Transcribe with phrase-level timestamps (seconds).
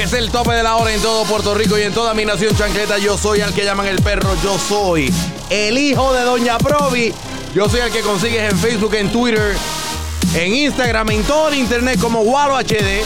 [0.00, 2.56] Es el tope de la hora en todo Puerto Rico y en toda mi nación
[2.56, 2.96] chancleta.
[2.96, 4.34] Yo soy al que llaman el perro.
[4.42, 5.12] Yo soy
[5.50, 7.12] el hijo de Doña Provi.
[7.54, 9.54] Yo soy el que consigues en Facebook, en Twitter,
[10.34, 13.04] en Instagram, en todo el internet como Walo HD.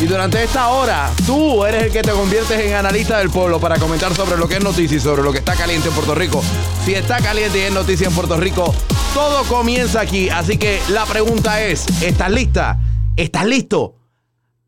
[0.00, 3.78] Y durante esta hora, tú eres el que te conviertes en analista del pueblo para
[3.78, 6.42] comentar sobre lo que es noticia y sobre lo que está caliente en Puerto Rico.
[6.84, 8.74] Si está caliente y es noticia en Puerto Rico,
[9.14, 10.28] todo comienza aquí.
[10.30, 12.80] Así que la pregunta es, ¿estás lista?
[13.16, 13.99] ¿Estás listo?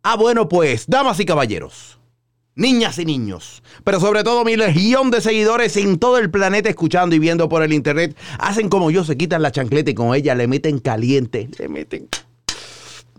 [0.05, 1.97] Ah, bueno, pues, damas y caballeros,
[2.56, 7.14] niñas y niños, pero sobre todo mi legión de seguidores en todo el planeta escuchando
[7.14, 10.34] y viendo por el internet, hacen como yo, se quitan la chancleta y con ella
[10.34, 12.09] le meten caliente, le meten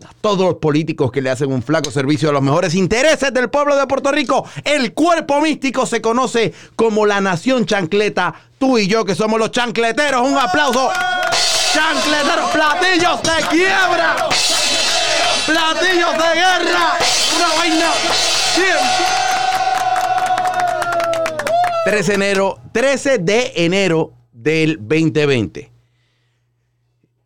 [0.06, 3.48] a todos los políticos que le hacen un flaco servicio a los mejores intereses del
[3.48, 4.46] pueblo de Puerto Rico.
[4.62, 8.34] El cuerpo místico se conoce como la nación chancleta.
[8.58, 10.90] Tú y yo que somos los chancleteros, un aplauso.
[11.72, 14.28] Chancleteros, platillos de quiebra.
[15.46, 16.96] Platillos de guerra.
[17.36, 17.90] Una vaina.
[18.56, 18.76] Bien.
[21.84, 25.70] 13 de enero, 13 de enero del 2020.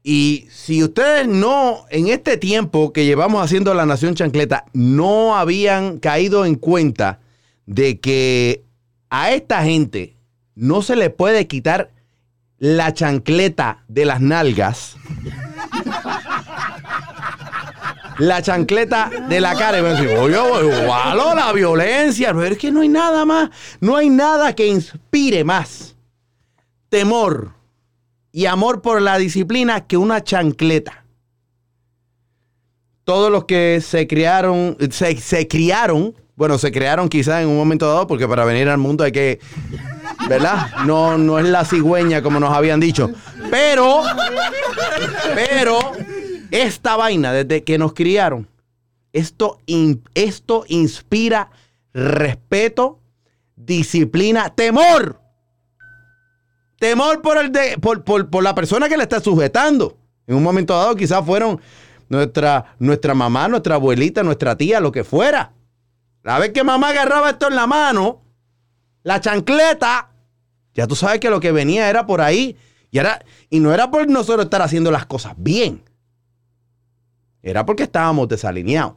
[0.02, 5.98] Y si ustedes no, en este tiempo que llevamos haciendo la Nación Chancleta, no habían
[5.98, 7.20] caído en cuenta
[7.66, 8.64] de que
[9.10, 10.16] a esta gente
[10.56, 11.92] no se le puede quitar
[12.58, 14.96] la chancleta de las nalgas.
[18.18, 19.78] La chancleta de la cara.
[19.78, 22.32] Y me dicen, oye, igual la violencia.
[22.34, 25.96] Pero es que no hay nada más, no hay nada que inspire más
[26.88, 27.52] temor
[28.32, 31.04] y amor por la disciplina que una chancleta.
[33.04, 37.88] Todos los que se criaron, se, se criaron, bueno, se crearon quizás en un momento
[37.88, 39.40] dado, porque para venir al mundo hay que,
[40.28, 40.68] ¿verdad?
[40.84, 43.10] No, no es la cigüeña como nos habían dicho.
[43.50, 44.02] Pero,
[45.34, 45.87] pero,
[46.50, 48.48] esta vaina, desde que nos criaron,
[49.12, 49.58] esto,
[50.14, 51.50] esto inspira
[51.92, 53.00] respeto,
[53.56, 55.20] disciplina, temor.
[56.78, 59.96] Temor por, el de, por, por- por la persona que le está sujetando.
[60.26, 61.60] En un momento dado quizás fueron
[62.08, 65.52] nuestra, nuestra mamá, nuestra abuelita, nuestra tía, lo que fuera.
[66.22, 68.22] La vez que mamá agarraba esto en la mano,
[69.02, 70.10] la chancleta,
[70.74, 72.56] ya tú sabes que lo que venía era por ahí.
[72.90, 72.98] Y,
[73.50, 75.82] y no era por nosotros estar haciendo las cosas bien.
[77.42, 78.94] Era porque estábamos desalineados.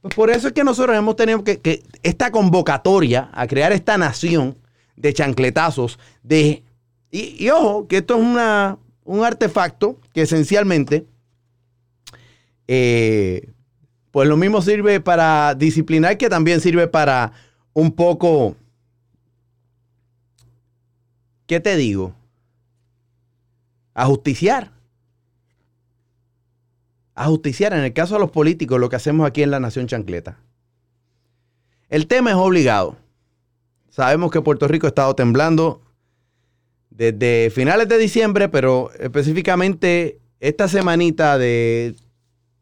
[0.00, 4.58] Pues por eso es que nosotros hemos tenido que, esta convocatoria a crear esta nación
[4.96, 6.64] de chancletazos, de...
[7.10, 11.06] Y, y ojo, que esto es una, un artefacto que esencialmente,
[12.68, 13.50] eh,
[14.10, 17.32] pues lo mismo sirve para disciplinar que también sirve para
[17.72, 18.56] un poco,
[21.46, 22.14] ¿qué te digo?
[23.94, 24.72] Ajusticiar.
[27.22, 30.38] Ajusticiar, en el caso de los políticos, lo que hacemos aquí en la Nación Chancleta.
[31.88, 32.96] El tema es obligado.
[33.90, 35.82] Sabemos que Puerto Rico ha estado temblando
[36.90, 41.94] desde finales de diciembre, pero específicamente esta semanita de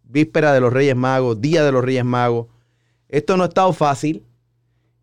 [0.03, 2.49] víspera de los Reyes Magos, Día de los Reyes Magos,
[3.09, 4.25] esto no ha estado fácil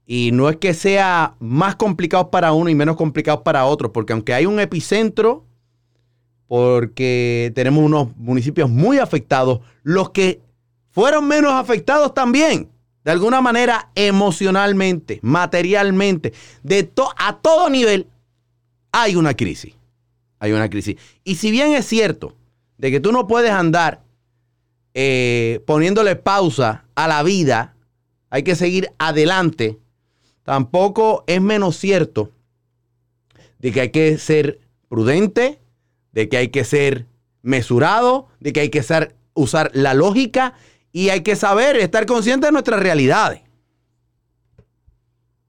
[0.06, 4.14] y no es que sea más complicado para uno y menos complicado para otro, porque
[4.14, 5.47] aunque hay un epicentro,
[6.48, 10.42] porque tenemos unos municipios muy afectados, los que
[10.90, 12.70] fueron menos afectados también,
[13.04, 18.08] de alguna manera emocionalmente, materialmente, de to- a todo nivel,
[18.92, 19.74] hay una crisis.
[20.40, 20.98] Hay una crisis.
[21.24, 22.36] Y si bien es cierto
[22.78, 24.04] de que tú no puedes andar
[24.94, 27.76] eh, poniéndole pausa a la vida,
[28.30, 29.78] hay que seguir adelante,
[30.44, 32.32] tampoco es menos cierto
[33.60, 35.60] de que hay que ser prudente,
[36.18, 37.06] de que hay que ser
[37.44, 38.84] mesurado, de que hay que
[39.36, 40.56] usar la lógica
[40.92, 43.44] y hay que saber estar consciente de nuestras realidades.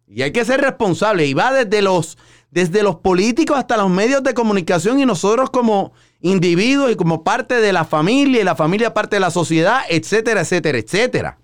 [0.07, 1.25] Y hay que ser responsable.
[1.25, 2.19] Y va desde los,
[2.51, 7.63] desde los políticos hasta los medios de comunicación y nosotros como individuos y como parte
[7.63, 11.39] de la familia y la familia parte de la sociedad, etcétera, etcétera, etcétera.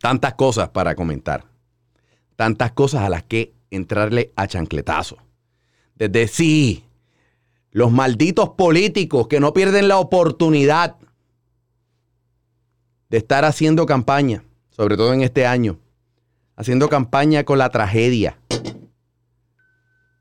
[0.00, 1.44] Tantas cosas para comentar.
[2.36, 5.18] tantas cosas a las que entrarle a chancletazo.
[5.96, 6.83] Desde sí,
[7.74, 10.94] los malditos políticos que no pierden la oportunidad
[13.10, 15.80] de estar haciendo campaña, sobre todo en este año,
[16.54, 18.38] haciendo campaña con la tragedia.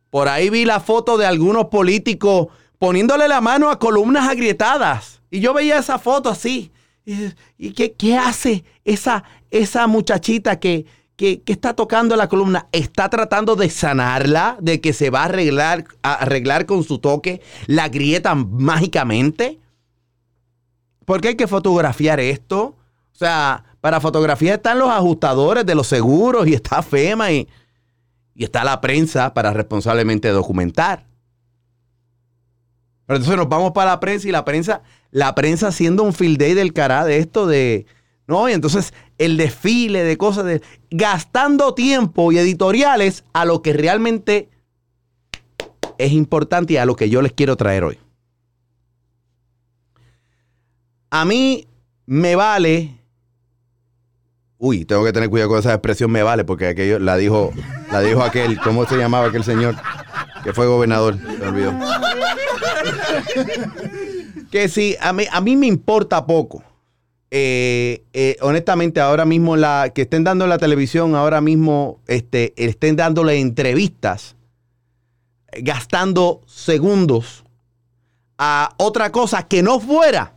[0.10, 2.48] Por ahí vi la foto de algunos políticos
[2.80, 5.22] poniéndole la mano a columnas agrietadas.
[5.30, 6.72] Y yo veía esa foto así.
[7.06, 12.68] ¿Y qué, qué hace esa, esa muchachita que, que, está tocando la columna?
[12.72, 14.58] ¿Está tratando de sanarla?
[14.60, 19.60] ¿De que se va a arreglar, arreglar con su toque la grieta mágicamente?
[21.06, 22.76] ¿Por qué hay que fotografiar esto?
[23.14, 27.48] O sea, para fotografiar están los ajustadores de los seguros y está FEMA y,
[28.34, 31.06] y está la prensa para responsablemente documentar.
[33.06, 34.82] Pero entonces nos vamos para la prensa y la prensa,
[35.12, 37.86] la prensa haciendo un field day del cará de esto de,
[38.28, 38.50] ¿no?
[38.50, 44.50] Y entonces el desfile de cosas, de, gastando tiempo y editoriales a lo que realmente
[45.98, 48.00] es importante y a lo que yo les quiero traer hoy.
[51.10, 51.68] A mí
[52.06, 53.00] me vale.
[54.58, 57.52] Uy, tengo que tener cuidado con esa expresión me vale, porque aquello la dijo,
[57.92, 59.76] la dijo aquel, ¿cómo se llamaba aquel señor?
[60.44, 61.74] Que fue gobernador, se olvidó.
[64.52, 66.64] que sí, a mí, a mí me importa poco.
[67.36, 72.54] Eh, eh, honestamente, ahora mismo la que estén dando en la televisión, ahora mismo este,
[72.58, 74.36] estén dándole entrevistas,
[75.52, 77.44] gastando segundos
[78.38, 80.36] a otra cosa que no fuera,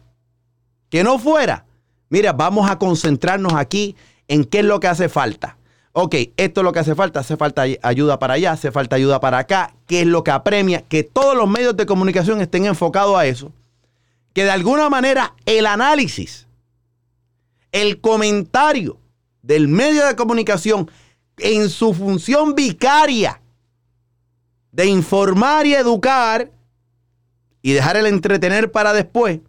[0.89, 1.67] que no fuera.
[2.09, 3.95] Mira, vamos a concentrarnos aquí
[4.27, 5.59] en qué es lo que hace falta.
[5.93, 7.21] Ok, esto es lo que hace falta.
[7.21, 9.75] Hace falta ayuda para allá, hace falta ayuda para acá.
[9.87, 10.81] ¿Qué es lo que apremia?
[10.81, 13.53] Que todos los medios de comunicación estén enfocados a eso.
[14.33, 16.46] Que de alguna manera el análisis,
[17.73, 18.99] el comentario
[19.43, 20.91] del medio de comunicación
[21.39, 23.41] en su función vicaria
[24.73, 26.53] de informar y educar
[27.63, 29.41] y dejar el entretener para después,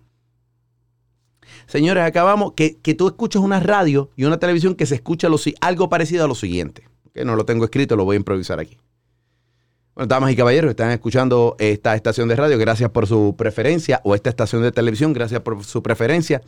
[1.68, 5.38] Señores, acabamos que, que tú escuchas una radio y una televisión que se escucha lo,
[5.60, 6.88] algo parecido a lo siguiente.
[7.13, 8.78] Que no lo tengo escrito, lo voy a improvisar aquí.
[9.98, 14.14] Bueno, damas y caballeros, están escuchando esta estación de radio, gracias por su preferencia, o
[14.14, 16.44] esta estación de televisión, gracias por su preferencia.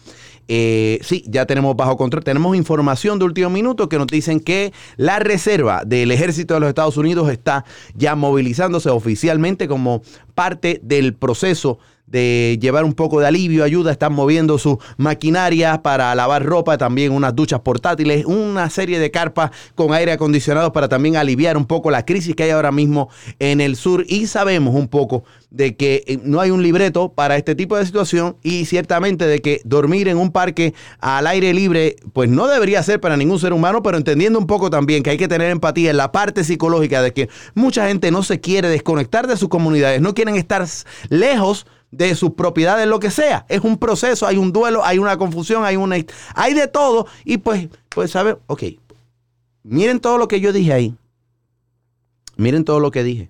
[0.47, 4.71] Eh, sí, ya tenemos bajo control, tenemos información de último minuto que nos dicen que
[4.97, 7.65] la reserva del ejército de los Estados Unidos está
[7.95, 10.03] ya movilizándose oficialmente como
[10.35, 11.79] parte del proceso
[12.11, 17.11] de llevar un poco de alivio, ayuda, están moviendo sus maquinarias para lavar ropa, también
[17.11, 21.91] unas duchas portátiles, una serie de carpas con aire acondicionado para también aliviar un poco
[21.91, 23.09] la crisis que hay ahora mismo
[23.39, 24.05] en el sur.
[24.07, 27.85] Y sabemos un poco de que eh, no hay un libreto para este tipo de
[27.85, 32.83] situación y ciertamente de que dormir en un parque al aire libre pues no debería
[32.83, 35.89] ser para ningún ser humano, pero entendiendo un poco también que hay que tener empatía
[35.89, 40.01] en la parte psicológica de que mucha gente no se quiere desconectar de sus comunidades,
[40.01, 40.65] no quieren estar
[41.09, 43.45] lejos de sus propiedades, lo que sea.
[43.49, 45.97] Es un proceso, hay un duelo, hay una confusión, hay una
[46.35, 47.07] hay de todo.
[47.25, 48.37] Y pues, pues, ¿sabe?
[48.47, 48.63] Ok.
[49.63, 50.95] Miren todo lo que yo dije ahí.
[52.37, 53.29] Miren todo lo que dije.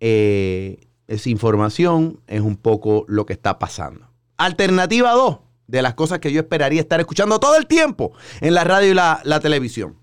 [0.00, 4.08] Eh, es información, es un poco lo que está pasando.
[4.36, 8.64] Alternativa 2 de las cosas que yo esperaría estar escuchando todo el tiempo en la
[8.64, 9.96] radio y la, la televisión.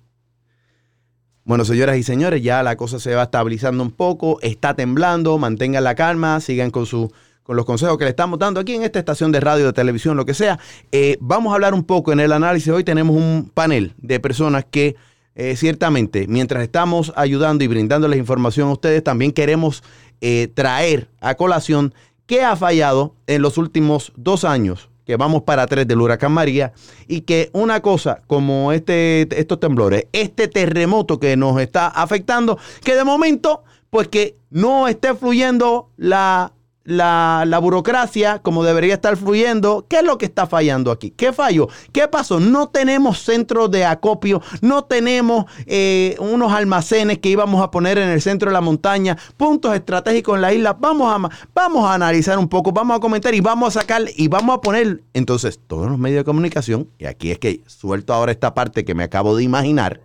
[1.45, 5.83] Bueno, señoras y señores, ya la cosa se va estabilizando un poco, está temblando, mantengan
[5.83, 7.11] la calma, sigan con su
[7.43, 10.15] con los consejos que le estamos dando aquí en esta estación de radio, de televisión,
[10.15, 10.57] lo que sea.
[10.93, 12.71] Eh, vamos a hablar un poco en el análisis.
[12.71, 14.95] Hoy tenemos un panel de personas que
[15.35, 19.83] eh, ciertamente, mientras estamos ayudando y brindándoles información a ustedes, también queremos
[20.21, 21.93] eh, traer a colación
[22.25, 26.73] qué ha fallado en los últimos dos años que vamos para tres del huracán María
[27.07, 32.95] y que una cosa como este, estos temblores, este terremoto que nos está afectando, que
[32.95, 36.53] de momento, pues que no esté fluyendo la
[36.85, 39.85] la, la, burocracia como debería estar fluyendo.
[39.87, 41.11] ¿Qué es lo que está fallando aquí?
[41.11, 41.69] ¿Qué falló?
[41.91, 42.39] ¿Qué pasó?
[42.39, 48.09] No tenemos centros de acopio, no tenemos eh, unos almacenes que íbamos a poner en
[48.09, 50.73] el centro de la montaña, puntos estratégicos en la isla.
[50.73, 54.27] Vamos a, vamos a analizar un poco, vamos a comentar y vamos a sacar y
[54.27, 56.89] vamos a poner entonces todos los medios de comunicación.
[56.97, 60.01] Y aquí es que suelto ahora esta parte que me acabo de imaginar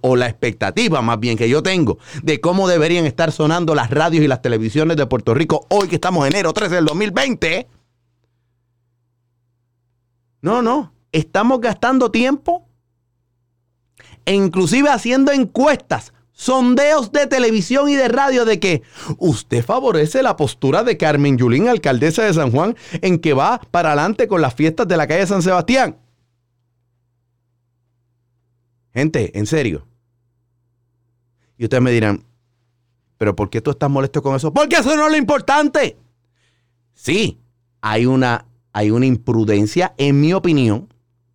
[0.00, 4.24] o la expectativa más bien que yo tengo de cómo deberían estar sonando las radios
[4.24, 7.68] y las televisiones de Puerto Rico hoy que estamos en enero 13 del 2020.
[10.42, 12.66] No, no, estamos gastando tiempo
[14.24, 18.82] e inclusive haciendo encuestas, sondeos de televisión y de radio de que
[19.18, 23.92] usted favorece la postura de Carmen Yulín, alcaldesa de San Juan, en que va para
[23.92, 26.01] adelante con las fiestas de la calle San Sebastián.
[28.92, 29.86] Gente, en serio,
[31.56, 32.24] Y ustedes me dirán,
[33.18, 34.52] pero ¿por qué tú estás molesto con eso?
[34.52, 35.96] Porque eso no es lo importante.
[36.94, 37.38] Sí,
[37.80, 40.92] hay una, hay una imprudencia, en mi opinión,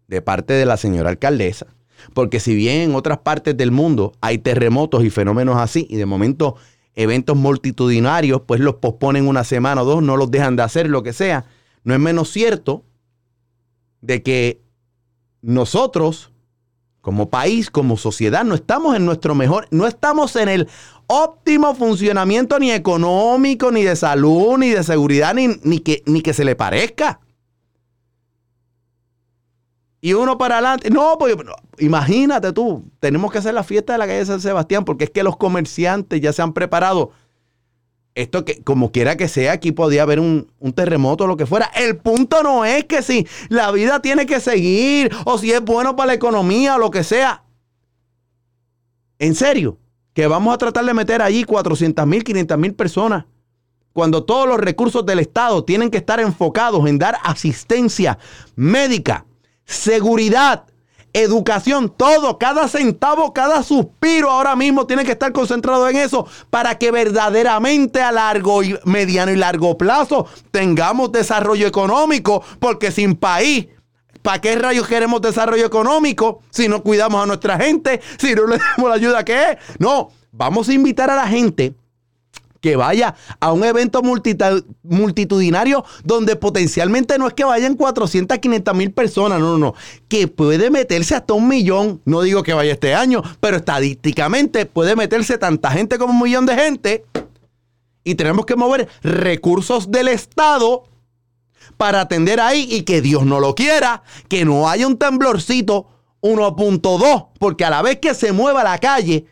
[0.08, 1.68] de parte de la señora alcaldesa.
[2.14, 6.06] Porque si bien en otras partes del mundo hay terremotos y fenómenos así, y de
[6.06, 6.56] momento
[6.96, 11.04] eventos multitudinarios, pues los posponen una semana o dos, no los dejan de hacer, lo
[11.04, 11.46] que sea,
[11.84, 12.84] no es menos cierto
[14.02, 14.62] de que
[15.42, 16.32] nosotros,
[17.08, 20.68] como país, como sociedad, no estamos en nuestro mejor, no estamos en el
[21.08, 26.34] óptimo funcionamiento ni económico, ni de salud, ni de seguridad, ni, ni que, ni que
[26.34, 27.22] se le parezca.
[30.02, 30.90] Y uno para adelante.
[30.90, 31.38] No, pues
[31.80, 35.24] imagínate tú, tenemos que hacer la fiesta de la calle San Sebastián porque es que
[35.24, 37.12] los comerciantes ya se han preparado.
[38.18, 41.46] Esto que, como quiera que sea, aquí podía haber un, un terremoto o lo que
[41.46, 41.68] fuera.
[41.76, 45.96] El punto no es que si la vida tiene que seguir o si es bueno
[45.96, 47.44] para la economía o lo que sea.
[49.20, 49.78] En serio,
[50.14, 53.26] que vamos a tratar de meter allí 400 mil, 500 mil personas
[53.94, 58.18] cuando todos los recursos del Estado tienen que estar enfocados en dar asistencia
[58.56, 59.26] médica,
[59.64, 60.66] seguridad,
[61.18, 66.78] educación, todo, cada centavo, cada suspiro ahora mismo tiene que estar concentrado en eso para
[66.78, 73.68] que verdaderamente a largo y mediano y largo plazo tengamos desarrollo económico, porque sin país
[74.22, 78.58] ¿Para qué rayos queremos desarrollo económico si no cuidamos a nuestra gente, si no le
[78.58, 79.58] damos la ayuda que es?
[79.80, 81.76] No, vamos a invitar a la gente
[82.62, 84.02] que vaya a un evento
[84.84, 89.76] multitudinario donde potencialmente no es que vayan 400, 500 mil personas, no, no, no,
[90.08, 92.02] que puede meterse hasta un millón.
[92.06, 96.46] No digo que vaya este año, pero estadísticamente puede meterse tanta gente como un millón
[96.46, 97.06] de gente.
[98.04, 100.84] Y tenemos que mover recursos del Estado
[101.76, 105.88] para atender ahí y que Dios no lo quiera, que no haya un temblorcito
[106.22, 109.26] 1.2, porque a la vez que se mueva la calle,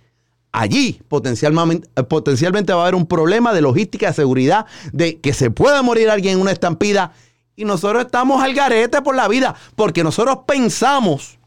[0.59, 5.51] allí potencialmente, potencialmente va a haber un problema de logística, de seguridad, de que se
[5.51, 7.13] pueda morir alguien en una estampida.
[7.55, 11.39] Y nosotros estamos al garete por la vida, porque nosotros pensamos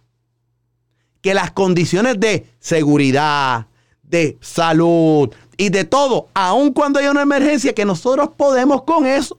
[1.21, 3.67] que las condiciones de seguridad,
[4.03, 9.37] de salud y de todo, aun cuando haya una emergencia, que nosotros podemos con eso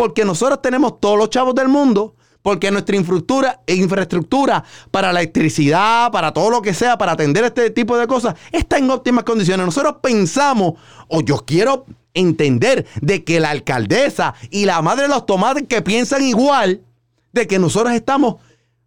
[0.00, 6.32] porque nosotros tenemos todos los chavos del mundo, porque nuestra infraestructura, infraestructura para electricidad, para
[6.32, 9.66] todo lo que sea, para atender este tipo de cosas, está en óptimas condiciones.
[9.66, 10.74] Nosotros pensamos,
[11.08, 15.82] o yo quiero entender, de que la alcaldesa y la madre de los tomates que
[15.82, 16.82] piensan igual,
[17.32, 18.36] de que nosotros estamos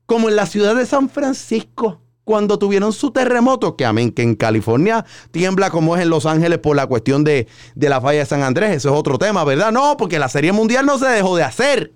[0.06, 4.36] como en la ciudad de San Francisco cuando tuvieron su terremoto, que amén, que en
[4.36, 8.44] California tiembla como es en Los Ángeles por la cuestión de, la falla de San
[8.44, 8.72] Andrés.
[8.72, 9.72] Eso es otro tema, ¿verdad?
[9.72, 11.94] No, porque la Serie Mundial no se dejó de hacer.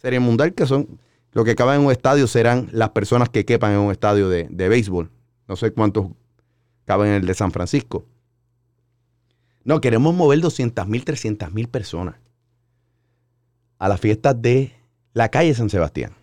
[0.00, 0.98] Serie Mundial, que son
[1.32, 4.48] lo que caben en un estadio, serán las personas que quepan en un estadio de,
[4.50, 5.10] de béisbol.
[5.46, 6.06] No sé cuántos
[6.86, 8.06] caben en el de San Francisco.
[9.62, 12.16] No, queremos mover 200 mil, 300 mil personas
[13.78, 14.72] a las fiestas de
[15.12, 16.14] la calle San Sebastián.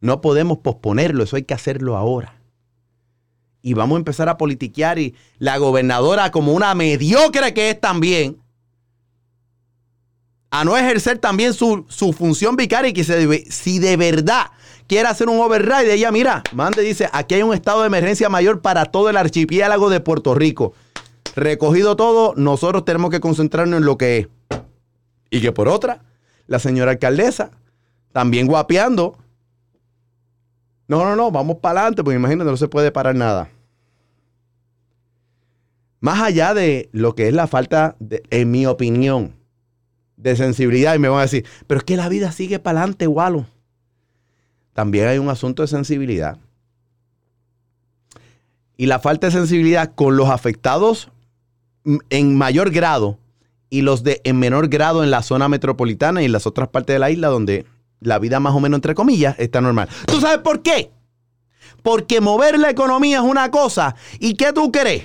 [0.00, 2.40] No podemos posponerlo, eso hay que hacerlo ahora.
[3.62, 8.38] Y vamos a empezar a politiquear y la gobernadora como una mediocre que es también,
[10.58, 11.84] a no ejercer también su,
[12.16, 14.46] función vicaria y que si de verdad
[14.86, 18.62] quiere hacer un override, ella mira, mande dice, aquí hay un estado de emergencia mayor
[18.62, 20.72] para todo el archipiélago de Puerto Rico.
[21.34, 24.28] Recogido todo, nosotros tenemos que concentrarnos en lo que es.
[25.28, 26.04] Y que por otra,
[26.46, 27.50] la señora alcaldesa,
[28.12, 29.18] también guapeando,
[30.88, 33.50] no, no, no, vamos para adelante, porque imagínate, no se puede parar nada.
[36.00, 37.96] Más allá de lo que es la falta,
[38.30, 39.35] en mi opinión,
[40.16, 43.06] de sensibilidad, y me van a decir, pero es que la vida sigue para adelante,
[43.06, 43.46] Walo.
[44.72, 46.38] También hay un asunto de sensibilidad.
[48.76, 51.10] Y la falta de sensibilidad con los afectados
[52.10, 53.18] en mayor grado
[53.70, 56.94] y los de en menor grado en la zona metropolitana y en las otras partes
[56.94, 57.64] de la isla donde
[58.00, 59.88] la vida más o menos entre comillas está normal.
[60.06, 60.90] ¿Tú sabes por qué?
[61.82, 63.94] Porque mover la economía es una cosa.
[64.18, 65.04] ¿Y qué tú crees?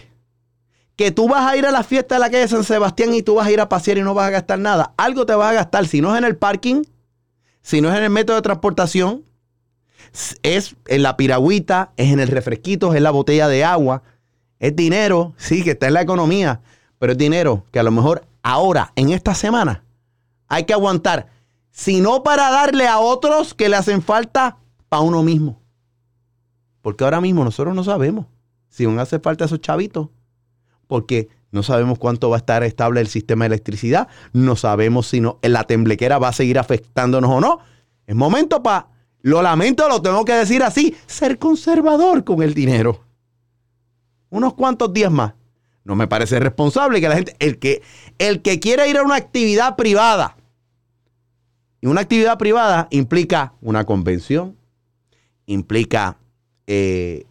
[0.95, 3.35] Que tú vas a ir a la fiesta de la calle San Sebastián y tú
[3.35, 4.93] vas a ir a pasear y no vas a gastar nada.
[4.97, 5.87] Algo te vas a gastar.
[5.87, 6.83] Si no es en el parking,
[7.61, 9.23] si no es en el método de transportación,
[10.43, 14.03] es en la piragüita, es en el refresquito, es en la botella de agua.
[14.59, 16.61] Es dinero, sí, que está en la economía,
[16.99, 19.83] pero es dinero que a lo mejor ahora, en esta semana,
[20.47, 21.27] hay que aguantar
[21.71, 24.57] sino para darle a otros que le hacen falta
[24.89, 25.61] para uno mismo.
[26.81, 28.25] Porque ahora mismo nosotros no sabemos
[28.69, 30.09] si van a hacer falta esos chavitos,
[30.91, 35.21] porque no sabemos cuánto va a estar estable el sistema de electricidad, no sabemos si
[35.21, 37.59] no, la temblequera va a seguir afectándonos o no.
[38.05, 38.89] Es momento para,
[39.21, 43.05] lo lamento, lo tengo que decir así, ser conservador con el dinero.
[44.31, 45.33] unos cuantos días más.
[45.85, 47.81] No me parece responsable que la gente, el que,
[48.17, 50.35] el que quiere ir a una actividad privada,
[51.79, 54.57] y una actividad privada implica una convención,
[55.45, 56.17] implica
[56.67, 57.27] eh,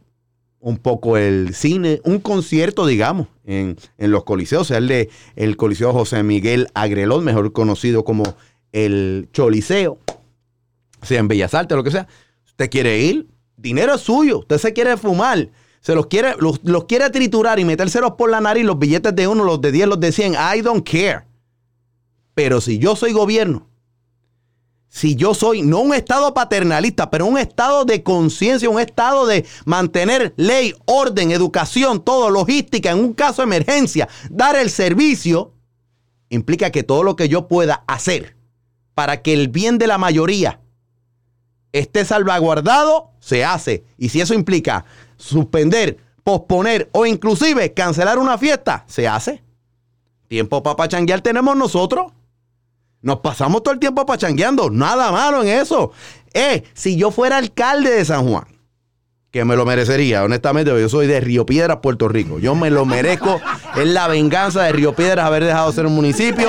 [0.60, 5.56] un poco el cine, un concierto, digamos, en, en los coliseos, sea, el de el
[5.56, 8.22] Coliseo José Miguel Agrelón, mejor conocido como
[8.72, 9.98] el Choliseo,
[11.02, 12.06] sea en Bellas Artes, lo que sea.
[12.46, 13.26] Usted quiere ir,
[13.56, 15.48] dinero es suyo, usted se quiere fumar,
[15.80, 19.26] se los quiere, los, los quiere triturar y metérselos por la nariz, los billetes de
[19.26, 21.24] uno, los de 10, los de 100, I don't care.
[22.34, 23.66] Pero si yo soy gobierno,
[24.90, 29.46] si yo soy no un estado paternalista, pero un estado de conciencia, un estado de
[29.64, 35.54] mantener ley, orden, educación, todo, logística, en un caso de emergencia, dar el servicio,
[36.28, 38.36] implica que todo lo que yo pueda hacer
[38.94, 40.60] para que el bien de la mayoría
[41.70, 43.84] esté salvaguardado, se hace.
[43.96, 44.84] Y si eso implica
[45.16, 49.44] suspender, posponer o inclusive cancelar una fiesta, se hace.
[50.26, 52.12] Tiempo para pachanguear tenemos nosotros.
[53.02, 54.70] Nos pasamos todo el tiempo pachangueando.
[54.70, 55.92] Nada malo en eso.
[56.34, 58.44] Eh, si yo fuera alcalde de San Juan,
[59.30, 62.38] que me lo merecería, honestamente, yo soy de Río Piedras, Puerto Rico.
[62.38, 63.40] Yo me lo merezco.
[63.76, 66.48] es la venganza de Río Piedras haber dejado de ser un municipio.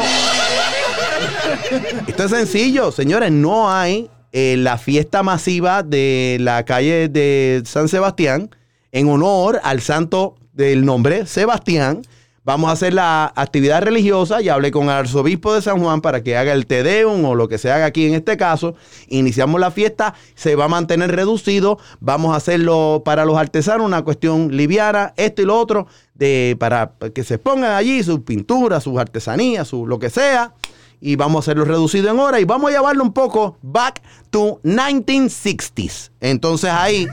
[2.07, 3.31] Esto es sencillo, señores.
[3.31, 8.49] No hay eh, la fiesta masiva de la calle de San Sebastián
[8.91, 12.01] en honor al santo del nombre Sebastián.
[12.43, 14.41] Vamos a hacer la actividad religiosa.
[14.41, 17.47] Ya hablé con el arzobispo de San Juan para que haga el Tedeum o lo
[17.47, 18.73] que se haga aquí en este caso.
[19.09, 21.77] Iniciamos la fiesta, se va a mantener reducido.
[21.99, 26.93] Vamos a hacerlo para los artesanos, una cuestión liviana, esto y lo otro, de, para
[27.13, 30.55] que se pongan allí sus pinturas, sus artesanías, su, lo que sea.
[31.01, 34.61] Y vamos a hacerlo reducido en hora y vamos a llevarlo un poco back to
[34.63, 36.11] 1960s.
[36.21, 37.07] Entonces ahí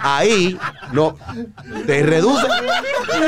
[0.00, 0.58] ahí
[0.92, 1.16] lo
[1.86, 2.46] te reduce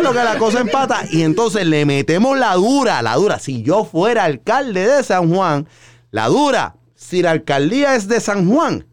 [0.02, 3.38] lo que la cosa empata y entonces le metemos la dura, la dura.
[3.38, 5.66] Si yo fuera alcalde de San Juan,
[6.10, 8.86] la dura, si la alcaldía es de San Juan,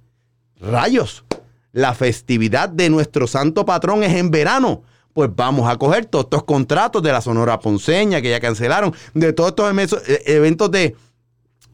[0.60, 1.26] rayos,
[1.72, 4.84] la festividad de nuestro santo patrón es en verano.
[5.14, 9.32] Pues vamos a coger todos estos contratos de la Sonora Ponceña que ya cancelaron, de
[9.32, 10.96] todos estos eventos de,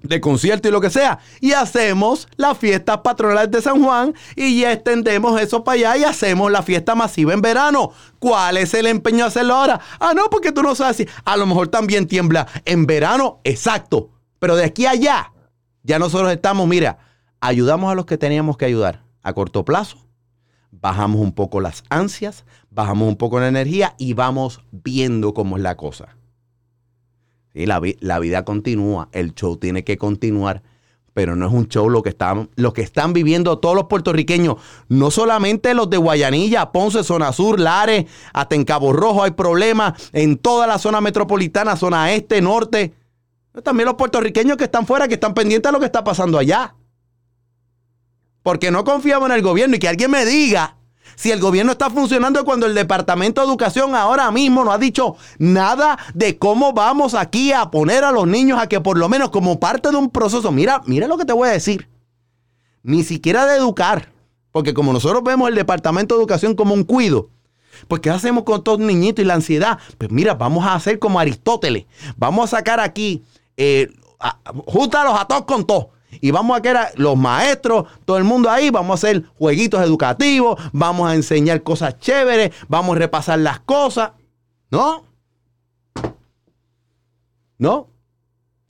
[0.03, 1.19] de concierto y lo que sea.
[1.39, 6.03] Y hacemos las fiestas patronales de San Juan y ya extendemos eso para allá y
[6.03, 7.91] hacemos la fiesta masiva en verano.
[8.19, 9.79] ¿Cuál es el empeño de hacerlo ahora?
[9.99, 11.07] Ah, no, porque tú no sabes si.
[11.25, 14.09] A lo mejor también tiembla en verano, exacto.
[14.39, 15.33] Pero de aquí a allá,
[15.83, 16.97] ya nosotros estamos, mira,
[17.39, 19.97] ayudamos a los que teníamos que ayudar a corto plazo.
[20.71, 22.45] Bajamos un poco las ansias,
[22.79, 26.15] bajamos un poco la energía y vamos viendo cómo es la cosa.
[27.53, 30.61] Sí, la, vida continúa, el show tiene que continuar,
[31.13, 34.55] pero no es un show lo que, están, lo que están viviendo todos los puertorriqueños,
[34.87, 40.37] no solamente los de Guayanilla, Ponce, Zona Sur, Lares, hasta en Rojo hay problemas, en
[40.37, 42.93] toda la zona metropolitana, zona este, norte,
[43.61, 46.75] también los puertorriqueños que están fuera, que están pendientes de lo que está pasando allá.
[48.41, 50.78] Porque no confiamos en el gobierno y que alguien me diga
[51.19, 55.17] si el gobierno está funcionando cuando el Departamento de Educación ahora mismo no ha dicho
[55.37, 59.29] nada de cómo vamos aquí a poner a los niños a que por lo menos
[59.29, 61.89] como parte de un proceso, mira, mira lo que te voy a decir,
[62.83, 64.13] ni siquiera de educar,
[64.53, 67.29] porque como nosotros vemos el Departamento de Educación como un cuido,
[67.89, 69.77] pues ¿qué hacemos con todos los niñitos y la ansiedad?
[69.97, 73.25] Pues mira, vamos a hacer como Aristóteles, vamos a sacar aquí,
[73.57, 73.89] eh,
[74.21, 75.87] a, júntalos a todos con todos
[76.21, 80.59] y vamos a quedar los maestros, todo el mundo ahí, vamos a hacer jueguitos educativos,
[80.73, 84.11] vamos a enseñar cosas chéveres, vamos a repasar las cosas.
[84.71, 85.03] ¿No?
[87.57, 87.87] ¿No?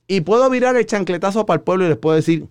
[0.07, 2.47] Y puedo virar el chancletazo para el pueblo y les puedo decir,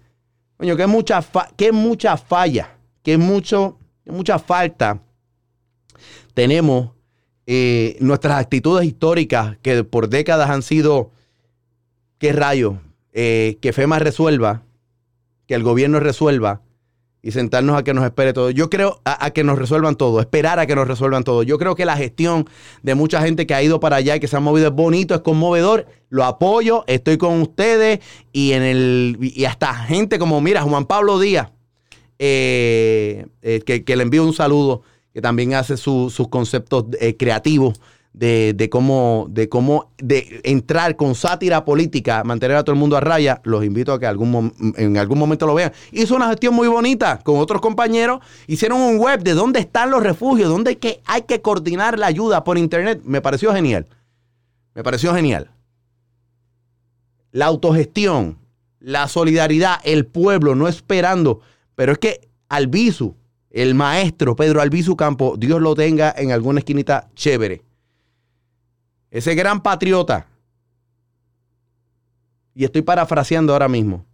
[0.56, 1.24] coño, que mucha,
[1.56, 5.00] que mucha falla, que mucho, mucha falta
[6.34, 6.90] tenemos
[7.46, 11.10] eh, nuestras actitudes históricas que por décadas han sido,
[12.18, 12.78] qué rayo,
[13.12, 14.62] eh, que FEMA resuelva,
[15.48, 16.60] que el gobierno resuelva
[17.20, 18.50] y sentarnos a que nos espere todo.
[18.50, 21.42] Yo creo a, que nos resuelvan todo, esperar a que nos resuelvan todo.
[21.42, 22.48] Yo creo que la gestión
[22.82, 25.14] de mucha gente que ha ido para allá y que se ha movido es bonito,
[25.14, 25.86] es conmovedor.
[26.10, 28.00] Lo apoyo, estoy con ustedes
[28.32, 31.50] y en el y hasta gente como mira Juan Pablo Díaz,
[32.18, 34.82] eh, eh, que, le envío un saludo,
[35.12, 37.80] que también hace sus conceptos eh, creativos
[38.18, 43.00] de, cómo, de cómo de entrar con sátira política, mantener a todo el mundo a
[43.00, 45.72] raya, los invito a que en algún momento lo vean.
[45.92, 50.02] Hizo una gestión muy bonita con otros compañeros, hicieron un web de dónde están los
[50.02, 53.00] refugios, dónde que hay que coordinar la ayuda por internet.
[53.04, 53.86] Me pareció genial.
[54.74, 55.50] Me pareció genial.
[57.30, 58.38] La autogestión,
[58.80, 61.40] la solidaridad, el pueblo no esperando,
[61.76, 63.14] pero es que Albizu
[63.50, 67.62] el maestro Pedro Albizu Campo, Dios lo tenga en alguna esquinita chévere.
[69.10, 70.26] Ese gran patriota.
[72.54, 74.04] Y estoy parafraseando ahora mismo.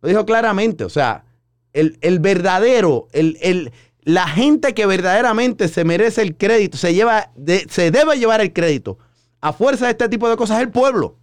[0.00, 1.24] Lo dijo claramente, o sea,
[1.72, 7.32] el, el verdadero, el, el, la gente que verdaderamente se merece el crédito, se, lleva
[7.34, 8.98] de- se debe llevar el crédito
[9.40, 11.16] a fuerza de este tipo de cosas es el pueblo.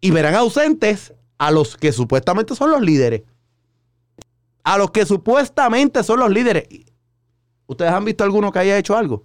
[0.00, 3.22] Y verán ausentes a los que supuestamente son los líderes.
[4.64, 6.64] A los que supuestamente son los líderes.
[7.66, 9.24] ¿Ustedes han visto alguno que haya hecho algo?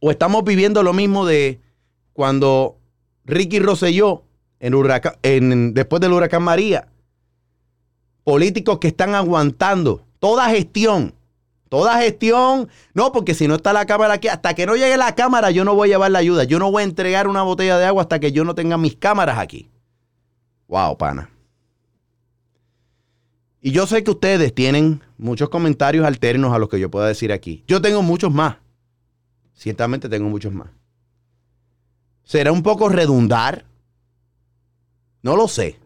[0.00, 1.60] ¿O estamos viviendo lo mismo de
[2.12, 2.78] cuando
[3.24, 4.24] Ricky Rosselló,
[4.60, 6.88] en huraca- en- después del huracán María,
[8.24, 11.14] políticos que están aguantando toda gestión,
[11.68, 15.14] toda gestión, no, porque si no está la cámara aquí, hasta que no llegue la
[15.14, 17.78] cámara yo no voy a llevar la ayuda, yo no voy a entregar una botella
[17.78, 19.70] de agua hasta que yo no tenga mis cámaras aquí.
[20.68, 21.30] Wow, pana.
[23.60, 27.32] Y yo sé que ustedes tienen muchos comentarios alternos a los que yo pueda decir
[27.32, 27.64] aquí.
[27.66, 28.56] Yo tengo muchos más.
[29.58, 30.68] Ciertamente tengo muchos más.
[32.22, 33.64] ¿Será un poco redundar?
[35.20, 35.80] No lo sé.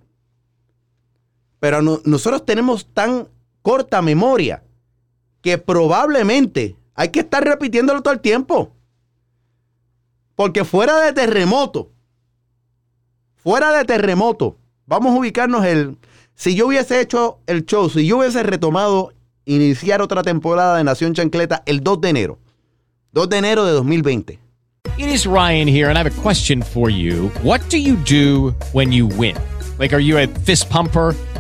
[1.59, 3.29] Pero no- nosotros tenemos tan
[3.63, 4.63] corta memoria
[5.41, 8.75] que probablemente hay que estar repitiéndolo todo el tiempo.
[10.37, 11.91] Porque fuera de terremoto,
[13.37, 15.97] fuera de terremoto, vamos a ubicarnos el...
[16.35, 19.15] Si yo hubiese hecho el show, si yo hubiese retomado,
[19.47, 22.39] iniciar otra temporada de Nación Chancleta el 2 de enero,
[23.15, 24.39] 2 de enero de 2020.
[24.97, 27.29] It is Ryan here, and I have a question for you.
[27.43, 29.37] What do you do when you win?
[29.79, 31.15] Like, are you a fist pumper?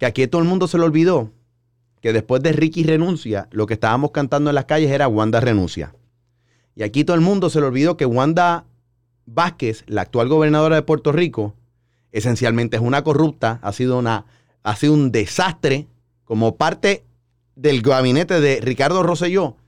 [0.00, 1.30] Que aquí todo el mundo se le olvidó
[2.00, 5.94] que después de Ricky renuncia, lo que estábamos cantando en las calles era Wanda renuncia.
[6.74, 8.64] Y aquí todo el mundo se le olvidó que Wanda
[9.26, 11.54] Vázquez, la actual gobernadora de Puerto Rico,
[12.12, 14.24] esencialmente es una corrupta, ha sido, una,
[14.62, 15.86] ha sido un desastre
[16.24, 17.04] como parte
[17.54, 19.58] del gabinete de Ricardo Rosselló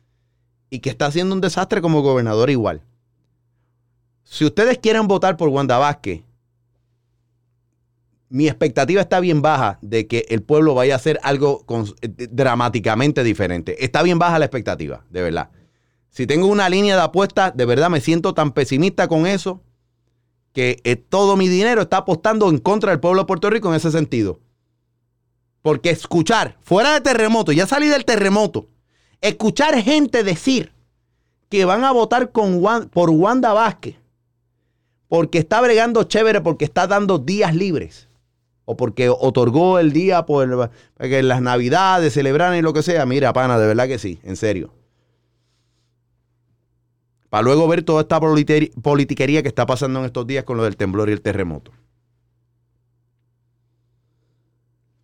[0.70, 2.80] y que está haciendo un desastre como gobernador igual.
[4.24, 6.22] Si ustedes quieren votar por Wanda Vázquez,
[8.32, 11.66] mi expectativa está bien baja de que el pueblo vaya a hacer algo
[12.00, 13.84] eh, dramáticamente diferente.
[13.84, 15.50] Está bien baja la expectativa, de verdad.
[16.08, 19.62] Si tengo una línea de apuestas, de verdad me siento tan pesimista con eso
[20.54, 23.74] que eh, todo mi dinero está apostando en contra del pueblo de Puerto Rico en
[23.74, 24.40] ese sentido.
[25.60, 28.68] Porque escuchar, fuera de terremoto, ya salí del terremoto,
[29.20, 30.72] escuchar gente decir
[31.50, 33.96] que van a votar por Wanda Vázquez
[35.06, 38.08] porque está bregando chévere, porque está dando días libres.
[38.64, 43.04] O porque otorgó el día por para que las navidades celebran y lo que sea.
[43.06, 44.72] Mira, pana, de verdad que sí, en serio.
[47.28, 50.76] Para luego ver toda esta politiquería que está pasando en estos días con lo del
[50.76, 51.72] temblor y el terremoto.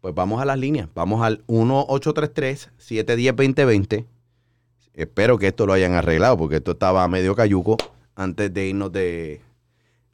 [0.00, 0.88] Pues vamos a las líneas.
[0.94, 4.06] Vamos al 1833-710-2020.
[4.94, 7.76] Espero que esto lo hayan arreglado, porque esto estaba medio cayuco
[8.14, 9.40] antes de irnos de,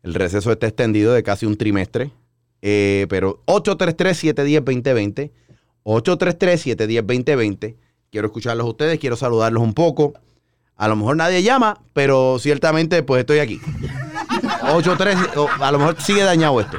[0.04, 2.12] el receso está extendido de casi un trimestre.
[2.66, 5.31] Eh, pero 833-710-2020.
[5.85, 7.77] 833-710-2020.
[8.11, 10.14] Quiero escucharlos a ustedes, quiero saludarlos un poco.
[10.77, 13.61] A lo mejor nadie llama, pero ciertamente pues estoy aquí.
[14.72, 16.79] 83, o a lo mejor sigue dañado esto.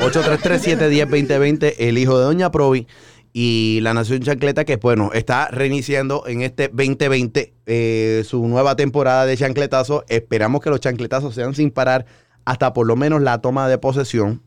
[0.00, 2.88] 833-710-2020, el hijo de Doña Provi
[3.32, 9.26] y la Nación Chancleta, que bueno, está reiniciando en este 2020 eh, su nueva temporada
[9.26, 10.02] de chancletazos.
[10.08, 12.04] Esperamos que los chancletazos sean sin parar
[12.44, 14.42] hasta por lo menos la toma de posesión.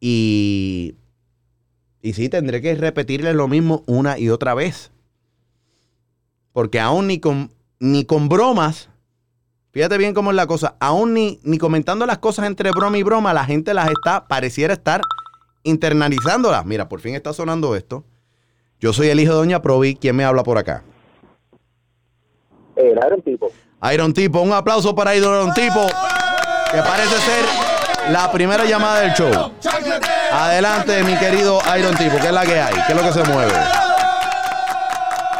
[0.00, 0.96] Y,
[2.02, 4.90] y sí, tendré que repetirles lo mismo una y otra vez.
[6.52, 8.88] Porque aún ni con, ni con bromas,
[9.72, 13.02] fíjate bien cómo es la cosa, aún ni, ni comentando las cosas entre broma y
[13.02, 15.00] broma, la gente las está, pareciera estar
[15.64, 16.64] internalizándolas.
[16.64, 18.04] Mira, por fin está sonando esto.
[18.78, 19.96] Yo soy el hijo de Doña Provi.
[19.96, 20.84] ¿Quién me habla por acá?
[22.76, 23.50] Eh, era un tipo.
[23.92, 24.40] Iron Tipo.
[24.40, 25.86] Un aplauso para Iron Tipo,
[26.74, 27.44] que parece ser
[28.10, 29.52] la primera llamada del show.
[30.32, 32.16] Adelante, mi querido Iron Tipo.
[32.18, 32.74] ¿Qué es la que hay?
[32.86, 33.52] ¿Qué es lo que se mueve?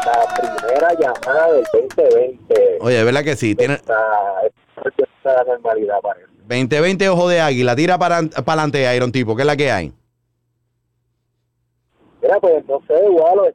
[0.05, 2.77] La primera llamada del 2020.
[2.79, 3.55] Oye, ¿verdad que sí?
[3.55, 6.27] Tiene esta normalidad parece.
[6.47, 7.75] 20-20 ojo de águila.
[7.75, 9.35] Tira para adelante, Iron Tipo.
[9.35, 9.91] ¿Qué es la que hay?
[12.21, 13.53] Mira, pues no sé, igual,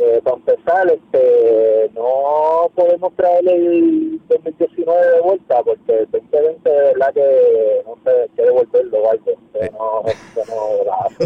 [0.00, 6.76] este, para empezar, este, no podemos traer el 2019 de vuelta porque el 2020 de
[6.76, 10.02] verdad que no sé, hay que devolverlo o algo, que no,
[10.34, 11.24] que no la hace.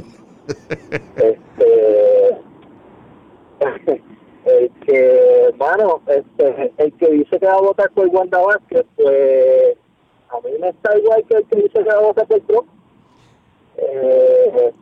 [1.16, 2.36] este,
[4.44, 9.76] el que, hermano, este, el que dice que va a votar por Wanda Vázquez, pues
[10.30, 12.68] a mí me está igual que el que dice que va a votar por Trump.
[13.76, 14.72] Eh,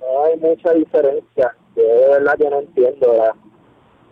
[0.00, 1.56] no hay mucha diferencia.
[1.76, 3.10] Yo de verdad que no entiendo.
[3.10, 3.34] ¿verdad?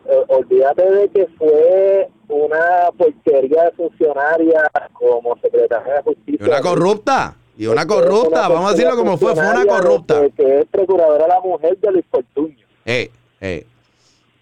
[0.05, 6.46] Eh, olvídate de que fue una porquería de funcionaria como secretaria de justicia.
[6.46, 7.37] Y una corrupta.
[7.57, 8.46] Y una corrupta.
[8.46, 9.35] una Vamos a decirlo como fue.
[9.35, 10.20] Fue una corrupta.
[10.22, 12.66] Que, que es procuradora de la mujer de Luis Fortuño.
[12.85, 13.66] Eh, eh,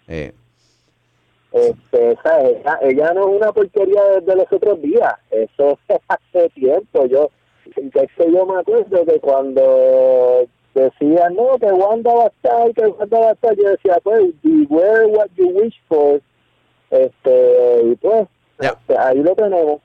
[0.07, 0.33] eh.
[1.51, 2.11] Este.
[2.11, 5.13] Ella, ella no es una porquería desde los otros días.
[5.29, 7.05] Eso es hace tiempo.
[7.05, 7.29] Yo,
[7.75, 12.85] es que yo me acuerdo que cuando decían, no, que Wanda va a estar, que
[12.87, 16.21] Wanda va a estar, yo decía, pues, beware what you wish for.
[16.89, 18.27] Este, y pues,
[18.59, 19.81] este, ahí lo tenemos.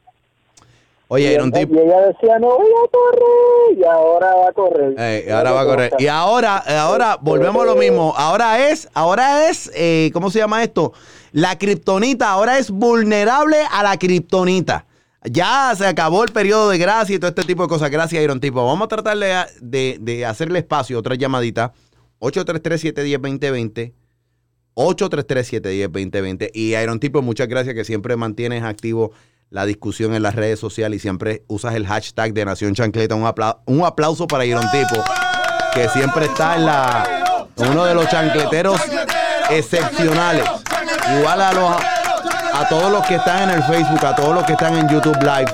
[1.08, 1.74] Oye, y, Iron ella- Tipo.
[1.74, 5.30] y ella decía, no voy a correr, y ahora va a correr.
[5.30, 5.92] Ahora va a correr.
[5.98, 8.12] Y ahora, ahora volvemos a lo mismo.
[8.16, 10.92] Ahora es, ahora es, eh, ¿cómo se llama esto?
[11.30, 14.85] La kriptonita ahora es vulnerable a la kriptonita.
[15.28, 17.90] Ya se acabó el periodo de gracia y todo este tipo de cosas.
[17.90, 18.64] Gracias, Iron Tipo.
[18.64, 21.72] Vamos a tratar de, de, de hacerle espacio, otra llamadita.
[22.20, 23.92] 833-710-2020.
[24.74, 26.50] 833-710-2020.
[26.54, 29.12] Y Iron Tipo, muchas gracias que siempre mantienes activo
[29.50, 33.14] la discusión en las redes sociales y siempre usas el hashtag de Nación Chancleta.
[33.14, 35.02] Un, apla- un aplauso para Iron Tipo,
[35.74, 38.80] que siempre está en la uno de los chancleteros
[39.50, 40.44] excepcionales.
[41.18, 41.76] Igual a los
[42.58, 45.18] a todos los que están en el Facebook, a todos los que están en YouTube
[45.20, 45.52] Live,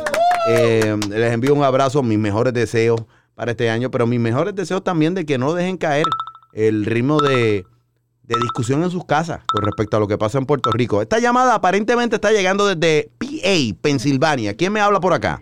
[0.49, 3.03] eh, les envío un abrazo, mis mejores deseos
[3.35, 6.05] para este año, pero mis mejores deseos también de que no dejen caer
[6.53, 7.65] el ritmo de,
[8.23, 11.03] de discusión en sus casas con respecto a lo que pasa en Puerto Rico.
[11.03, 14.57] Esta llamada aparentemente está llegando desde PA, Pensilvania.
[14.57, 15.41] ¿Quién me habla por acá?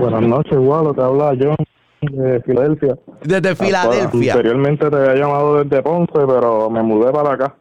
[0.00, 1.54] Buenas noches, Walo, te habla John
[2.00, 2.98] de Filadelfia.
[3.22, 4.32] Desde Filadelfia.
[4.32, 7.54] Anteriormente te había llamado desde Ponce, pero me mudé para acá.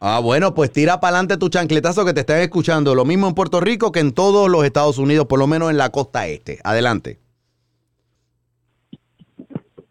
[0.00, 2.94] Ah, bueno, pues tira para adelante tu chancletazo que te están escuchando.
[2.94, 5.78] Lo mismo en Puerto Rico que en todos los Estados Unidos, por lo menos en
[5.78, 6.58] la costa este.
[6.64, 7.18] Adelante.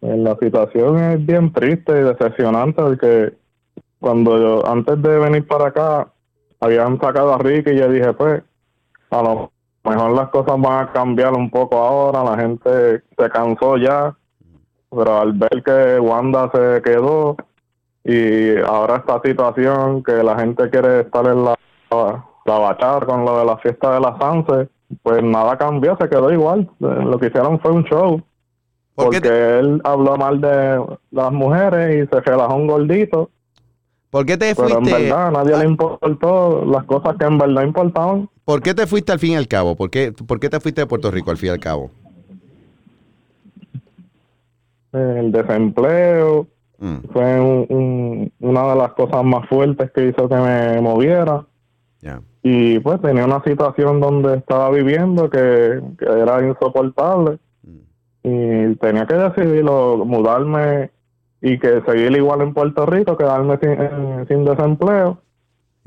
[0.02, 3.34] Eh, La situación es bien triste y decepcionante porque
[4.00, 6.08] cuando yo, antes de venir para acá,
[6.60, 8.44] habían sacado a Ricky y yo dije, pues,
[9.10, 9.52] a lo
[9.84, 14.16] mejor las cosas van a cambiar un poco ahora, la gente se cansó ya,
[14.90, 17.36] pero al ver que Wanda se quedó
[18.06, 21.56] y ahora esta situación que la gente quiere estar en la,
[21.92, 24.70] la bachar con lo de la fiesta de la Sanse,
[25.02, 26.70] pues nada cambió, se quedó igual.
[26.80, 28.22] Lo que hicieron fue un show.
[28.94, 33.30] ¿Por qué Porque te- él habló mal de las mujeres y se relajó un gordito.
[34.12, 34.94] ¿Por qué te Pero en fuiste?
[35.04, 38.30] verdad a nadie le importó las cosas que en verdad importaban.
[38.46, 39.76] ¿Por qué te fuiste al fin y al cabo?
[39.76, 41.90] ¿Por qué, por qué te fuiste de Puerto Rico al fin y al cabo?
[44.94, 50.36] El desempleo Mm, fue un- un- una de las cosas más fuertes que hizo que
[50.36, 51.46] me moviera.
[52.44, 57.40] Y pues tenía una situación donde estaba viviendo que, que era insoportable.
[58.24, 60.92] Y tenía que decidir o mudarme
[61.42, 65.20] y que seguir igual en Puerto Rico, quedarme sin, eh, sin desempleo.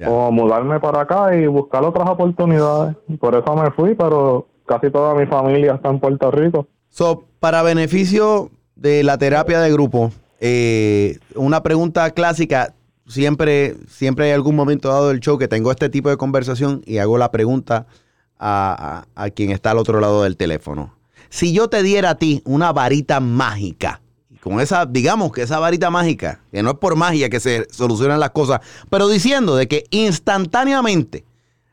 [0.06, 2.96] O mudarme para acá y buscar otras oportunidades.
[3.20, 6.66] Por eso me fui, pero casi toda mi familia está en Puerto Rico.
[6.88, 12.74] So, para beneficio de la terapia de grupo, eh, una pregunta clásica.
[13.06, 16.98] Siempre, siempre hay algún momento dado del show que tengo este tipo de conversación y
[16.98, 17.86] hago la pregunta
[18.38, 20.94] a, a- a quien está al otro lado del teléfono.
[21.30, 24.00] Si yo te diera a ti una varita mágica,
[24.42, 28.20] con esa, digamos que esa varita mágica, que no es por magia que se solucionan
[28.20, 31.24] las cosas, pero diciendo de que instantáneamente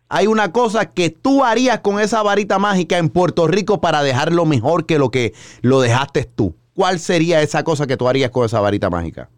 [0.09, 4.45] hay una cosa que tú harías con esa varita mágica en Puerto Rico para dejarlo
[4.45, 6.55] mejor que lo que lo dejaste tú.
[6.75, 9.29] ¿Cuál sería esa cosa que tú harías con esa varita mágica?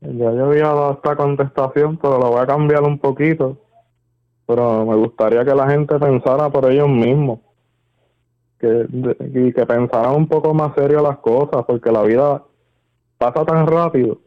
[0.00, 3.58] Ya yo había dado esta contestación, pero la voy a cambiar un poquito.
[4.46, 7.40] Pero me gustaría que la gente pensara por ellos mismos.
[8.58, 8.86] que,
[9.34, 12.44] y que pensaran un poco más serio las cosas, porque la vida
[13.18, 14.20] pasa tan rápido.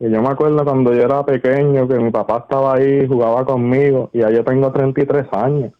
[0.00, 4.10] Y yo me acuerdo cuando yo era pequeño que mi papá estaba ahí, jugaba conmigo,
[4.12, 5.72] y ya yo tengo 33 años.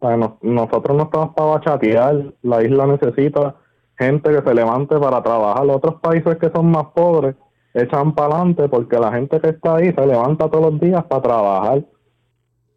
[0.00, 3.54] O sea, nos- nosotros no estamos para chatear, la isla necesita
[3.98, 5.66] gente que se levante para trabajar.
[5.68, 7.34] Otros países que son más pobres
[7.74, 11.22] echan para adelante porque la gente que está ahí se levanta todos los días para
[11.22, 11.84] trabajar.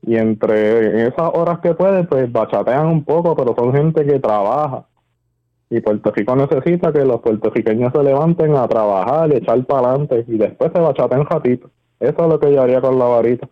[0.03, 4.85] Y entre esas horas que pueden, pues bachatean un poco, pero son gente que trabaja.
[5.69, 10.25] Y Puerto Rico necesita que los puertorriqueños se levanten a trabajar y echar para adelante
[10.27, 11.69] y después se bachatean ratito.
[11.99, 13.47] Eso es lo que yo haría con la varita.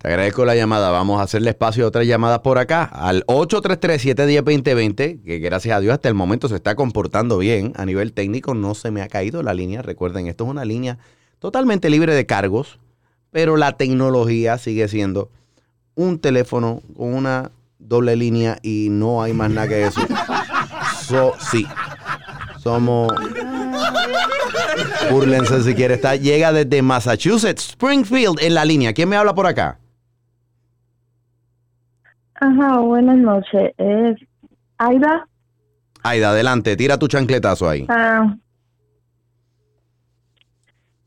[0.00, 0.90] Te agradezco la llamada.
[0.90, 2.84] Vamos a hacerle espacio a otras llamadas por acá.
[2.84, 7.74] Al 833-710-2020, que gracias a Dios hasta el momento se está comportando bien.
[7.76, 9.82] A nivel técnico no se me ha caído la línea.
[9.82, 10.96] Recuerden, esto es una línea
[11.38, 12.78] totalmente libre de cargos,
[13.30, 15.28] pero la tecnología sigue siendo
[15.94, 20.00] un teléfono con una doble línea y no hay más nada que eso.
[21.06, 21.66] So, sí.
[22.58, 23.12] Somos...
[25.10, 25.96] Búrlense si quiere.
[25.96, 28.94] Está, llega desde Massachusetts, Springfield, en la línea.
[28.94, 29.78] ¿Quién me habla por acá?
[32.40, 33.72] Ajá, buenas noches.
[33.76, 34.16] Es
[34.78, 35.28] Aida.
[36.02, 37.84] Aida, adelante, tira tu chancletazo ahí.
[37.90, 38.34] Ah,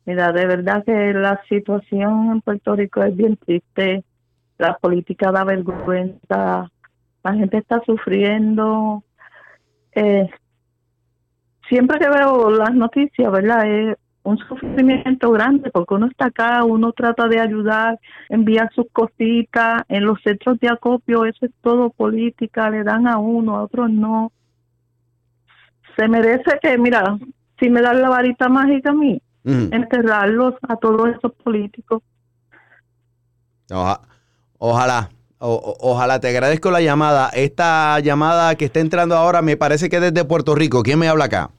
[0.05, 4.03] mira, de verdad que la situación en Puerto Rico es bien triste.
[4.59, 6.69] La política da vergüenza.
[7.23, 9.03] La gente está sufriendo.
[9.95, 10.29] Eh,
[11.67, 13.65] siempre que veo las noticias, ¿verdad?
[13.65, 19.83] Es un sufrimiento grande porque uno está acá, uno trata de ayudar, enviar sus cositas.
[19.89, 22.69] En los centros de acopio, eso es todo política.
[22.69, 24.31] Le dan a uno, a otros no
[25.97, 27.17] se merece que, mira,
[27.59, 29.69] si me dan la varita mágica a mí, Ujú.
[29.71, 32.01] enterrarlos a todos esos políticos.
[33.71, 34.01] Oja-
[34.57, 35.09] ojalá,
[35.39, 37.29] o- ojalá, te agradezco la llamada.
[37.29, 40.81] Esta llamada que está entrando ahora me parece que es desde Puerto Rico.
[40.81, 41.49] ¿Quién me habla acá?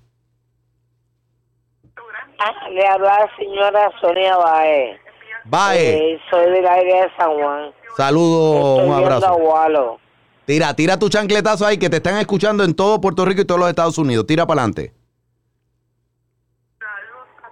[2.47, 5.01] Ah, le habla la señora Sonia Baez.
[5.45, 7.73] Bae, Eh, soy del área de San Juan.
[7.97, 9.99] saludo, Estoy un abrazo.
[10.47, 13.61] Tira, tira tu chancletazo ahí que te están escuchando en todo Puerto Rico y todos
[13.61, 14.27] los Estados Unidos.
[14.27, 14.93] Tira para adelante.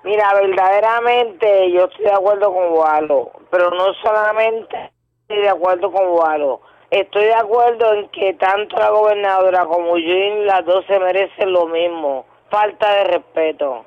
[0.04, 4.90] Mira, verdaderamente yo estoy de acuerdo con Walo, pero no solamente
[5.22, 6.60] estoy de acuerdo con Walo.
[6.90, 11.66] Estoy de acuerdo en que tanto la gobernadora como yo, las dos se merecen lo
[11.66, 12.26] mismo.
[12.50, 13.86] Falta de respeto.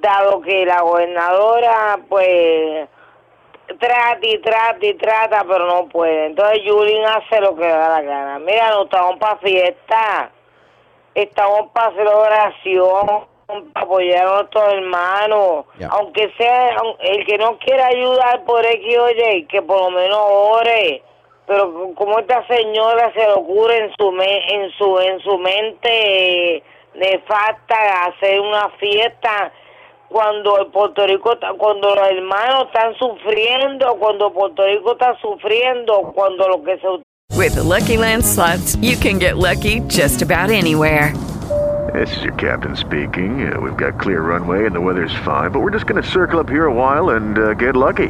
[0.00, 2.88] Dado que la gobernadora, pues,
[3.78, 6.26] trata y trata y trata, pero no puede.
[6.26, 8.38] Entonces Yulín hace lo que le da la gana.
[8.38, 10.30] Mira, no estamos para fiesta,
[11.14, 13.26] estamos para celebración,
[13.72, 15.64] para apoyar a nuestros hermanos.
[15.90, 20.18] Aunque sea el que no quiera ayudar por X o Y, que por lo menos
[20.20, 21.02] ore.
[21.46, 26.56] Pero como esta señora se le ocurre en su me- en su en su mente
[26.56, 26.62] eh,
[26.94, 29.52] nefasta hacer una fiesta
[30.08, 36.12] cuando el Puerto Rico está- cuando los hermanos están sufriendo, cuando Puerto Rico está sufriendo,
[36.14, 36.86] cuando lo que se
[37.36, 41.12] With the Lucky Land slots, you can get lucky just about anywhere.
[41.92, 43.50] This is your captain speaking.
[43.52, 46.40] Uh, we've got clear runway and the weather's fine, but we're just going to circle
[46.40, 48.08] up here a while and uh, get lucky.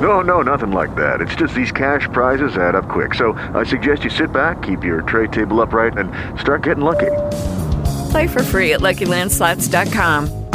[0.00, 1.20] No, no, nothing like that.
[1.20, 3.14] It's just these cash prizes add up quick.
[3.14, 7.10] So I suggest you sit back, keep your tray table upright, and start getting lucky.
[8.10, 10.45] Play for free at LuckyLandSlots.com.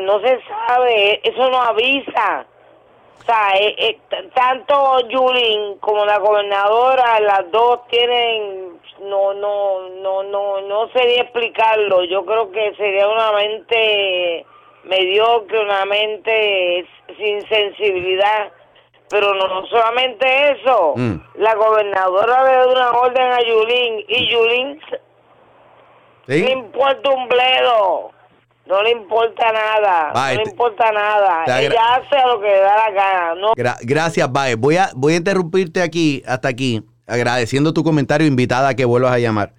[0.00, 2.46] No se sabe, eso no avisa.
[3.20, 3.98] O sea, eh, eh,
[4.34, 12.04] tanto Yulín como la gobernadora, las dos tienen, no, no, no, no, no ni explicarlo.
[12.04, 14.46] Yo creo que sería una mente
[14.84, 16.86] mediocre, una mente
[17.18, 18.50] sin sensibilidad.
[19.08, 21.16] Pero no, solamente eso, Mm.
[21.36, 24.80] la gobernadora le da una orden a Yulín y Yulín
[26.26, 26.42] ¿Sí?
[26.42, 28.10] le importa un bledo,
[28.66, 31.44] no le importa nada, no le importa nada.
[31.60, 34.54] Ella hace lo que le da la gana, no Gra- gracias, Bae.
[34.56, 36.82] Voy a, voy a interrumpirte aquí, hasta aquí.
[37.06, 39.54] agradeciendo tu comentario, invitada a que vuelvas a llamar.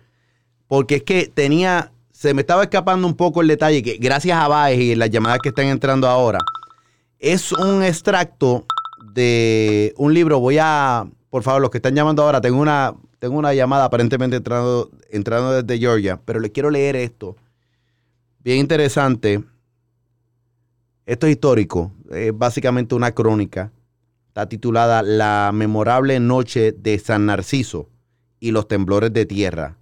[0.68, 4.48] Porque es que tenía, se me estaba escapando un poco el detalle que gracias a
[4.50, 6.40] Baez y las llamadas que están entrando ahora,
[7.20, 8.66] es un extracto
[9.14, 10.40] de un libro.
[10.40, 14.36] Voy a, por favor, los que están llamando ahora, tengo una, tengo una llamada aparentemente
[14.36, 17.36] entrando, entrando desde Georgia, pero le quiero leer esto.
[18.48, 19.44] Bien interesante.
[21.06, 23.74] Esto es histórico, es básicamente una crónica.
[24.30, 27.90] Está titulada La memorable noche de San Narciso
[28.40, 29.76] y los temblores de tierra.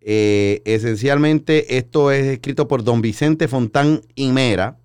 [0.00, 4.76] Eh, esencialmente, esto es escrito por don Vicente Fontán Imera,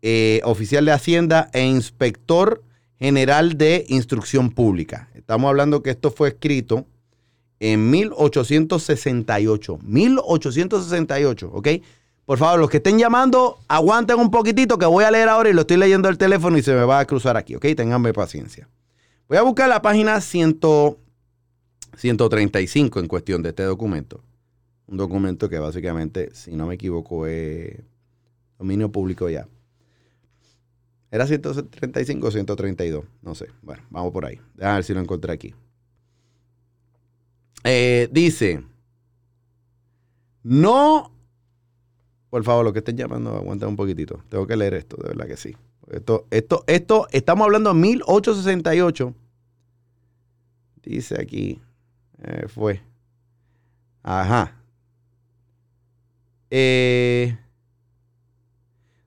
[0.00, 2.62] eh, oficial de Hacienda e inspector
[3.00, 5.08] general de instrucción pública.
[5.14, 6.86] Estamos hablando que esto fue escrito
[7.58, 9.80] en 1868.
[9.82, 11.68] 1868, ¿ok?
[12.26, 15.52] Por favor, los que estén llamando, aguanten un poquitito que voy a leer ahora y
[15.52, 17.66] lo estoy leyendo el teléfono y se me va a cruzar aquí, ¿ok?
[17.76, 18.68] Ténganme paciencia.
[19.28, 20.58] Voy a buscar la página 100
[21.96, 24.22] 135 en cuestión de este documento.
[24.86, 27.80] Un documento que básicamente, si no me equivoco, es
[28.58, 29.48] dominio público ya.
[31.10, 33.46] Era 135 o 132, no sé.
[33.62, 34.40] Bueno, vamos por ahí.
[34.60, 35.54] A ver si lo encontré aquí.
[37.64, 38.62] Eh, dice,
[40.42, 41.15] no,
[42.30, 44.22] por favor, los que estén llamando, aguanten un poquitito.
[44.28, 45.56] Tengo que leer esto, de verdad que sí.
[45.90, 49.14] Esto, esto, esto, estamos hablando de 1868.
[50.82, 51.60] Dice aquí,
[52.22, 52.80] eh, fue.
[54.02, 54.56] Ajá.
[56.50, 57.36] Eh,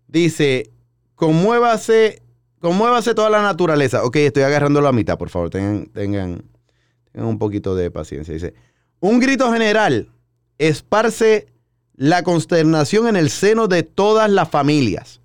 [0.07, 0.71] dice,
[1.15, 2.21] conmuévase,
[2.59, 4.03] conmuévase toda la naturaleza.
[4.03, 6.43] Ok, estoy agarrando la mitad, por favor, tengan, tengan,
[7.11, 8.33] tengan un poquito de paciencia.
[8.33, 8.53] Dice,
[8.99, 10.09] un grito general
[10.57, 11.47] esparce
[11.99, 15.19] la consternación en el seno de todas las familias.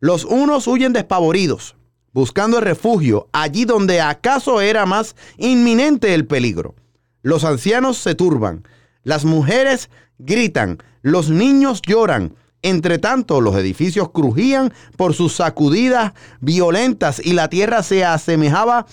[0.00, 1.76] Los unos huyen despavoridos,
[2.12, 6.74] buscando refugio allí donde acaso era más inminente el peligro.
[7.22, 8.66] Los ancianos se turban,
[9.04, 12.34] las mujeres gritan, los niños lloran.
[12.62, 18.86] Entre tanto, los edificios crujían por sus sacudidas violentas y la tierra se asemejaba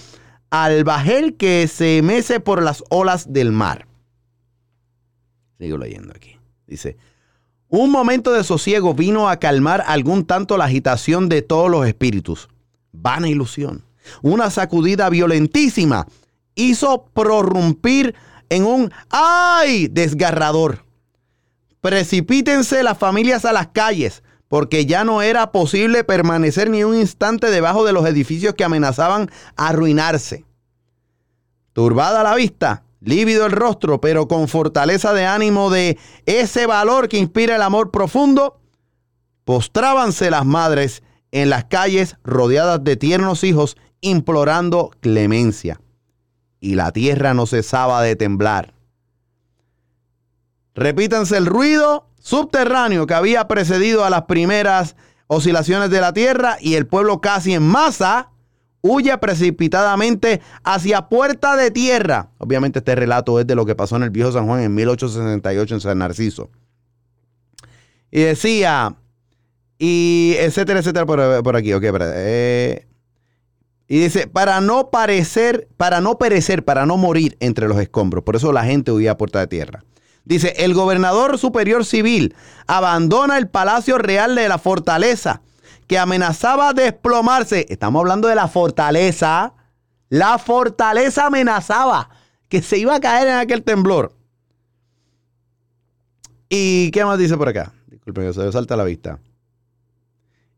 [0.52, 3.88] al bajel que se mece por las olas del mar.
[5.58, 6.37] Sigo leyendo aquí.
[6.68, 6.98] Dice,
[7.70, 12.50] un momento de sosiego vino a calmar algún tanto la agitación de todos los espíritus.
[12.92, 13.84] Vana ilusión.
[14.22, 16.08] Una sacudida violentísima
[16.56, 18.16] hizo prorrumpir
[18.50, 19.88] en un ¡ay!
[19.88, 20.86] desgarrador.
[21.82, 27.50] Precipítense las familias a las calles, porque ya no era posible permanecer ni un instante
[27.50, 30.46] debajo de los edificios que amenazaban arruinarse.
[31.74, 37.18] Turbada la vista, lívido el rostro, pero con fortaleza de ánimo de ese valor que
[37.18, 38.60] inspira el amor profundo,
[39.46, 45.80] postrábanse las madres en las calles rodeadas de tiernos hijos implorando clemencia.
[46.60, 48.74] Y la tierra no cesaba de temblar.
[50.76, 54.98] Repítanse el ruido subterráneo que había precedido a las primeras
[55.28, 58.32] oscilaciones de la tierra y el pueblo casi en masa
[58.88, 62.30] huye precipitadamente hacia Puerta de Tierra.
[62.38, 65.76] Obviamente este relato es de lo que pasó en el viejo San Juan en 1868
[65.76, 66.50] en San Narciso.
[68.12, 68.96] Y decía,
[69.78, 72.88] y etcétera, etcétera, por, aquí, ok, eh,
[73.88, 78.24] y dice, para no parecer, para no perecer, para no morir entre los escombros.
[78.24, 79.84] Por eso la gente huía a Puerta de Tierra.
[80.26, 82.36] Dice, el gobernador superior civil
[82.68, 85.42] abandona el palacio real de la fortaleza
[85.88, 87.66] que amenazaba desplomarse.
[87.70, 89.54] Estamos hablando de la fortaleza.
[90.10, 92.10] La fortaleza amenazaba
[92.50, 94.14] que se iba a caer en aquel temblor.
[96.50, 97.74] ¿Y qué más dice por acá?
[97.88, 99.20] Disculpen, se me salta la vista.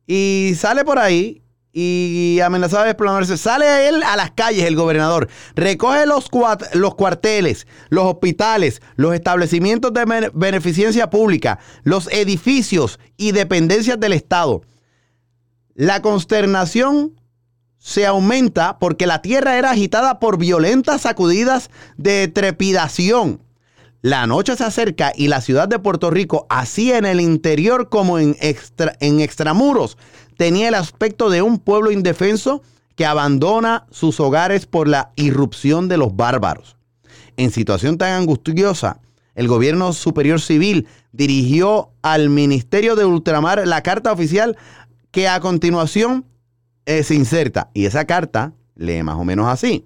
[0.05, 3.37] Y sale por ahí y amenazaba de desplomarse.
[3.37, 5.29] Sale él a las calles, el gobernador.
[5.55, 6.29] Recoge los,
[6.73, 14.61] los cuarteles, los hospitales, los establecimientos de beneficencia pública, los edificios y dependencias del Estado
[15.79, 17.13] la consternación
[17.77, 23.39] se aumenta porque la tierra era agitada por violentas sacudidas de trepidación.
[24.01, 28.19] La noche se acerca y la ciudad de Puerto Rico, así en el interior como
[28.19, 29.97] en, en extramuros,
[30.35, 32.61] tenía el aspecto de un pueblo indefenso
[32.97, 36.75] que abandona sus hogares por la irrupción de los bárbaros.
[37.37, 38.99] En situación tan angustiosa,
[39.33, 44.57] el gobierno superior civil dirigió al Ministerio de Ultramar la carta oficial
[45.11, 46.25] que a continuación
[46.85, 47.69] eh, se inserta.
[47.73, 49.85] Y esa carta lee más o menos así.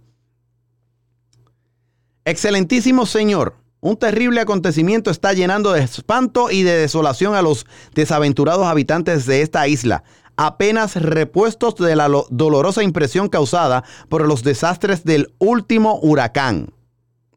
[2.26, 8.66] Excelentísimo Señor, un terrible acontecimiento está llenando de espanto y de desolación a los desaventurados
[8.66, 10.04] habitantes de esta isla,
[10.38, 16.74] apenas repuestos de la lo- dolorosa impresión causada por los desastres del último huracán.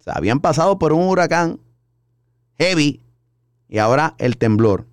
[0.07, 1.59] Habían pasado por un huracán
[2.59, 3.03] heavy
[3.68, 4.87] y ahora el temblor.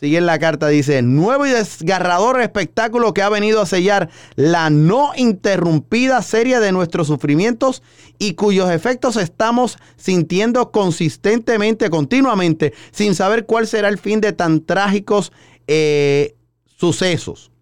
[0.00, 4.70] Sigue en la carta, dice, nuevo y desgarrador espectáculo que ha venido a sellar la
[4.70, 7.82] no interrumpida serie de nuestros sufrimientos
[8.18, 14.64] y cuyos efectos estamos sintiendo consistentemente, continuamente, sin saber cuál será el fin de tan
[14.64, 15.32] trágicos
[15.66, 16.34] eh,
[16.64, 17.52] sucesos.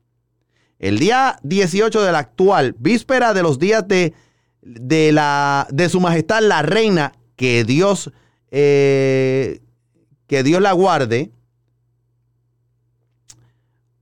[0.78, 4.14] El día 18 de la actual, víspera de los días de,
[4.62, 8.12] de, la, de su majestad la reina, que Dios,
[8.52, 9.60] eh,
[10.28, 11.32] que Dios la guarde,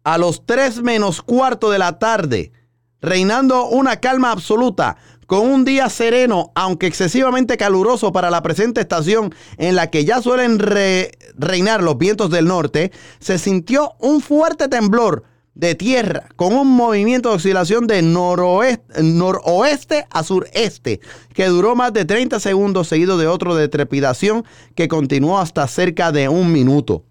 [0.07, 2.53] a los 3 menos cuarto de la tarde,
[3.01, 4.97] reinando una calma absoluta,
[5.27, 10.23] con un día sereno, aunque excesivamente caluroso para la presente estación en la que ya
[10.23, 15.25] suelen re- reinar los vientos del norte, se sintió un fuerte temblor
[15.57, 21.01] de tierra con un movimiento de oscilación de noroeste a sureste
[21.35, 24.45] que duró más de 30 segundos seguido de otro de trepidación
[24.77, 27.03] que continuó hasta cerca de un minuto.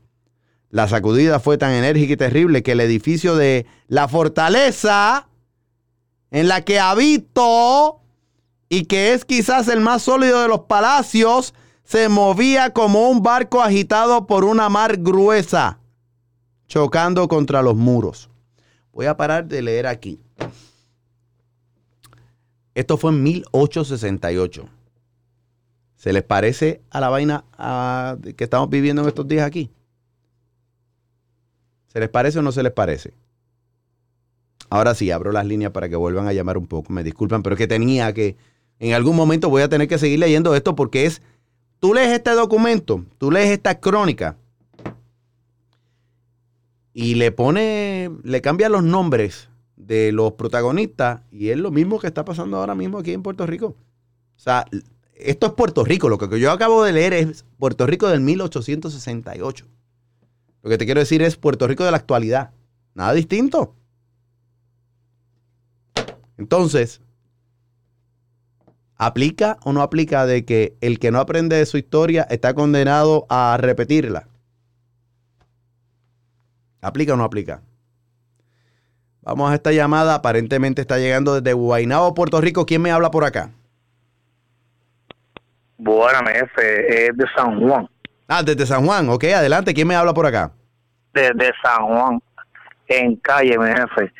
[0.75, 5.29] La sacudida fue tan enérgica y terrible que el edificio de la fortaleza
[6.31, 8.01] en la que habito
[8.67, 11.53] y que es quizás el más sólido de los palacios,
[11.85, 15.79] se movía como un barco agitado por una mar gruesa,
[16.67, 18.29] chocando contra los muros.
[18.91, 20.19] Voy a parar de leer aquí.
[22.73, 24.67] Esto fue en 1868.
[25.95, 27.45] ¿Se les parece a la vaina
[28.35, 29.71] que estamos viviendo en estos días aquí?
[31.95, 33.13] ¿Se les parece o no se les parece?
[34.69, 36.91] Ahora sí, abro las líneas para que vuelvan a llamar un poco.
[36.91, 38.35] Me disculpan, pero es que tenía que,
[38.79, 41.21] en algún momento voy a tener que seguir leyendo esto porque es,
[41.79, 44.35] tú lees este documento, tú lees esta crónica
[46.91, 52.07] y le pone, le cambia los nombres de los protagonistas y es lo mismo que
[52.07, 53.67] está pasando ahora mismo aquí en Puerto Rico.
[53.67, 54.65] O sea,
[55.13, 59.65] esto es Puerto Rico, lo que yo acabo de leer es Puerto Rico del 1868.
[60.65, 62.49] Lo que te quiero decir es Puerto Rico de la actualidad.
[62.95, 63.75] Nada distinto.
[66.39, 67.01] Entonces,
[68.97, 73.27] ¿aplica o no aplica de que el que no aprende de su historia está condenado
[73.29, 74.27] a repetirla?
[76.81, 77.61] ¿Aplica o no aplica?
[79.21, 80.15] Vamos a esta llamada.
[80.15, 82.65] Aparentemente está llegando desde Guaynabo, Puerto Rico.
[82.65, 83.51] ¿Quién me habla por acá?
[85.77, 87.87] Buena, jefe, es de San Juan.
[88.27, 89.09] Ah, desde San Juan.
[89.09, 89.73] Ok, adelante.
[89.73, 90.51] ¿Quién me habla por acá?
[91.13, 92.19] Desde San Juan,
[92.87, 94.11] en calle, mi jefe.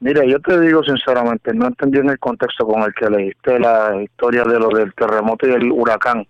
[0.00, 4.02] Mira, yo te digo sinceramente, no entendí en el contexto con el que leíste la
[4.02, 6.26] historia de lo del terremoto y el huracán.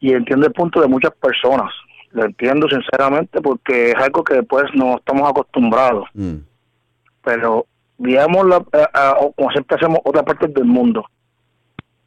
[0.00, 1.70] Y entiendo el punto de muchas personas.
[2.10, 6.08] Lo entiendo sinceramente porque es algo que después no estamos acostumbrados.
[7.22, 7.66] Pero
[7.98, 8.56] digamos, la,
[8.92, 11.04] a- como siempre hacemos otras partes del mundo.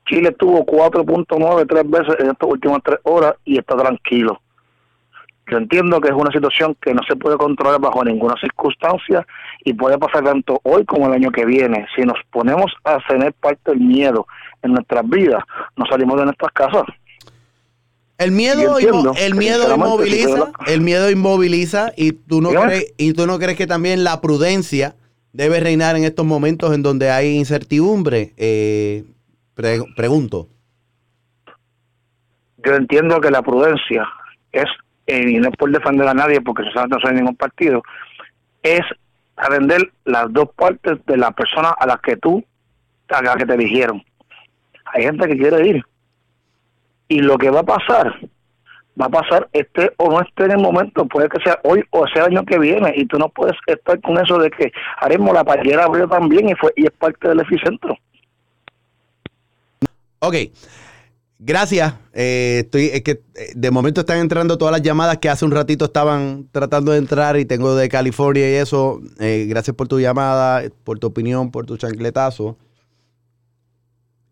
[0.08, 4.40] Chile tuvo 4.9 tres veces en estas últimas tres horas y está tranquilo.
[5.50, 9.26] Yo entiendo que es una situación que no se puede controlar bajo ninguna circunstancia
[9.64, 11.88] y puede pasar tanto hoy como el año que viene.
[11.96, 14.28] Si nos ponemos a tener parte del miedo
[14.62, 15.44] en nuestras vidas,
[15.78, 16.84] no salimos de nuestras casas.
[18.18, 23.14] El miedo, entiendo, el miedo inmoviliza, si el miedo inmoviliza y tú no crees y
[23.14, 24.96] tú no crees que también la prudencia
[25.34, 28.34] debe reinar en estos momentos en donde hay incertidumbre.
[28.38, 29.04] Eh,
[29.58, 30.48] pre- pregunto.
[32.64, 34.08] Yo entiendo que la prudencia
[34.52, 34.66] es,
[35.08, 37.82] y no es por defender a nadie, porque sinceramente no soy ningún partido,
[38.64, 38.82] es
[39.36, 42.44] atender las dos partes de la persona a la que tú,
[43.10, 44.04] a la que te eligieron.
[44.86, 45.86] Hay gente que quiere ir.
[47.10, 48.20] Y lo que va a pasar,
[49.00, 52.06] va a pasar esté o no esté en el momento, puede que sea hoy o
[52.08, 55.34] sea el año que viene, y tú no puedes estar con eso de que haremos
[55.34, 57.98] la payera abrió también y fue y es parte del epicentro.
[60.20, 60.36] Ok.
[61.40, 61.94] Gracias.
[62.14, 65.52] Eh, estoy, es que eh, de momento están entrando todas las llamadas que hace un
[65.52, 69.02] ratito estaban tratando de entrar y tengo de California y eso.
[69.20, 72.58] Eh, gracias por tu llamada, por tu opinión, por tu chancletazo.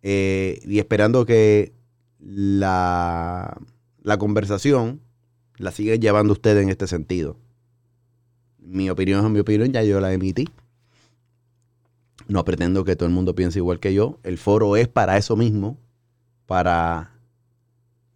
[0.02, 1.74] Y esperando que
[2.20, 3.58] la,
[4.04, 5.02] la conversación
[5.58, 7.38] la siga llevando usted en este sentido.
[8.60, 10.48] Mi opinión es mi opinión, ya yo la emití.
[12.28, 14.20] No pretendo que todo el mundo piense igual que yo.
[14.24, 15.78] El foro es para eso mismo,
[16.46, 17.12] para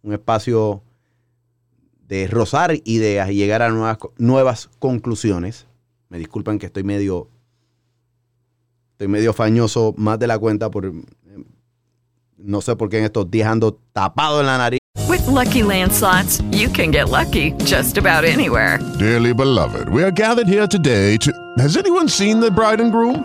[0.02, 0.82] un espacio
[2.08, 5.66] de rozar ideas y llegar a nuevas, nuevas conclusiones.
[6.08, 7.28] Me disculpan que estoy medio,
[8.92, 10.92] estoy medio fañoso más de la cuenta por,
[12.36, 14.80] no sé por qué en estos días ando tapado en la nariz.
[15.08, 18.78] With Lucky Land slots, you can get lucky just about anywhere.
[18.98, 21.32] Dearly beloved, we are gathered here today to.
[21.58, 23.24] Has anyone seen the bride and groom?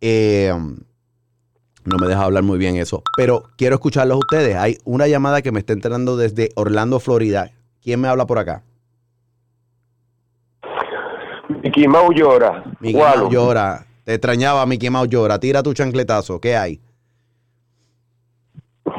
[0.00, 0.52] Eh,
[1.84, 3.02] no me deja hablar muy bien eso.
[3.16, 4.56] Pero quiero escucharlos a ustedes.
[4.56, 7.50] Hay una llamada que me está entrando desde Orlando, Florida.
[7.82, 8.62] ¿Quién me habla por acá?
[11.62, 12.64] Mickey Mouse llora.
[12.80, 13.86] Mickey Mouse llora.
[14.04, 15.38] Te extrañaba, Mickey Mouse llora.
[15.38, 16.40] Tira tu chancletazo.
[16.40, 16.80] ¿Qué hay?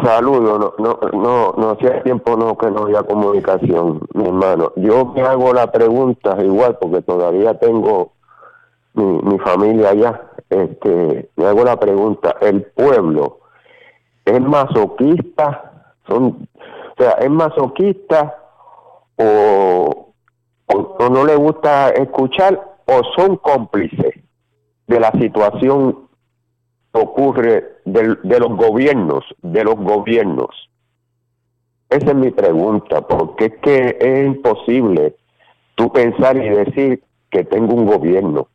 [0.03, 4.71] Saludos, no, no, no, no hacía tiempo no que no había comunicación, mi hermano.
[4.77, 8.13] Yo me hago la pregunta igual porque todavía tengo
[8.93, 10.28] mi, mi familia allá.
[10.49, 13.39] Este, hago la pregunta, ¿el pueblo
[14.25, 15.93] es masoquista?
[16.07, 18.35] Son, o sea, ¿es masoquista
[19.15, 20.13] o,
[20.67, 24.15] o, o no le gusta escuchar o son cómplices
[24.87, 26.07] de la situación
[26.91, 30.49] que ocurre del- de los gobiernos, de los gobiernos?
[31.89, 35.15] Esa es mi pregunta, porque es que es imposible
[35.75, 38.47] tú pensar y decir que tengo un gobierno.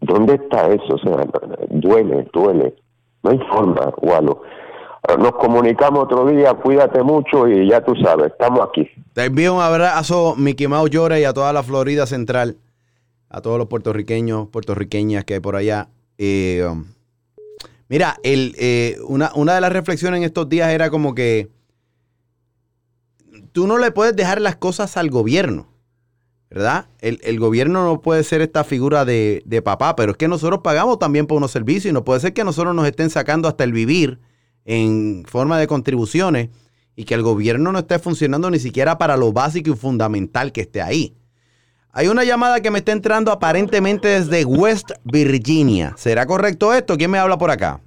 [0.00, 0.94] ¿Dónde está eso?
[0.94, 1.26] O sea,
[1.70, 2.74] duele, duele.
[3.22, 4.42] No hay forma, Walo.
[5.18, 8.88] Nos comunicamos otro día, cuídate mucho y ya tú sabes, estamos aquí.
[9.12, 12.56] Te envío un abrazo, Mickey Mouse llora y a toda la Florida Central,
[13.28, 15.88] a todos los puertorriqueños, puertorriqueñas que hay por allá.
[16.16, 16.86] Eh, um,
[17.88, 21.50] mira, el, eh, una, una de las reflexiones en estos días era como que
[23.52, 25.66] tú no le puedes dejar las cosas al gobierno,
[26.50, 26.86] ¿verdad?
[27.00, 30.60] El, el gobierno no puede ser esta figura de, de papá, pero es que nosotros
[30.62, 33.64] pagamos también por unos servicios y no puede ser que nosotros nos estén sacando hasta
[33.64, 34.20] el vivir
[34.64, 36.50] en forma de contribuciones
[36.96, 40.62] y que el gobierno no esté funcionando ni siquiera para lo básico y fundamental que
[40.62, 41.14] esté ahí.
[41.92, 45.94] Hay una llamada que me está entrando aparentemente desde West Virginia.
[45.96, 46.96] ¿Será correcto esto?
[46.96, 47.80] ¿Quién me habla por acá?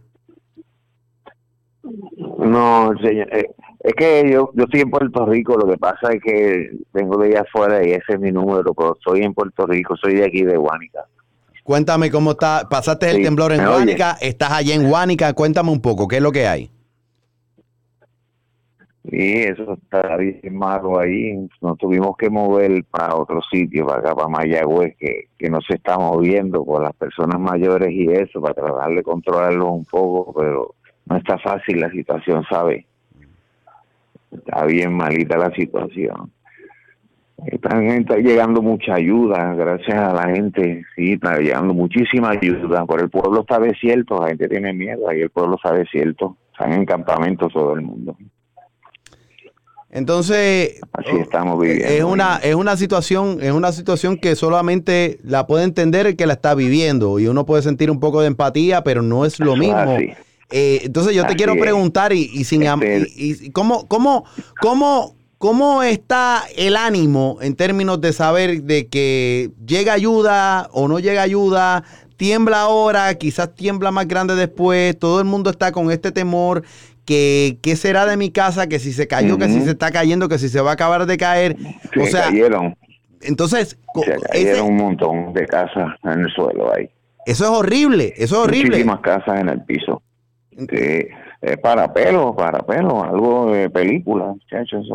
[2.39, 3.49] No, señor, eh,
[3.87, 7.29] es que yo, yo estoy en Puerto Rico, lo que pasa es que vengo de
[7.29, 10.43] allá afuera y ese es mi número, pero estoy en Puerto Rico, soy de aquí
[10.43, 11.05] de Guánica.
[11.63, 12.67] Cuéntame cómo está.
[12.69, 13.65] Pasaste el Sí, temblor en.
[13.65, 15.31] Guánica, estás allá en Guánica.
[15.31, 16.69] Cuéntame un poco, ¿qué es lo que hay?
[19.05, 24.15] Y eso está bien malo ahí, nos tuvimos que mover para otro sitio, para acá,
[24.15, 28.53] para Mayagüez, que, que no se está moviendo por las personas mayores y eso, para
[28.53, 30.75] tratar de controlarlos un poco, pero
[31.05, 32.85] no está fácil la situación, ¿sabe?
[34.31, 36.31] Está bien malita la situación.
[37.45, 43.03] Están, está llegando mucha ayuda, gracias a la gente, sí, está llegando muchísima ayuda, pero
[43.03, 46.85] el pueblo está desierto, la gente tiene miedo, ahí el pueblo está desierto, están en
[46.85, 48.17] campamentos todo el mundo.
[49.89, 51.87] Entonces, Así estamos viviendo.
[51.87, 56.25] es una, es una situación, es una situación que solamente la puede entender el que
[56.25, 57.19] la está viviendo.
[57.19, 60.17] Y uno puede sentir un poco de empatía, pero no es lo Eso es mismo.
[60.49, 61.59] Eh, entonces yo te Así quiero es.
[61.61, 64.23] preguntar y, y sin Este- y- y cómo, cómo,
[64.61, 70.99] cómo, cómo está el ánimo en términos de saber de que llega ayuda o no
[70.99, 71.83] llega ayuda,
[72.15, 76.63] tiembla ahora, quizás tiembla más grande después, todo el mundo está con este temor.
[77.05, 78.67] Que, ¿Qué será de mi casa?
[78.67, 81.05] Que si se cayó, que si se está cayendo, que si se va a acabar
[81.05, 81.55] de caer.
[81.93, 82.75] Se o sea, cayeron,
[83.21, 86.89] entonces, se ese- cayeron un montón de casas en el suelo ahí.
[87.25, 88.69] eso es horrible, eso es horrible.
[88.71, 90.01] Muchísimas casas en el piso.
[90.57, 91.07] Sí,
[91.41, 94.87] es para pelo, para pelo, algo de película, muchachos.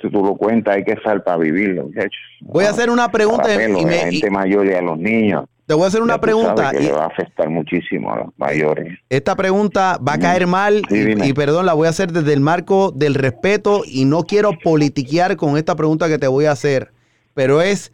[0.00, 2.12] Si tú lo cuentas, hay que estar para vivirlo, muchachos.
[2.40, 4.72] Voy a hacer una pregunta Para pelo, y a me- la gente y- mayor y
[4.72, 5.44] a los niños.
[5.66, 6.70] te voy a hacer una Ya pregunta.
[6.70, 8.98] que y- le va a afectar muchísimo a los mayores.
[9.10, 12.32] Esta pregunta va a caer mal Sí, y- y, perdón, la voy a hacer desde
[12.32, 16.52] el marco del respeto y no quiero politiquear con esta pregunta que te voy a
[16.52, 16.90] hacer,
[17.34, 17.92] pero es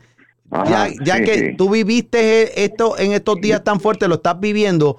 [0.50, 1.56] ya, Ajá, ya sí, que sí.
[1.56, 4.96] tú viviste e- esto en estos días tan fuertes, lo estás viviendo,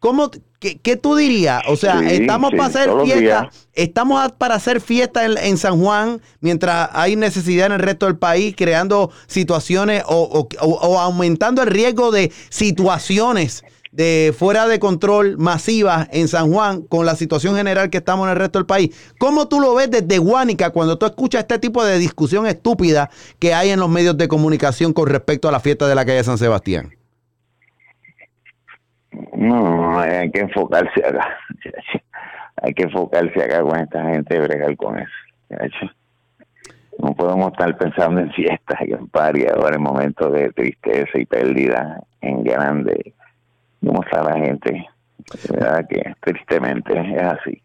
[0.00, 1.62] ¿cómo, ¿Qué, qué tú dirías?
[1.68, 5.80] O sea, Sí, estamos sí, para hacer fiesta, estamos para hacer fiesta en, en San
[5.80, 10.98] Juan mientras hay necesidad en el resto del país, creando situaciones o, o- o- o
[10.98, 17.16] aumentando el riesgo de situaciones de fuera de control masivas en San Juan con la
[17.16, 18.90] situación general que estamos en el resto del país.
[19.18, 23.52] ¿Cómo tú lo ves desde Guánica cuando tú escuchas este tipo de discusión estúpida que
[23.54, 26.38] hay en los medios de comunicación con respecto a la fiesta de la calle San
[26.38, 26.90] Sebastián?
[29.32, 31.36] No, hay que enfocarse acá.
[32.62, 35.90] Hay que enfocarse acá con esta gente y bregar con eso.
[36.98, 41.24] No podemos estar pensando en fiestas y en party ahora en momentos de tristeza y
[41.24, 43.14] pérdida en grande.
[43.84, 44.86] ¿Cómo está la gente?
[45.50, 47.62] Verdad que tristemente es así.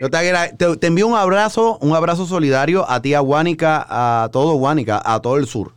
[0.00, 4.30] Yo te, te, te envío un abrazo, un abrazo solidario a ti, a Guánica, a
[4.30, 5.72] todo Guánica, a todo el sur.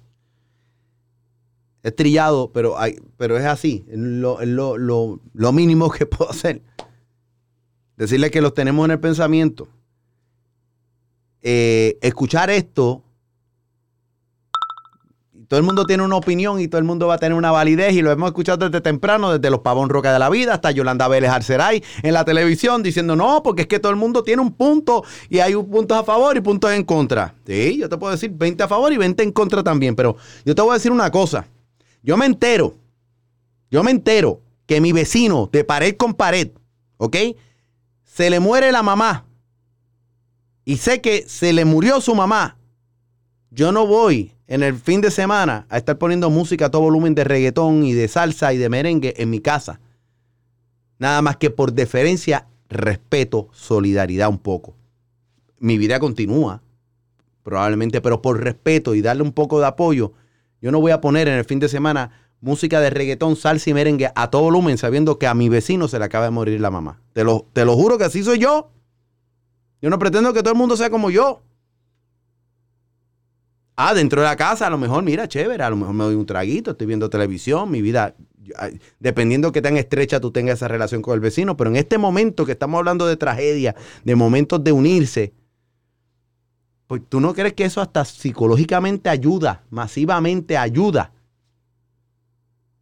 [1.84, 3.84] Es trillado, pero, hay, pero es así.
[3.90, 6.62] Es lo, lo, lo- lo mínimo que puedo hacer.
[7.98, 9.68] Decirle que los tenemos en el pensamiento.
[11.42, 13.04] Eh, escuchar esto.
[15.48, 17.92] Todo el mundo tiene una opinión y todo el mundo va a tener una validez
[17.94, 21.10] y lo hemos escuchado desde temprano, desde los Pavón Roca de la Vida hasta Yolanda
[21.10, 24.54] Vélez Arceray en la televisión diciendo no, porque es que todo el mundo tiene un
[24.54, 27.36] punto y hay un puntos a favor y puntos en contra.
[27.46, 30.16] Sí, yo te puedo decir 20 a favor y 20 en contra también, pero
[30.46, 31.46] yo te voy a decir una cosa.
[32.04, 32.76] Yo me entero,
[33.70, 36.50] yo me entero que mi vecino de pared con pared,
[36.98, 37.18] ¿ok?
[38.04, 39.26] Se le muere la mamá
[40.66, 42.58] y sé que se le murió su mamá.
[43.50, 47.16] Yo no voy en el fin de semana a estar poniendo música a todo volumen
[47.16, 49.80] de reggaetón y de salsa y de merengue en mi casa.
[51.00, 54.76] Nada más que por deferencia, respeto, solidaridad un poco.
[55.60, 56.62] Mi vida continúa,
[57.44, 60.14] probablemente, pero por respeto y darle un poco de apoyo,
[60.62, 63.74] yo no voy a poner en el fin de semana música de reggaetón, salsa y
[63.74, 66.72] merengue a todo volumen sabiendo que a mi vecino se le acaba de morir la
[66.72, 67.02] mamá.
[67.14, 68.72] Te lo, te lo juro que así soy yo.
[69.82, 71.44] Yo no pretendo que todo el mundo sea como yo.
[73.76, 76.16] Ah, dentro de la casa, a lo mejor, mira, chévere, a lo mejor me doy
[76.16, 78.16] un traguito, estoy viendo televisión, mi vida,
[79.00, 82.46] dependiendo que tan estrecha tú tengas esa relación con el vecino, pero en este momento
[82.46, 85.34] que estamos hablando de tragedia, de momentos de unirse,
[86.92, 91.14] pues tú no crees que eso hasta psicológicamente ayuda, masivamente ayuda.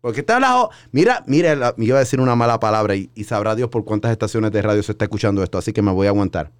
[0.01, 0.67] Porque está la...
[0.91, 3.85] Mira, mira, la- me iba a decir una mala palabra y, y sabrá Dios por
[3.85, 6.51] cuántas estaciones de radio se está escuchando esto, así que me voy a aguantar.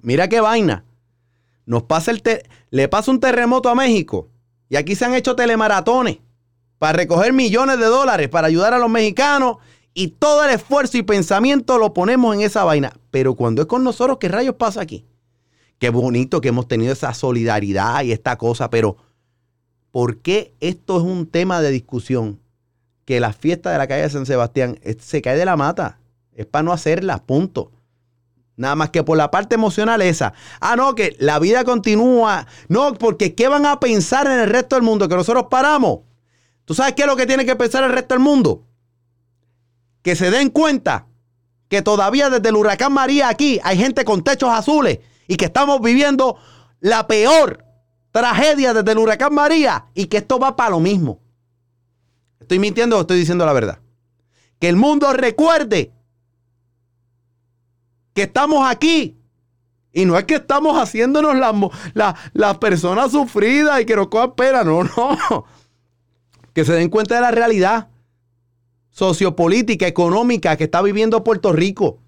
[0.00, 0.86] Mira qué vaina.
[1.66, 4.30] Nos pasa el te- le pasa un terremoto a México
[4.70, 6.20] y aquí se han hecho telemaratones
[6.78, 9.58] para recoger millones de dólares para ayudar a los mexicanos
[9.92, 12.94] y todo el esfuerzo y pensamiento lo ponemos en esa vaina.
[13.10, 15.04] Pero cuando es con nosotros, ¿qué rayos pasa aquí?
[15.78, 18.96] Qué bonito que hemos tenido esa solidaridad y esta cosa, pero
[19.90, 22.40] ¿por qué esto es un tema de discusión?
[23.04, 25.98] Que la fiesta de la calle de San Sebastián es- se cae de la mata.
[26.34, 27.70] Es para no hacerla, punto.
[28.56, 30.32] Nada más que por la parte emocional esa.
[30.60, 32.46] Ah, no, que la vida continúa.
[32.68, 35.08] No, porque ¿qué van a pensar en el resto del mundo?
[35.08, 36.00] Que nosotros paramos.
[36.64, 38.64] ¿Tú sabes qué es lo que tiene que pensar el resto del mundo?
[40.02, 41.06] Que se den cuenta
[41.68, 45.80] que todavía desde el huracán María aquí hay gente con techos azules y que estamos
[45.80, 46.36] viviendo
[46.80, 47.64] la peor
[48.10, 51.20] tragedia desde el huracán María y que esto va para lo mismo.
[52.40, 53.80] ¿Estoy mintiendo o estoy diciendo la verdad?
[54.60, 55.92] Que el mundo recuerde
[58.14, 59.18] que estamos aquí.
[59.92, 61.34] Y no es que estamos haciéndonos
[61.94, 64.62] las la- personas sufridas y que nos cojan pena.
[64.64, 65.44] No, no.
[66.52, 67.88] Que se den cuenta de la realidad
[68.88, 71.98] sociopolítica, económica que está viviendo Puerto Rico.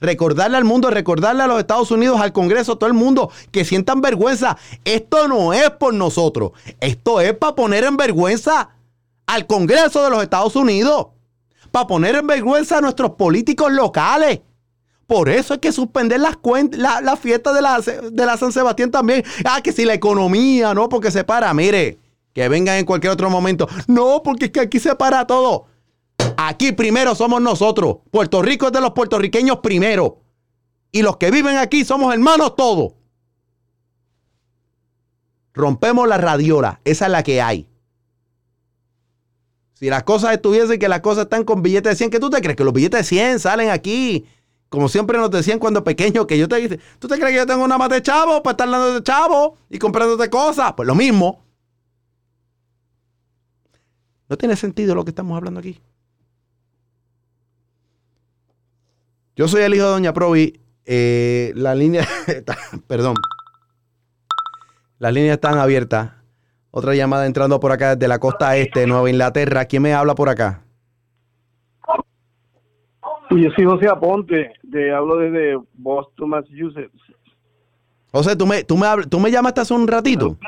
[0.00, 3.64] Recordarle al mundo, recordarle a los Estados Unidos, al Congreso, a todo el mundo, que
[3.64, 4.58] sientan vergüenza.
[4.84, 6.52] Esto no es por nosotros.
[6.80, 8.70] Esto es para poner en vergüenza
[9.26, 11.08] al Congreso de los Estados Unidos.
[11.70, 14.40] Para poner en vergüenza a nuestros políticos locales.
[15.06, 18.90] Por eso hay que suspender las cuentas, la, fiesta de la, de la San Sebastián
[18.90, 19.24] también.
[19.44, 21.52] Ah, que si la economía, no, porque se para.
[21.54, 21.98] Mire,
[22.34, 23.68] que vengan en cualquier otro momento.
[23.86, 25.66] No, porque es que aquí se para todo.
[26.36, 27.98] Aquí primero somos nosotros.
[28.10, 30.20] Puerto Rico es de los puertorriqueños primero.
[30.92, 32.94] Y los que viven aquí somos hermanos todos.
[35.54, 36.80] Rompemos la radiola.
[36.84, 37.68] Esa es la que hay.
[39.74, 42.40] Si las cosas estuviesen que las cosas están con billetes de 100, ¿qué tú te
[42.40, 42.56] crees?
[42.56, 44.26] Que los billetes de 100 salen aquí.
[44.68, 47.46] Como siempre nos decían cuando pequeños, que yo te dije, ¿tú te crees que yo
[47.46, 50.72] tengo una más de chavo para estar dando de chavo y comprándote cosas?
[50.76, 51.44] Pues lo mismo.
[54.28, 55.80] No tiene sentido lo que estamos hablando aquí.
[59.36, 60.60] Yo soy el hijo de Doña Provi.
[60.84, 62.06] Eh, la línea,
[62.86, 63.14] perdón.
[64.98, 66.12] Las líneas están abiertas.
[66.70, 69.64] Otra llamada entrando por acá desde la costa este, Nueva Inglaterra.
[69.66, 70.62] ¿Quién me habla por acá?
[73.30, 76.94] Yo soy José Aponte, de, hablo desde Boston, Massachusetts.
[78.12, 80.38] José, ¿tú me, tú me, tú me llamaste hace un ratito?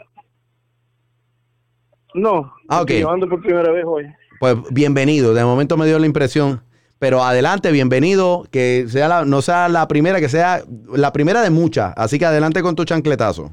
[2.15, 2.91] No, Ah, ok.
[2.91, 4.07] estoy llamando por primera vez hoy.
[4.41, 5.35] Pues bienvenido.
[5.35, 6.63] De momento me dio la impresión.
[6.99, 8.45] Pero adelante, bienvenido.
[8.51, 11.95] Que sea la, no sea la primera, que sea la primera de muchas.
[11.97, 13.53] Así que adelante con tu chancletazo.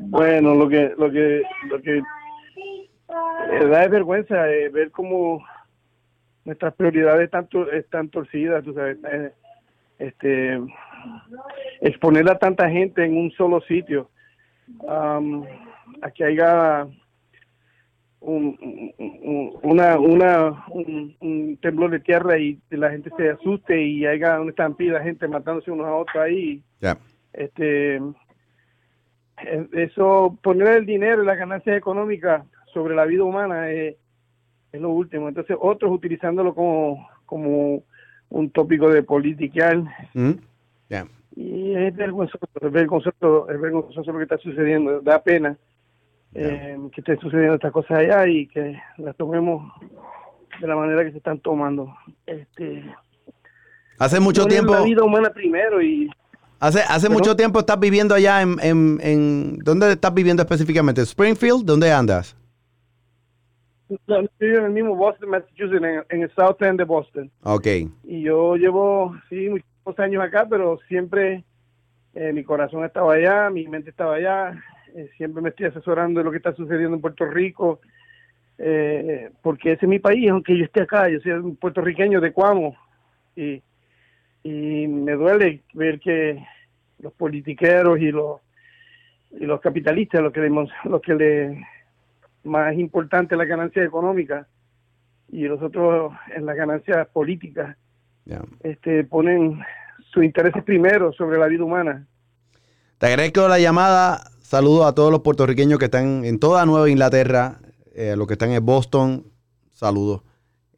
[0.00, 2.02] Bueno, lo que lo que lo que
[3.66, 5.44] da es vergüenza eh, ver cómo
[6.44, 9.32] nuestras prioridades están, están torcidas, tú sabes, eh,
[9.98, 10.60] este
[11.80, 14.10] exponer a tanta gente en un solo sitio,
[14.88, 15.44] am,
[16.00, 16.86] a que haya
[18.20, 23.80] un, un- un- una, una, un, un temblor de tierra y la gente se asuste
[23.80, 26.62] y haya una estampida de gente matándose unos a otros ahí.
[27.32, 33.96] Este, eh, eso, poner el dinero y las ganancias económicas sobre la vida humana es,
[34.72, 35.28] es lo último.
[35.28, 37.82] Entonces, otros utilizándolo como, como
[38.30, 39.82] un tópico de politiquear.
[40.14, 40.32] ¿Mm?
[40.90, 41.06] Ya.
[41.36, 45.00] Y es vergonzoso, es vergonzoso, es vergonzoso lo que está sucediendo.
[45.02, 45.56] Da pena
[46.34, 49.72] eh, que estén sucediendo estas cosas allá y que las tomemos
[50.60, 51.92] de la manera que se están tomando.
[52.26, 52.84] Este,
[53.98, 54.72] Hace mucho tiempo.
[54.72, 56.10] La vida humana primero y
[56.60, 61.02] Hace, mucho tiempo estás viviendo allá en, en, en- ¿Dónde estás viviendo específicamente?
[61.02, 61.64] ¿Springfield?
[61.64, 62.36] ¿Dónde andas?
[64.06, 67.30] No, estoy en el mismo Boston, Massachusetts, en, en el South End de Boston.
[67.44, 67.66] Ok.
[68.04, 71.44] Y yo llevo, sí, muchos años acá, pero siempre
[72.14, 74.60] eh, mi corazón estaba allá, mi mente estaba allá.
[74.94, 77.80] Eh, siempre me estoy asesorando de lo que está sucediendo en Puerto Rico,
[78.58, 81.08] eh, porque ese es mi país, aunque yo esté acá.
[81.08, 82.76] Yo soy un puertorriqueño de Cuamo.
[83.36, 83.62] Y,
[84.42, 86.44] y me duele ver que
[86.98, 88.40] los politiqueros y los
[89.30, 90.50] y los capitalistas, lo que le,
[90.84, 91.66] lo que le
[92.44, 94.46] más importante la ganancia económica
[95.30, 97.76] y los otros en las ganancias políticas
[98.62, 99.60] este ponen
[100.10, 102.06] sus intereses primero sobre la vida humana
[102.98, 104.30] Te agradezco la llamada.
[104.48, 107.60] Saludos a todos los puertorriqueños que están en toda Nueva Inglaterra,
[107.94, 109.26] eh, los que están en Boston.
[109.74, 110.22] Saludos.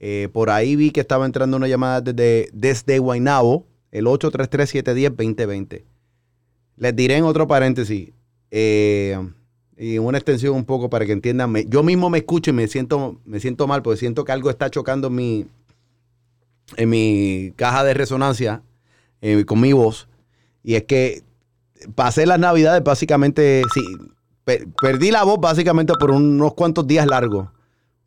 [0.00, 5.84] Eh, por ahí vi que estaba entrando una llamada desde, desde Guaynabo, el 833-710-2020.
[6.78, 8.10] Les diré en otro paréntesis,
[8.50, 9.16] eh,
[9.76, 11.54] y una extensión un poco para que entiendan.
[11.68, 14.68] yo mismo me escucho y me siento, me siento mal porque siento que algo está
[14.68, 15.46] chocando en mi,
[16.76, 18.64] en mi caja de resonancia
[19.20, 20.08] eh, con mi voz.
[20.64, 21.22] Y es que
[21.94, 23.80] pasé las navidades básicamente, sí,
[24.44, 27.48] pe- perdí la voz básicamente por unos cuantos días largos.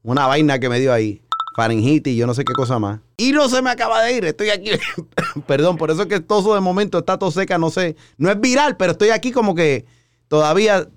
[0.03, 1.21] Una vaina que me dio ahí.
[1.55, 2.99] Faringitis y yo no sé qué cosa más.
[3.15, 4.71] Y no se me acaba de ir, estoy aquí.
[5.47, 7.95] Perdón, por eso es que todo de momento está todo seca, no sé.
[8.17, 9.85] No es viral, pero estoy aquí como que
[10.27, 10.87] todavía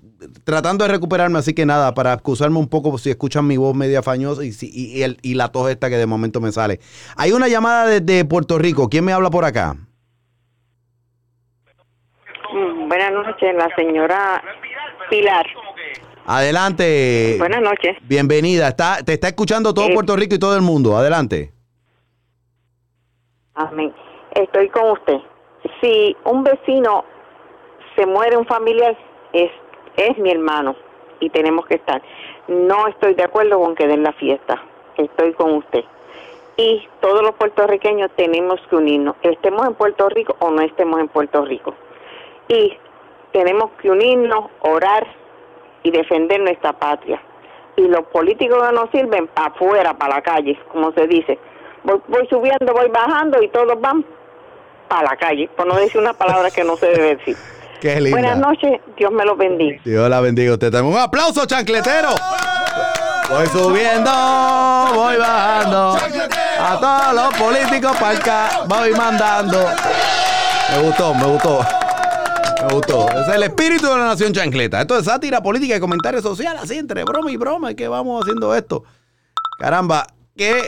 [0.43, 1.37] tratando de recuperarme.
[1.37, 4.97] Así que nada, para excusarme un poco si escuchan mi voz media fañosa y, y,
[4.97, 6.79] y el- y la tos esta que de momento me sale.
[7.15, 8.89] Hay una llamada desde Puerto Rico.
[8.89, 9.77] ¿Quién me habla por acá?
[12.51, 14.43] Mm, Buenas noches, la señora
[15.07, 15.45] Pilar.
[16.25, 17.35] Adelante.
[17.37, 17.95] Buenas noches.
[18.01, 18.69] Bienvenida.
[18.69, 20.97] Está, te está escuchando todo Eh, Puerto Rico y todo el mundo.
[20.97, 21.51] Adelante.
[23.53, 23.93] Amén.
[24.31, 25.17] Estoy con usted.
[25.79, 27.05] Si un vecino
[27.95, 28.97] se muere, un familiar,
[29.31, 29.51] es,
[29.95, 30.75] es mi hermano
[31.19, 32.01] y tenemos que estar.
[32.47, 34.59] No estoy de acuerdo con que den la fiesta.
[34.97, 35.83] Estoy con usted.
[36.57, 41.09] Y todos los puertorriqueños tenemos que unirnos, estemos en Puerto Rico o no estemos en
[41.09, 41.75] Puerto Rico.
[42.47, 42.75] Y
[43.37, 45.05] tenemos que unirnos, orar
[45.83, 47.21] y defender nuestra patria.
[47.75, 51.37] Y los políticos que nos sirven para afuera, para la calle, como se dice.
[51.83, 54.03] Voy, voy subiendo, voy bajando y todos van
[54.87, 57.37] para la calle, por no decir una palabra que no se debe decir.
[57.79, 58.19] Qué linda.
[58.19, 59.79] Buenas noches, Dios me los bendiga.
[59.85, 60.95] Dios la bendiga a usted también.
[60.95, 62.09] Un aplauso, chancletero.
[63.29, 64.11] Voy subiendo,
[64.95, 65.95] voy bajando.
[66.59, 69.63] A todos los políticos para acá, voy mandando.
[70.71, 71.86] Me gustó, me gustó.
[72.67, 73.07] Me gustó.
[73.09, 74.81] Es el espíritu de la nación chancleta.
[74.81, 77.73] Esto es sátira política y comentario social, así entre broma y broma.
[77.73, 78.83] que vamos haciendo esto?
[79.59, 80.05] Caramba,
[80.35, 80.61] que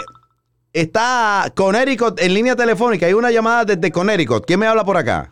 [0.73, 3.05] está Connecticut en línea telefónica.
[3.05, 4.45] Hay una llamada desde Connecticut.
[4.45, 5.31] ¿Quién me habla por acá?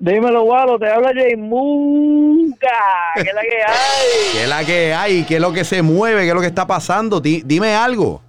[0.00, 2.68] Dímelo, Walo, te habla Jay Muga,
[3.16, 4.06] que es la que hay.
[4.32, 5.24] ¿Qué es la que hay?
[5.24, 6.22] ¿Qué es lo que se mueve?
[6.22, 7.20] ¿Qué es lo que está pasando?
[7.20, 8.22] Di- dime algo.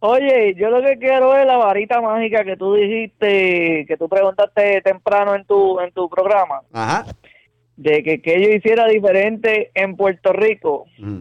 [0.00, 4.80] Oye, yo lo que quiero es la varita mágica que tú dijiste, que tú preguntaste
[4.80, 7.04] temprano en tu en tu programa, Ajá.
[7.76, 10.86] de que, que yo hiciera diferente en Puerto Rico.
[10.98, 11.20] Mm.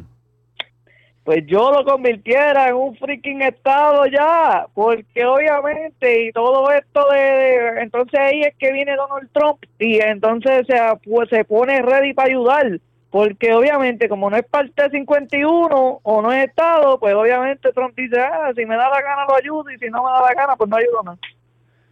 [1.26, 7.20] Pues yo lo convirtiera en un freaking estado ya, porque obviamente y todo esto de,
[7.20, 10.76] de- entonces ahí es que viene Donald Trump y entonces se,
[11.08, 12.80] pues, se pone ready para ayudar.
[13.12, 17.96] Porque obviamente, como no es parte del 51 o no es Estado, pues obviamente Trump
[17.96, 20.34] dice, ah, si me da la gana lo ayudo y si no me da la
[20.34, 21.18] gana, pues no ayudo nada.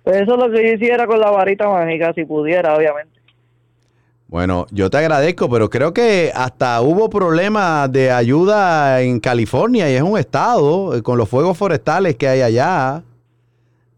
[0.03, 3.17] Pues eso es lo que yo hiciera con la varita mágica, si pudiera, obviamente.
[4.27, 9.95] Bueno, yo te agradezco, pero creo que hasta hubo problemas de ayuda en California y
[9.95, 13.03] es un estado eh, con los fuegos forestales que hay allá.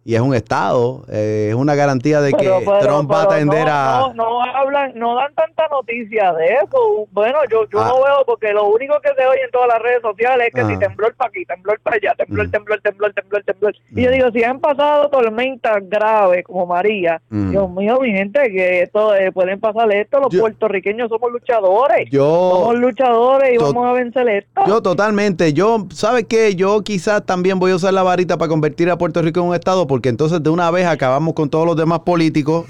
[0.05, 3.65] Y es un estado, eh, es una garantía de que Pero- Trump va a atender
[3.65, 3.99] no, a...
[3.99, 7.05] No, no hablan, no dan tanta noticia de eso.
[7.11, 7.89] Bueno, yo, yo Ah.
[7.89, 10.65] no veo porque lo único que se oye en todas las redes sociales es que
[10.67, 10.79] si Ah.
[10.79, 12.51] temblor para aquí, temblor para allá, temblor, Mm.
[12.51, 13.75] temblor, temblor, temblor, temblor.
[13.91, 17.51] Y yo digo, si han pasado tormentas graves como María, Mm.
[17.51, 20.19] Dios mío, mi gente, que esto eh, pueden pasar esto.
[20.21, 22.09] Los puertorriqueños somos luchadores.
[22.09, 24.61] Yo- somos luchadores y vamos a vencer esto.
[24.65, 26.55] Yo totalmente, yo, ¿sabes qué?
[26.55, 29.55] Yo quizás también voy a usar la varita para convertir a Puerto Rico en un
[29.55, 32.67] estado, porque entonces de una vez acabamos con todos los demás políticos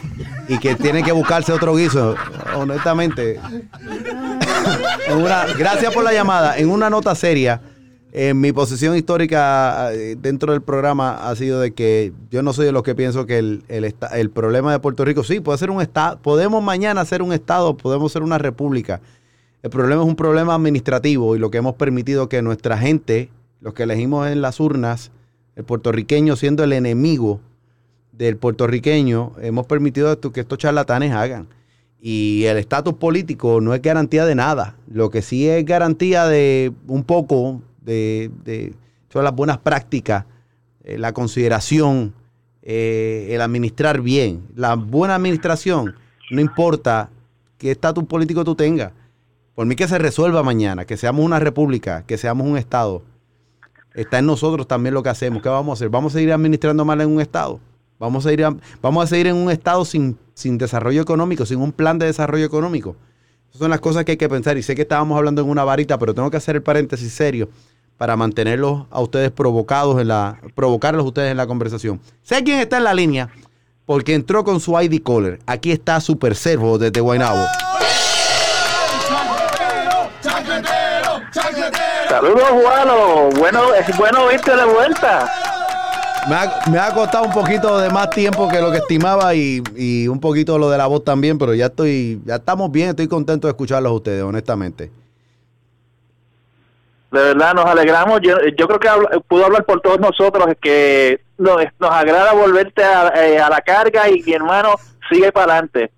[0.47, 2.15] y que tienen que buscarse otro guiso.
[2.55, 3.37] Honestamente.
[5.57, 6.57] Gracias por la llamada.
[6.57, 7.61] En una nota seria,
[8.13, 12.65] en mi posición histórica eh, dentro del programa ha sido de que yo no soy
[12.65, 15.71] de los que pienso que el, el, el problema de Puerto Rico, sí, puede ser
[15.71, 19.01] un estado, podemos mañana ser un estado, podemos ser una república.
[19.61, 23.73] El problema es un problema administrativo y lo que hemos permitido que nuestra gente, los
[23.73, 25.11] que elegimos en las urnas,
[25.59, 27.41] el puertorriqueño siendo el enemigo
[28.13, 31.49] del puertorriqueño, hemos permitido que estos charlatanes hagan.
[31.99, 34.77] Y el estatus político no es garantía de nada.
[34.89, 38.73] Lo que sí es garantía de un poco de, de
[39.09, 40.23] todas las buenas prácticas,
[40.85, 42.13] eh, la consideración,
[42.61, 44.43] eh, el administrar bien.
[44.55, 45.93] La buena administración,
[46.31, 47.09] no importa
[47.57, 48.93] qué estatus político tú tengas.
[49.55, 53.03] Por mí que se resuelva mañana, que seamos una república, que seamos un estado.
[53.93, 55.41] Está en nosotros también lo que hacemos.
[55.41, 55.89] ¿Qué vamos a hacer?
[55.89, 57.59] ¿Vamos a seguir administrando mal en un estado?
[57.99, 61.59] ¿Vamos a, ir a- vamos a seguir en un estado sin, sin desarrollo económico, sin
[61.59, 62.95] un plan de desarrollo económico?
[63.49, 64.57] Esas son las cosas que hay que pensar.
[64.57, 67.49] Y sé que estábamos hablando en una varita, pero tengo que hacer el paréntesis serio
[67.97, 71.99] para mantenerlos a ustedes provocados en la, provocarlos a ustedes en la conversación.
[72.21, 73.27] Sé quién está en la línea,
[73.85, 75.39] porque entró con su ID caller.
[75.45, 77.43] Aquí está Super Servo desde Guaynabo.
[82.09, 83.29] Saludos, Juano.
[83.37, 85.31] Bueno, es bueno verte de vuelta.
[86.27, 89.61] Me ha, me ha costado un poquito de más tiempo que lo que estimaba y,
[89.75, 93.07] y un poquito lo de la voz también, pero ya estoy, ya estamos bien, estoy
[93.07, 94.91] contento de escucharlos a ustedes, honestamente.
[97.11, 98.21] De verdad, nos alegramos.
[98.21, 103.07] Yo, yo creo que puedo hablar por todos nosotros que nos, nos agrada volverte a,
[103.23, 104.75] eh, a la carga y mi hermano
[105.11, 105.91] sigue para adelante.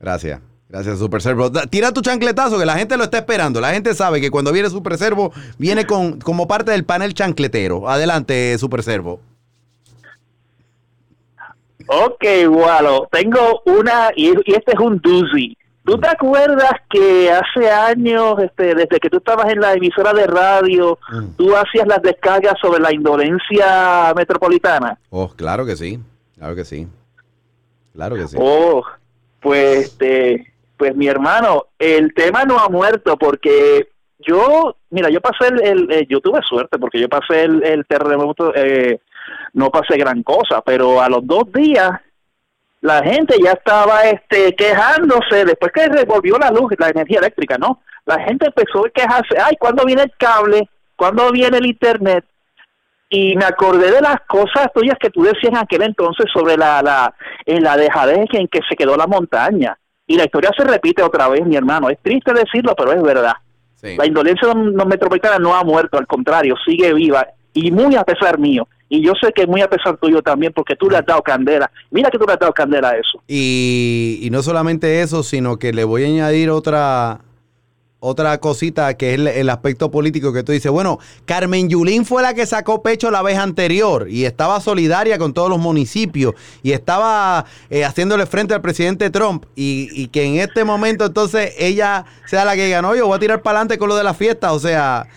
[0.00, 0.40] Gracias.
[0.68, 1.50] Gracias, Super Servo.
[1.70, 3.60] Tira tu chancletazo, que la gente lo está esperando.
[3.60, 7.88] La gente sabe que cuando viene Super Servo, viene con, como parte del panel chancletero.
[7.88, 9.20] Adelante, Super Servo.
[11.86, 15.56] Ok, Walo, tengo una, y, y este es un doozy.
[15.86, 20.26] ¿Tú te acuerdas que hace años, este, desde que tú estabas en la emisora de
[20.26, 20.98] radio,
[21.38, 24.98] tú hacías las descargas sobre la indolencia metropolitana?
[25.08, 25.98] Oh, claro que sí.
[26.36, 26.86] Claro que sí.
[27.94, 28.36] Claro que sí.
[28.38, 28.84] Oh,
[29.40, 33.88] pues, este, pues mi hermano, el tema no ha muerto porque
[34.20, 37.84] yo, mira, yo pasé el, el- eh, yo tuve suerte porque yo pasé el, el
[37.86, 39.00] terremoto, eh,
[39.52, 41.90] no pasé gran cosa, pero a los dos días
[42.80, 47.82] la gente ya estaba este quejándose después que revolvió la luz, la energía eléctrica, ¿no?
[48.06, 50.68] La gente empezó a quejarse, ay, ¿cuándo viene el cable?
[50.96, 52.24] ¿Cuándo viene el internet?
[53.10, 56.82] y me acordé de las cosas tuyas que tú decías en aquel entonces sobre la,
[56.82, 57.14] la,
[57.46, 59.78] en la dejadez en que se quedó la montaña.
[60.08, 61.88] Y la historia se repite otra vez, mi hermano.
[61.90, 63.34] Es triste decirlo, pero es verdad.
[63.96, 67.24] La indolencia no- metropolitana no ha muerto, al contrario, sigue viva.
[67.54, 68.66] Y muy a pesar mío.
[68.88, 71.70] Y yo sé que muy a pesar tuyo también, porque tú le has dado candela.
[71.90, 73.22] Mira que tú le has dado candela a eso.
[73.28, 77.20] Y, y no solamente eso, sino que le voy a añadir otra,
[78.00, 80.70] otra cosita que es el, aspecto político que tú dices.
[80.70, 85.34] Bueno, Carmen Yulín fue la que sacó pecho la vez anterior y estaba solidaria con
[85.34, 90.36] todos los municipios y estaba eh, haciéndole frente al presidente Trump y, y que en
[90.36, 92.94] este momento entonces ella sea la que ganó.
[92.94, 94.52] Yo voy a tirar para adelante con lo de la fiesta.
[94.52, 95.08] O sea,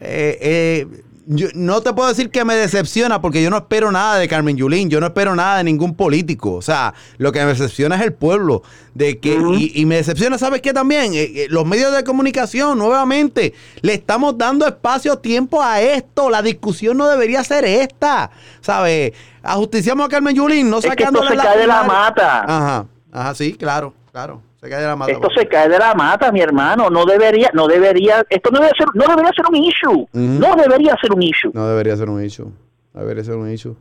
[0.00, 0.86] eh, eh,
[1.26, 4.56] yo no te puedo decir que me decepciona porque yo no espero nada de Carmen
[4.56, 6.54] Yulín, yo no espero nada de ningún político.
[6.54, 8.62] O sea, lo que me decepciona es el pueblo.
[8.94, 11.14] De que, y, y me decepciona, ¿sabes qué también?
[11.14, 16.30] Eh, eh, los medios de comunicación, nuevamente, le estamos dando espacio, tiempo a esto.
[16.30, 18.30] La discusión no debería ser esta.
[18.60, 19.12] ¿Sabes?
[19.42, 22.44] Ajusticiamos a Carmen Yulín, no Es que esto se cae de la mata.
[22.46, 24.42] Ajá, ajá, sí, claro, claro.
[24.64, 25.12] Se cae de la mata.
[25.12, 26.88] Esto se cae de la mata, mi hermano.
[26.88, 30.08] No debería, no debería, esto no debería ser, no debería ser un issue.
[30.14, 31.50] No debería ser un issue.
[31.52, 32.46] No debería ser un issue.
[32.94, 33.74] Debería ser un issue.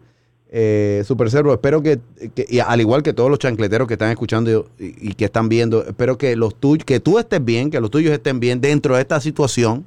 [0.52, 2.00] Eh, Super Servo, espero que,
[2.36, 5.48] que- y al igual que todos los chancleteros que están escuchando y, y que están
[5.50, 8.96] viendo, espero que los tuyos, que tú estés bien, que los tuyos estén bien dentro
[8.96, 9.86] de esta situación.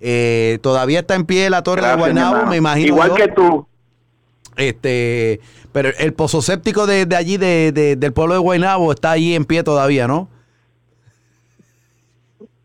[0.00, 2.86] Eh, todavía está en pie la torre Gracias, de Guaynabo, me imagino.
[2.88, 3.14] Igual yo.
[3.16, 3.66] que tú.
[4.56, 5.40] Este,
[5.72, 9.34] pero el pozo séptico de, de allí, de, de- del pueblo de Guaynabo, está allí
[9.34, 10.28] en pie todavía, ¿no?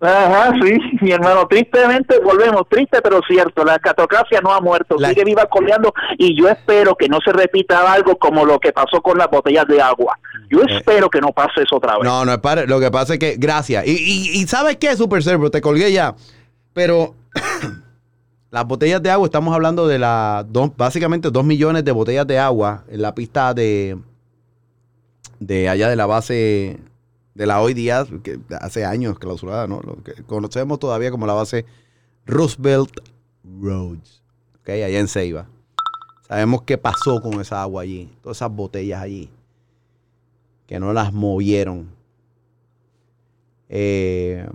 [0.02, 5.24] Ajá, sí, mi hermano, tristemente volvemos, triste pero cierto, la catocracia no ha muerto, sigue
[5.24, 9.18] viva coleando y yo espero que no se repita algo como lo que pasó con
[9.18, 10.20] las botellas de agua.
[10.50, 12.02] Yo espero que no pase eso otra vez.
[12.02, 12.08] Eh.
[12.08, 12.66] No, no es para.
[12.66, 13.36] Lo que pasa es que.
[13.38, 13.88] Gracias.
[13.88, 15.50] Y, y, y ¿sabes qué, Super Servo?
[15.50, 16.14] Te colgué ya.
[16.74, 17.16] Pero.
[18.56, 20.46] Las botellas de agua, estamos hablando de la.
[20.50, 24.00] dos- básicamente dos millones de botellas de agua en la pista de.
[25.42, 26.80] De allá de la base.
[27.34, 29.82] De la hoy día, que hace años clausurada, ¿no?
[29.82, 31.66] Lo que conocemos todavía como la base
[32.26, 32.92] Roosevelt
[33.44, 34.24] Roads.
[34.62, 34.70] ¿Ok?
[34.70, 35.48] Allá en Ceiba.
[36.26, 38.10] Sabemos qué pasó con esa agua allí.
[38.22, 39.30] Todas esas botellas allí
[40.66, 41.90] que no las movieron.
[43.68, 44.48] Eh,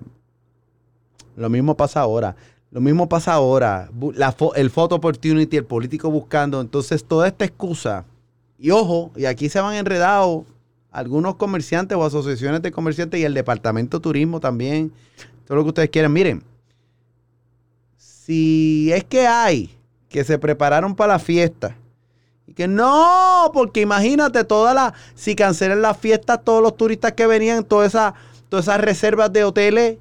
[1.36, 2.34] lo mismo pasa ahora.
[2.70, 3.90] Lo mismo pasa ahora.
[4.14, 6.60] La el photo opportunity, el político buscando.
[6.60, 8.04] Entonces, toda esta excusa.
[8.58, 10.44] Y ojo, y aquí se van enredados
[10.90, 14.92] algunos comerciantes o asociaciones de comerciantes y el departamento de turismo también.
[15.46, 16.12] Todo lo que ustedes quieran.
[16.12, 16.42] Miren,
[17.96, 19.76] si es que hay
[20.08, 21.76] que se prepararon para la fiesta
[22.46, 27.26] y que no, porque imagínate toda la, si cancelan las fiestas, todos los turistas que
[27.26, 28.14] venían, todas esas,
[28.48, 29.98] todas esas reservas de hoteles,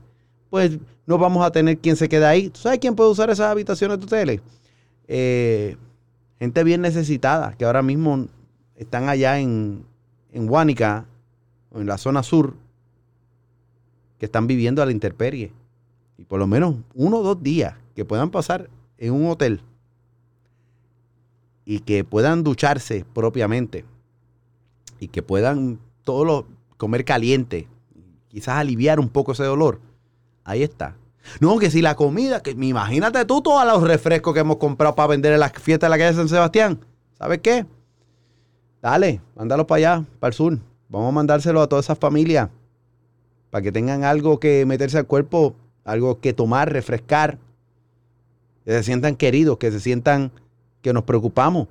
[0.49, 0.77] pues
[1.09, 2.49] no vamos a tener quien se quede ahí.
[2.51, 4.41] ¿Tú sabes quién puede usar esas habitaciones de hoteles?
[5.07, 5.75] Eh,
[6.37, 8.27] gente bien necesitada, que ahora mismo
[8.75, 9.83] están allá en,
[10.31, 11.07] en Huánica,
[11.71, 12.53] o en la zona sur,
[14.19, 15.51] que están viviendo a la intemperie.
[16.19, 19.61] Y por lo menos uno o dos días que puedan pasar en un hotel
[21.65, 23.83] y que puedan ducharse propiamente
[24.99, 26.45] y que puedan todo lo
[26.77, 27.67] comer caliente,
[28.27, 29.88] quizás aliviar un poco ese dolor.
[30.49, 30.95] Ahí está.
[31.39, 35.09] No, que si la comida, que imagínate tú todos los refrescos que hemos comprado para
[35.09, 36.79] vender en las fiestas de la calle San Sebastián.
[37.19, 37.67] ¿Sabes qué?
[38.81, 40.57] Dale, mándalo para allá, para el sur.
[40.87, 42.49] Vamos a mandárselo a todas esas familias
[43.51, 47.37] para que tengan algo que meterse al cuerpo, algo que tomar, refrescar,
[48.65, 50.31] que se sientan queridos, que se sientan
[50.81, 51.67] que nos preocupamos.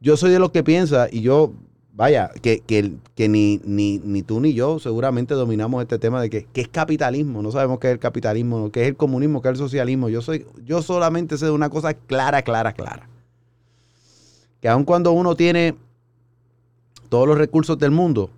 [0.00, 1.52] Yo soy de los que piensa y yo,
[1.96, 6.46] vaya, que, que- ni, ni, ni tú ni yo seguramente dominamos este tema de que,
[6.54, 7.42] es capitalismo.
[7.42, 10.10] No sabemos qué es el capitalismo, qué es el comunismo, qué es el socialismo.
[10.10, 13.08] Yo, soy, yo solamente sé de una cosa clara, clara, clara.
[14.60, 15.74] Que aun cuando uno tiene
[17.08, 18.30] todos los recursos del mundo,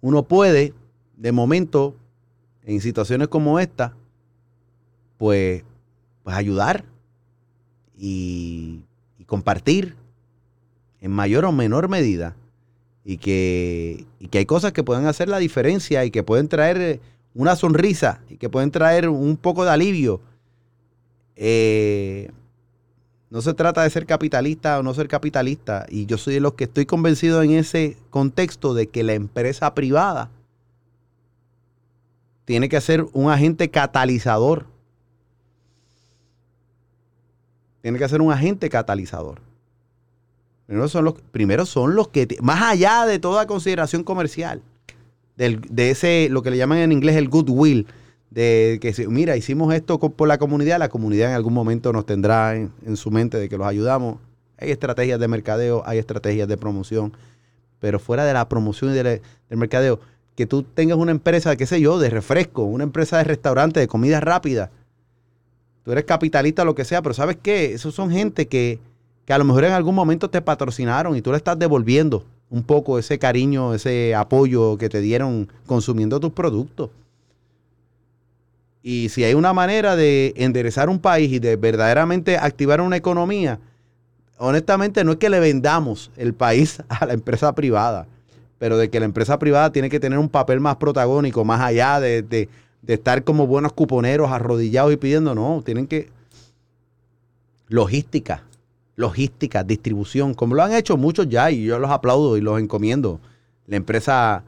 [0.00, 0.74] uno puede,
[1.16, 1.94] de momento,
[2.64, 3.94] en situaciones como esta,
[5.16, 5.62] pues,
[6.24, 6.84] pues ayudar
[7.96, 8.80] y
[9.26, 10.01] compartir
[11.02, 12.36] en mayor o menor medida
[13.04, 16.80] y que, y que hay cosas que pueden hacer la diferencia y que pueden traer
[16.80, 17.00] eh,
[17.34, 20.20] una sonrisa y que pueden traer un poco de alivio.
[21.34, 22.30] Eh,
[23.30, 25.86] no se trata de ser capitalista o no ser capitalista.
[25.88, 29.74] Y yo soy de los que estoy convencido en ese contexto de que la empresa
[29.74, 30.30] privada
[32.44, 34.66] tiene que ser un agente catalizador.
[37.80, 39.51] Tiene que ser un agente catalizador.
[40.66, 44.62] Primero son los, primero son los que, más allá de toda consideración comercial,
[45.36, 47.86] del- de ese, lo que le llaman en inglés el goodwill,
[48.30, 52.56] de que, mira, hicimos esto por la comunidad, la comunidad en algún momento nos tendrá
[52.56, 54.16] en, en su mente de que los ayudamos.
[54.58, 57.12] Hay estrategias de mercadeo, hay estrategias de promoción,
[57.78, 60.00] pero fuera de la promoción y del mercadeo,
[60.36, 63.88] que tú tengas una empresa, qué sé yo, de refresco, una empresa de restaurante, de
[63.88, 64.70] comida rápida,
[65.84, 67.74] tú eres capitalista, lo que sea, pero ¿sabes qué?
[67.74, 68.78] Esos son gente que,
[69.24, 72.62] que a lo mejor en algún momento te patrocinaron y tú le estás devolviendo un
[72.62, 76.90] poco ese cariño, ese apoyo que te dieron consumiendo tus productos.
[78.82, 83.60] Y si hay una manera de enderezar un país y de verdaderamente activar una economía,
[84.38, 88.06] honestamente no es que le vendamos el país a la empresa privada,
[88.58, 92.00] pero de que la empresa privada tiene que tener un papel más protagónico, más allá
[92.00, 92.48] de, de-
[92.82, 96.10] de estar como buenos cuponeros arrodillados y pidiendo, no, tienen que...
[97.68, 98.42] Logística,
[98.96, 103.20] logística, distribución, como lo han hecho muchos ya y yo los aplaudo y los encomiendo.
[103.66, 104.44] La empresa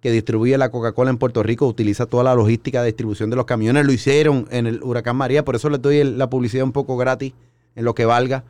[0.00, 3.46] que distribuye la Coca-Cola en Puerto Rico utiliza toda la logística de distribución de los
[3.46, 3.86] camiones.
[3.86, 7.32] Lo hicieron en el huracán María, por eso les doy la publicidad un poco gratis
[7.74, 8.44] en lo que valga,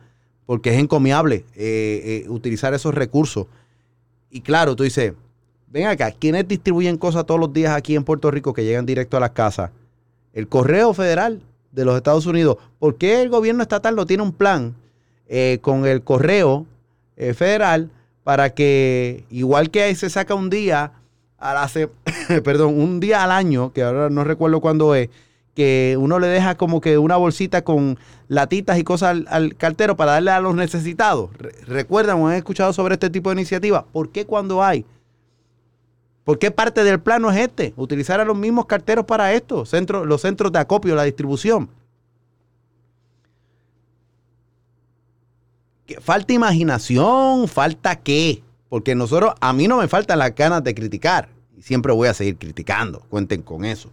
[0.45, 3.47] porque es encomiable eh, eh, utilizar esos recursos.
[4.29, 5.13] Y claro, tú dices,
[5.67, 9.15] ven acá, ¿quiénes distribuyen cosas todos los días aquí en Puerto Rico que llegan directo
[9.15, 9.71] a las casas?
[10.33, 11.41] El correo federal
[11.71, 12.57] de los Estados Unidos.
[12.79, 14.75] ¿Por qué el gobierno estatal no tiene un plan
[15.27, 16.65] eh, con el correo
[17.17, 17.89] eh, federal
[18.23, 20.93] para que, igual que se saca un día
[21.37, 21.69] a la
[22.43, 25.09] perdón, un día al año, que ahora no recuerdo cuándo es,
[25.53, 27.97] que uno le deja como que una bolsita con
[28.27, 31.29] latitas y cosas al, cartero para darle a los necesitados.
[31.37, 33.85] Re- ¿Recuerdan o han escuchado sobre este tipo de iniciativa?
[33.91, 34.85] ¿Por qué cuando hay?
[36.23, 37.73] ¿Por qué parte del plano es este?
[37.77, 41.69] Utilizar a los mismos carteros para esto, centro, los centros de acopio, la distribución.
[46.01, 47.47] ¿Falta imaginación?
[47.47, 48.41] ¿Falta qué?
[48.69, 51.29] Porque nosotros, a mí no me faltan las ganas de criticar.
[51.55, 53.01] Y siempre voy a seguir criticando.
[53.09, 53.91] Cuenten con eso.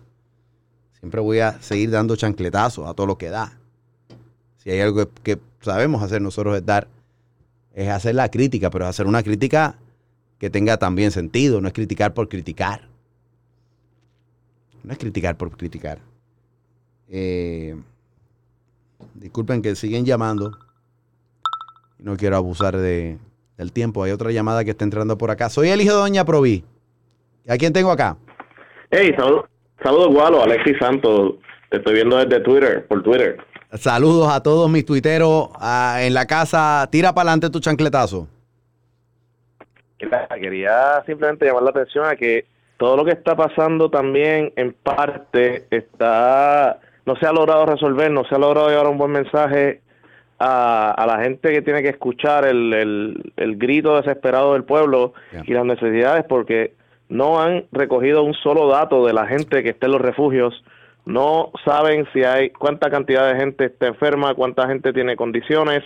[0.98, 3.59] Siempre voy a seguir dando chancletazos a todo lo que da.
[4.56, 6.89] Si hay algo que, sabemos hacer nosotros es dar,
[7.74, 9.77] es hacer la crítica, pero hacer una crítica
[10.39, 12.89] que tenga también sentido, no es criticar por criticar.
[14.82, 16.01] No es criticar por criticar.
[17.09, 17.77] Eh,
[19.14, 20.59] disculpen que siguen llamando.
[22.02, 23.18] No quiero abusar de,
[23.56, 24.02] del tiempo.
[24.02, 25.48] Hay otra llamada que está entrando por acá.
[25.48, 26.64] Soy el hijo de Doña Proví.
[27.48, 28.16] ¿A quién tengo acá?
[28.90, 29.44] Hey, saludos,
[29.82, 31.34] saludos, Gualo, Alexis Santos.
[31.70, 33.38] Te estoy viendo desde Twitter, por Twitter.
[33.74, 35.48] Saludos a todos mis tuiteros
[35.98, 36.88] en la casa.
[36.90, 38.28] Tira para adelante tu chancletazo.
[40.40, 42.46] Quería simplemente llamar la atención a que
[42.76, 48.24] todo lo que está pasando también en parte está no se ha logrado resolver, no
[48.24, 49.81] se ha logrado llevar un buen mensaje
[50.44, 55.12] a, a la gente que tiene que escuchar el, el, el grito desesperado del pueblo
[55.44, 56.73] y las necesidades porque
[57.09, 60.64] no han recogido un solo dato de la gente que está en los refugios,
[61.05, 65.85] no saben si hay cuánta cantidad de gente está enferma, cuánta gente tiene condiciones.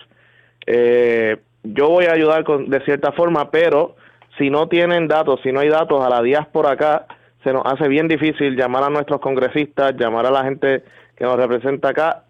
[0.67, 3.97] Eh, yo voy a ayudar con, de cierta forma, pero
[4.39, 7.07] si no tienen datos, si no hay datos a la diáspora acá,
[7.45, 10.83] se nos hace bien difícil llamar a nuestros congresistas, llamar a la gente
[11.15, 12.23] que nos representa acá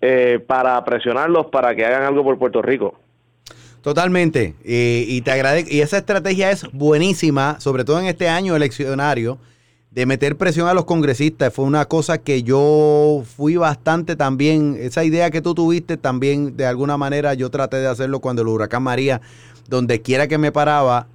[0.00, 2.94] eh, para presionarlos para que hagan algo por Puerto Rico.
[3.82, 4.54] Totalmente.
[4.64, 5.70] Y, te agradezco.
[5.70, 9.38] Y esa estrategia es buenísima, sobre todo en este año eleccionario,
[9.90, 11.52] de meter presión a los congresistas.
[11.52, 14.76] Fue una cosa que yo fui bastante también.
[14.78, 18.48] Esa idea que tú tuviste también, de alguna manera, yo traté de hacerlo cuando el
[18.48, 19.22] huracán María,
[19.68, 21.06] donde quiera que me paraba,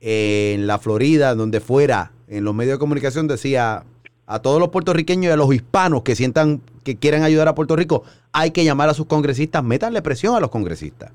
[0.00, 3.84] eh, en la Florida, donde fuera, en los medios de comunicación, decía
[4.26, 6.60] a todos los puertorriqueños y a los hispanos que sientan
[6.94, 10.40] que quieren ayudar a Puerto Rico, hay que llamar a sus congresistas, métanle presión a
[10.40, 11.12] los congresistas.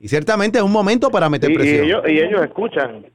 [0.00, 1.84] Y ciertamente es un momento para meter Y, y presión.
[1.86, 3.06] ellos, y ellos escuchan.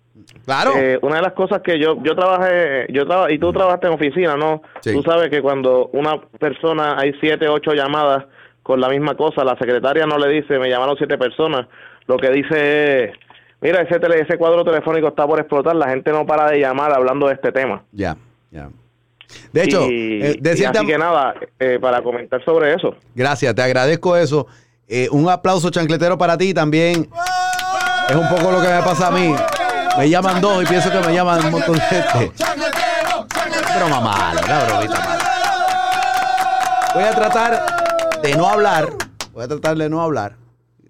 [0.46, 0.72] Claro.
[0.76, 3.94] Eh, una de las cosas que yo yo trabajé, yo traba- y tú trabajaste en
[3.94, 4.62] oficina, ¿no?
[4.82, 8.26] Tú sabes que cuando una persona hay siete, ocho llamadas
[8.64, 11.68] con la misma cosa, la secretaria no le dice, me llamaron siete personas,
[12.08, 13.12] lo que dice es,
[13.62, 16.92] mira, ese, tele- ese cuadro telefónico está por explotar, la gente no para de llamar
[16.94, 17.84] hablando de este tema.
[17.92, 18.16] Ya,
[18.52, 18.70] ya.
[19.52, 22.96] De hecho, y, eh, de y cierta- así que nada, eh, para comentar sobre eso.
[23.16, 24.48] Gracias, te agradezco eso.
[24.88, 27.10] Eh, un aplauso chancletero para ti también.
[28.10, 29.34] Es un poco lo que me pasa a mí.
[29.98, 32.32] Me llaman dos y pienso que me llaman un montón de gente.
[33.78, 35.20] Broma mala, una bromita mala.
[36.94, 37.66] Voy a tratar
[38.22, 38.90] de no hablar.
[39.34, 40.36] Voy a tratar de no hablar.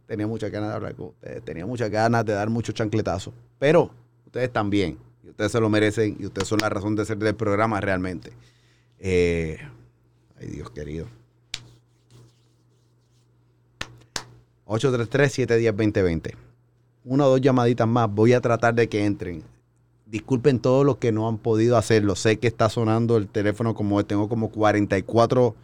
[0.05, 1.43] Tenía muchas ganas de hablar con ustedes.
[1.45, 3.33] Tenía muchas ganas de dar muchos chancletazos.
[3.57, 3.89] Pero
[4.25, 4.97] ustedes también.
[5.33, 6.15] Ustedes se lo merecen.
[6.19, 8.31] Y ustedes son la razón de ser del programa realmente.
[8.99, 9.57] Eh,
[10.39, 11.07] ay, Dios querido.
[14.67, 16.35] 833-710-2020.
[17.05, 18.09] Una o dos llamaditas más.
[18.13, 19.43] Voy a tratar de que entren.
[20.05, 22.15] Disculpen todos los que no han podido hacerlo.
[22.15, 25.55] Sé que está sonando el teléfono como tengo como 44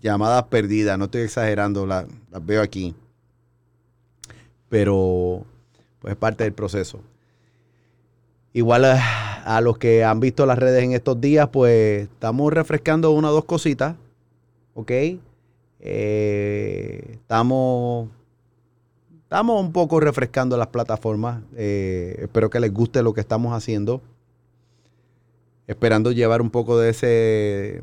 [0.00, 0.96] llamadas perdidas.
[0.96, 2.94] No estoy exagerando, la- las veo aquí.
[4.68, 5.44] Pero
[5.98, 7.00] pues es parte del proceso.
[8.52, 13.10] Igual a, a los que han visto las redes en estos días, pues estamos refrescando
[13.12, 13.94] una o dos cositas.
[14.74, 14.90] ¿Ok?
[15.80, 18.08] Eh, estamos,
[19.22, 21.42] estamos un poco refrescando las plataformas.
[21.56, 24.00] Eh, espero que les guste lo que estamos haciendo.
[25.66, 27.82] Esperando llevar un poco de ese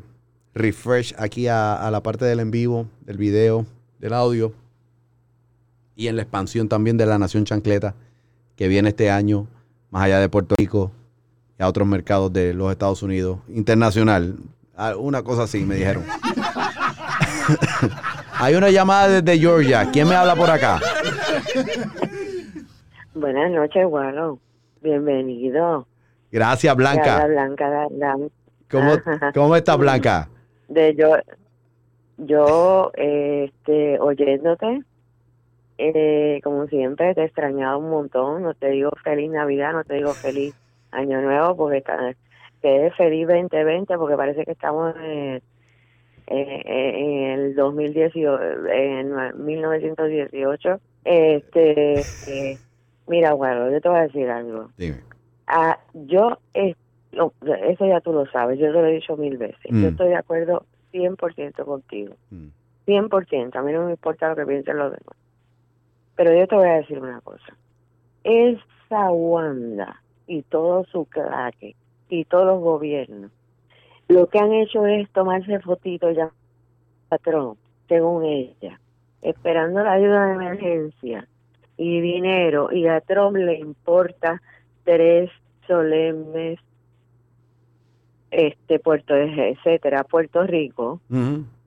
[0.54, 3.66] refresh aquí a, a la parte del en vivo, del video,
[3.98, 4.52] del audio.
[5.94, 7.94] Y en la expansión también de la Nación Chancleta,
[8.56, 9.46] que viene este año,
[9.96, 10.92] más allá de Puerto Rico
[11.58, 13.38] y a otros mercados de los Estados Unidos.
[13.48, 14.36] Internacional.
[14.76, 16.04] Ah, Una cosa así, me dijeron.
[18.38, 19.90] Hay una llamada desde Georgia.
[19.90, 20.78] ¿Quién me habla por acá?
[23.14, 24.38] Buenas noches, Gualo.
[24.82, 25.86] Bienvenido.
[26.30, 27.26] Gracias, habla Blanca.
[27.26, 27.88] Blanca
[28.70, 28.96] ¿Cómo,
[29.34, 30.28] cómo estás, Blanca?
[30.68, 31.16] de yo,
[32.18, 34.82] yo, este, oyéndote,
[35.78, 38.42] eh, como siempre, te he extrañado un montón.
[38.42, 40.54] No te digo feliz Navidad, no te digo feliz
[40.90, 42.14] Año Nuevo, porque está,
[42.62, 45.42] que es feliz 2020, porque parece que estamos en,
[46.26, 50.80] en, en el 2018, en 1918.
[51.04, 52.58] Este, eh,
[53.06, 54.70] mira, bueno, yo te voy a decir algo.
[54.76, 55.00] Dime.
[55.46, 56.74] Ah, yo, eh,
[57.12, 57.32] no,
[57.68, 59.70] eso ya tú lo sabes, yo te lo he dicho mil veces.
[59.70, 59.82] Mm.
[59.82, 62.14] Yo estoy de acuerdo 100% contigo.
[62.86, 65.16] 100%, a mí no me importa lo que piensen los demás.
[66.16, 67.56] Pero yo te voy a decir una cosa.
[68.24, 71.76] Esa Wanda y todo su claque
[72.08, 73.30] y todos los gobiernos,
[74.08, 76.30] lo que han hecho es tomarse fotito ya
[77.08, 77.56] patrón,
[77.88, 78.80] según ella,
[79.22, 81.28] esperando la ayuda de emergencia
[81.76, 84.40] y dinero, y a Trump le importa
[84.84, 85.30] tres
[85.66, 86.58] solemnes
[88.30, 91.00] este Puerto etcétera, Puerto Rico,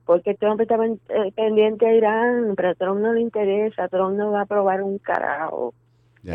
[0.06, 4.16] porque Trump está pen- eh, pendiente a Irán, pero a Trump no le interesa, Trump
[4.16, 5.74] no va a aprobar un carajo.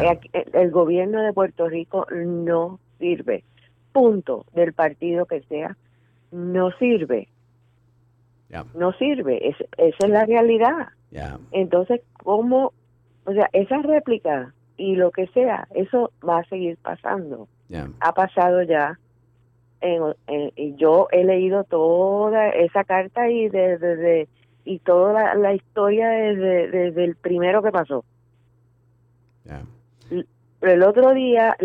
[0.04, 3.44] Eh, El, el gobierno de Puerto Rico no sirve.
[3.92, 4.46] Punto.
[4.54, 5.76] Del partido que sea,
[6.32, 7.28] no sirve.
[8.76, 9.50] No sirve.
[9.50, 10.88] Es- esa es la realidad.
[11.52, 12.74] Entonces, ¿cómo?
[13.26, 17.48] O sea, esa réplica y lo que sea, eso va a seguir pasando.
[18.00, 19.00] Ha pasado ya.
[19.86, 24.28] En, en- y yo he leído toda esa carta y desde de,
[24.64, 28.04] y toda la, la historia desde, desde el primero que pasó.
[30.60, 31.56] Pero el otro día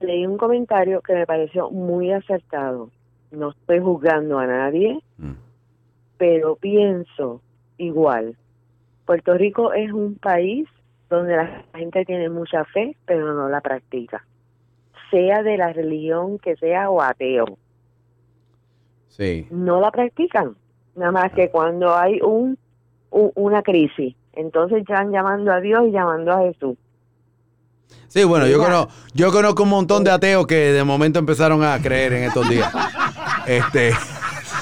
[0.00, 2.88] leí un comentario que me pareció muy acertado.
[3.30, 5.00] No estoy juzgando a nadie,
[6.16, 7.42] pero pienso
[7.76, 8.36] igual.
[9.04, 10.66] Puerto Rico es un país
[11.10, 14.24] donde la gente tiene mucha fe, pero no la practica.
[15.10, 17.44] Sea de la religión que sea o ateo,
[19.16, 19.46] Sí.
[19.50, 20.56] no la practican.
[20.94, 22.58] Nada más que cuando hay un,
[23.10, 26.76] un- una crisis, entonces están llamando a Dios y llamando a Jesús.
[28.08, 31.78] Sí, bueno, yo conozco, yo conozco un montón de ateos que de momento empezaron a
[31.80, 32.72] creer en estos días.
[33.46, 33.92] Este.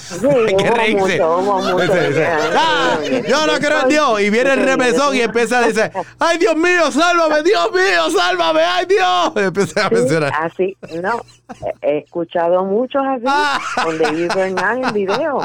[0.04, 0.94] Sí, hay que reírse.
[1.18, 1.82] mucho, hubo mucho.
[1.82, 2.98] Ese- ese, ¡Ah!
[3.28, 4.20] Yo no creo en Dios.
[4.20, 7.42] Y viene el remesón y empieza a decir, ¡ay, Dios mío, sálvame!
[7.42, 8.60] ¡Dios mío, sálvame!
[8.60, 9.32] ¡Ay, Dios!
[9.36, 10.32] Y empieza a Sí, mencionar.
[10.40, 11.20] así, no,
[11.82, 13.24] he- escuchado muchos así,
[13.84, 15.40] donde vive Hernán en video.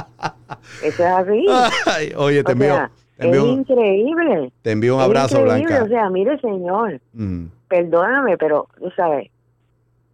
[0.84, 1.46] Eso es así.
[1.86, 4.52] Ay, oye, te envío, sea, te envío es un, increíble.
[4.62, 5.84] te envío un Es abrazo, increíble, Blanca.
[5.86, 7.46] O sea, mire, señor, Mm.
[7.68, 9.30] perdóname, pero tú sabes,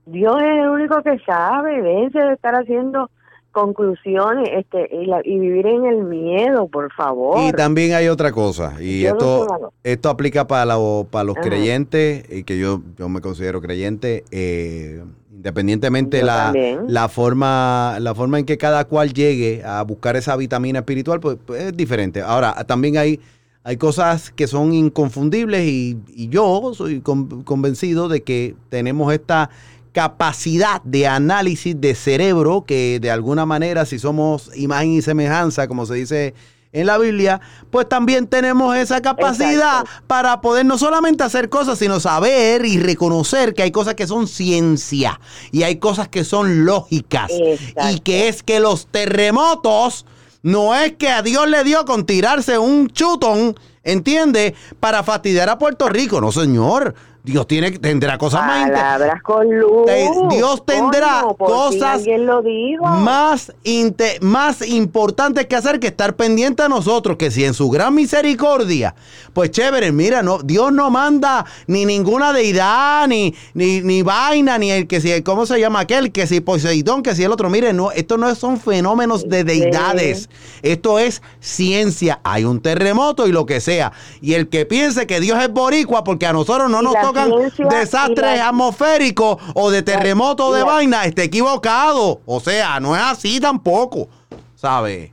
[0.06, 3.10] Dios es el único que sabe, déjense de estar haciendo
[3.56, 7.40] conclusiones este y, la- y vivir en el miedo, por favor.
[7.42, 11.48] Y también hay otra cosa, y Yo esto, esto aplica para, lo- para los Ajá.
[11.50, 15.02] creyentes, y que yo, yo me considero creyente, eh,
[15.34, 16.80] independientemente Yo la, también.
[16.88, 21.38] la forma la forma en que cada cual llegue a buscar esa vitamina espiritual, pues,
[21.46, 22.22] pues, es diferente.
[22.22, 23.20] Ahora, también hay,
[23.64, 29.50] hay cosas que son inconfundibles y, y yo soy con- convencido de que tenemos esta
[29.96, 35.86] capacidad de análisis de cerebro que de alguna manera si somos imagen y semejanza, como
[35.86, 36.34] se dice
[36.74, 37.40] en la Biblia,
[37.72, 43.54] pues también tenemos esa capacidad para poder no solamente hacer cosas, sino saber y reconocer
[43.54, 45.22] que hay cosas que son ciencia
[45.54, 50.06] y hay cosas que son lógicas y que es que los terremotos
[50.44, 53.56] no es que a Dios le dio con tirarse un chutón,
[53.86, 54.56] ¿entiende?
[54.82, 56.94] Para fastidiar a Puerto Rico, no señor.
[57.26, 59.86] Dios tiene, tendrá cosas más inte- Palabras con luz.
[60.30, 62.86] Dios tendrá Coño, cosas alguien lo dijo.
[62.86, 67.70] más, inte- más importantes que hacer que estar pendiente a nosotros, que si en su
[67.70, 68.94] gran misericordia,
[69.34, 74.70] pues chévere, mira, no, Dios no manda ni ninguna deidad, ni, ni, ni vaina, ni
[74.72, 76.12] el que si, ¿cómo se llama aquel?
[76.12, 80.30] Que si Poseidón, que si el otro, mire, no, esto no son fenómenos de deidades,
[80.62, 83.92] esto es ciencia, hay un terremoto y lo que sea,
[84.22, 87.70] y el que piense que Dios es boricua porque a nosotros no nos la tocan
[87.70, 92.22] desastres la- atmosféricos o de terremoto y de la- vaina, esté equivocado.
[92.26, 94.08] O sea, no es así tampoco,
[94.56, 95.12] ¿sabe?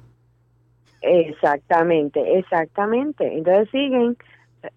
[1.01, 3.27] Exactamente, exactamente.
[3.37, 4.17] Entonces siguen,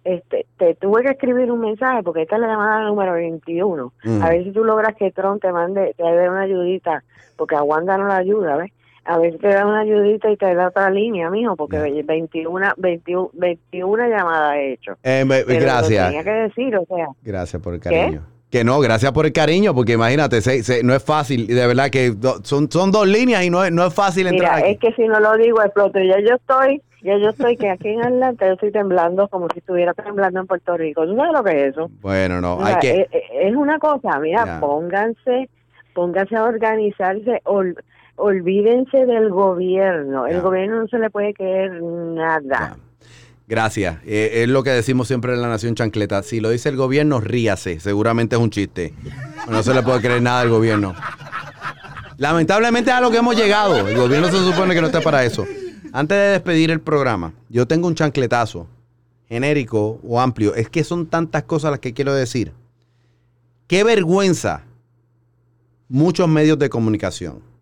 [0.04, 3.94] este, te tuve que escribir un mensaje porque esta es la llamada número 21.
[4.04, 4.22] Mm.
[4.24, 7.04] A ver si tú logras que Trump te mande, te dé una ayudita,
[7.38, 8.72] porque a Wanda no la ayuda, ¿ves?
[9.06, 12.74] A ver si te da una ayudita y te da otra línea, mijo, porque 21,
[12.78, 14.98] 21, 21 llamadas he hecho.
[15.04, 16.08] Eh, me- gracias.
[16.08, 17.90] tenía que decir, o sea, Gracias por el ¿Qué?
[17.90, 18.22] cariño.
[18.50, 21.90] Que no, gracias por el cariño, porque imagínate, se- se- no es fácil, de verdad
[21.90, 24.72] que do- son, son dos líneas y no es, no es fácil entrar Mira, aquí.
[24.74, 26.00] es que si no lo digo exploto.
[26.00, 29.60] Ya yo estoy, ya yo estoy que aquí en Atlanta yo estoy temblando como si
[29.60, 31.06] estuviera temblando en Puerto Rico.
[31.06, 31.90] ¿Tú sabes lo que es eso?
[32.02, 33.02] Bueno, no, hay que...
[33.02, 33.08] es,
[33.50, 35.50] es una cosa, mira, pónganse,
[35.94, 37.42] pónganse a organizarse,
[38.16, 40.28] olvídense del gobierno.
[40.28, 42.78] El gobierno no se le puede creer nada.
[43.48, 43.98] Gracias.
[44.06, 46.24] Eh, es lo que decimos siempre en la Nación Chancleta.
[46.24, 47.80] Si lo dice el gobierno, ríase.
[47.80, 48.94] Seguramente es un chiste.
[49.50, 50.96] No se le puede creer nada al gobierno.
[52.18, 53.88] Lamentablemente es a lo que hemos llegado.
[53.88, 55.46] El gobierno se supone que no está para eso.
[55.92, 58.68] Antes de despedir el programa, yo tengo un chancletazo
[59.30, 60.56] genérico o amplio.
[60.56, 62.52] Es que son tantas cosas las que quiero decir.
[63.68, 64.64] Qué vergüenza
[65.88, 67.55] muchos medios de comunicación.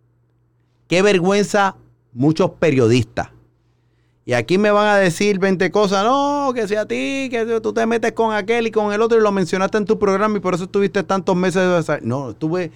[0.93, 1.75] Qué vergüenza
[2.13, 3.29] muchos periodistas.
[4.27, 7.73] Y aquí me van a decir 20 cosas, no, que sea a ti, que tú
[7.73, 10.39] te metes con aquel y con el otro y lo mencionaste en tu programa y
[10.39, 11.87] por eso estuviste tantos meses.
[11.87, 12.01] De...
[12.03, 12.69] No, estuve,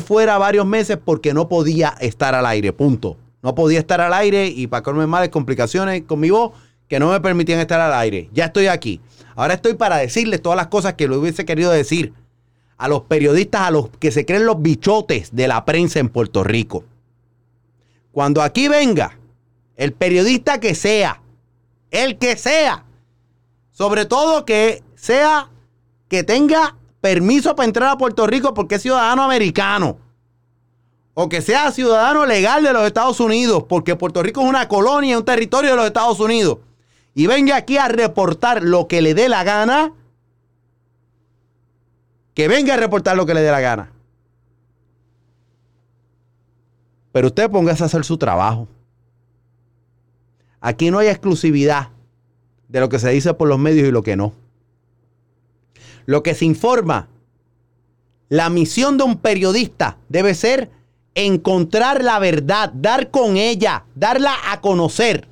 [0.00, 3.16] fuera varios meses porque no podía estar al aire, punto.
[3.42, 6.52] No podía estar al aire y para colme más complicaciones con mi voz
[6.86, 8.30] que no me permitían estar al aire.
[8.32, 9.00] Ya estoy aquí.
[9.34, 12.12] Ahora estoy para decirles todas las cosas que lo hubiese querido decir
[12.78, 16.44] a los periodistas, a los que se creen los bichotes de la prensa en Puerto
[16.44, 16.84] Rico.
[18.12, 19.18] Cuando aquí venga
[19.74, 21.22] el periodista que sea,
[21.90, 22.84] el que sea,
[23.72, 25.48] sobre todo que sea,
[26.08, 29.98] que tenga permiso para entrar a Puerto Rico porque es ciudadano americano,
[31.14, 35.18] o que sea ciudadano legal de los Estados Unidos, porque Puerto Rico es una colonia,
[35.18, 36.58] un territorio de los Estados Unidos,
[37.14, 39.92] y venga aquí a reportar lo que le dé la gana,
[42.34, 43.91] que venga a reportar lo que le dé la gana.
[47.12, 48.68] Pero usted póngase a hacer su trabajo.
[50.60, 51.90] Aquí no hay exclusividad
[52.68, 54.32] de lo que se dice por los medios y lo que no.
[56.06, 57.08] Lo que se informa,
[58.28, 60.70] la misión de un periodista debe ser
[61.14, 65.28] encontrar la verdad, dar con ella, darla a conocer.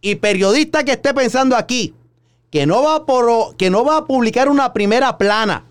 [0.00, 1.94] Y periodista que esté pensando aquí
[2.50, 5.64] que no va, por, que no va a publicar una primera plana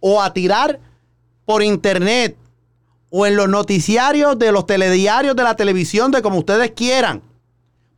[0.00, 0.80] o a tirar
[1.44, 2.36] por internet
[3.16, 7.22] o en los noticiarios de los telediarios de la televisión, de como ustedes quieran,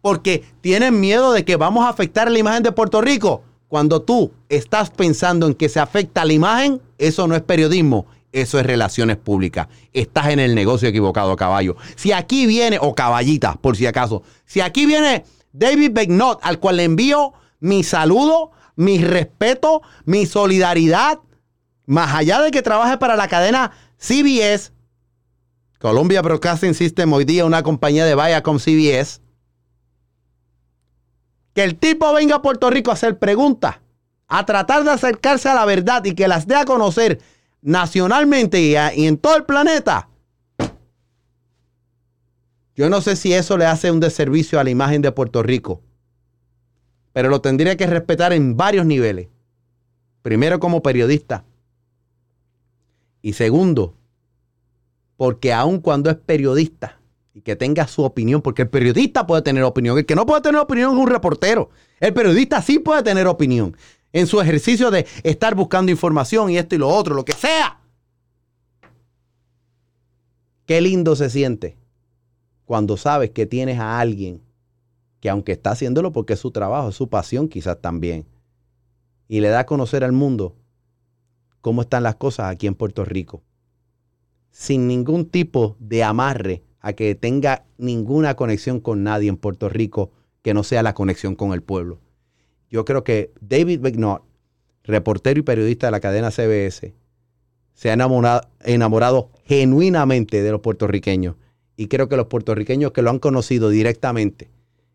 [0.03, 3.43] porque tienen miedo de que vamos a afectar la imagen de Puerto Rico.
[3.67, 8.61] Cuando tú estás pensando en que se afecta la imagen, eso no es periodismo, eso
[8.61, 9.69] es relaciones públicas.
[9.95, 11.77] Estás en el negocio equivocado, caballo.
[11.95, 16.77] Si aquí viene, o caballita, por si acaso, si aquí viene David Begnot, al cual
[16.77, 21.21] le envío mi saludo, mi respeto, mi solidaridad,
[21.87, 24.76] más allá de que trabaje para la cadena CBS,
[25.79, 29.21] Columbia Broadcasting System, hoy día una compañía de Viacom CBS,
[31.55, 33.77] que el tipo venga a Puerto Rico a hacer preguntas,
[34.27, 37.21] a tratar de acercarse a la verdad y que las dé a conocer
[37.61, 40.09] nacionalmente y, y en todo el planeta.
[42.75, 45.83] Yo no sé si eso le hace un deservicio a la imagen de Puerto Rico,
[47.13, 49.29] pero lo tendría que respetar en varios niveles.
[50.23, 51.45] Primero como periodista,
[53.23, 53.95] y segundo,
[55.17, 57.01] porque aun cuando es periodista
[57.35, 60.41] y que tenga su opinión, porque el periodista puede tener opinión, el que no puede
[60.41, 61.71] tener opinión es un reportero.
[62.01, 63.77] El periodista sí puede tener opinión
[64.13, 67.81] en su ejercicio de estar buscando información y esto y lo otro, lo que sea.
[70.65, 71.77] Qué lindo se siente
[72.65, 74.43] cuando sabes que tienes a alguien
[75.21, 78.27] que aunque está haciéndolo porque es su trabajo, es su pasión quizás también,
[79.29, 80.57] y le da a conocer al mundo
[81.61, 83.43] cómo están las cosas aquí en Puerto Rico.
[84.59, 90.13] Sin ningún tipo de amarre a que tenga ninguna conexión con nadie en Puerto Rico
[90.41, 92.01] que no sea la conexión con el pueblo.
[92.71, 94.23] Yo creo que David McNaught,
[94.83, 96.95] reportero y periodista de la cadena CBS,
[97.75, 97.93] se ha
[98.65, 101.37] enamorado, genuinamente de los puertorriqueños.
[101.77, 104.49] Y creo que los puertorriqueños que lo han conocido directamente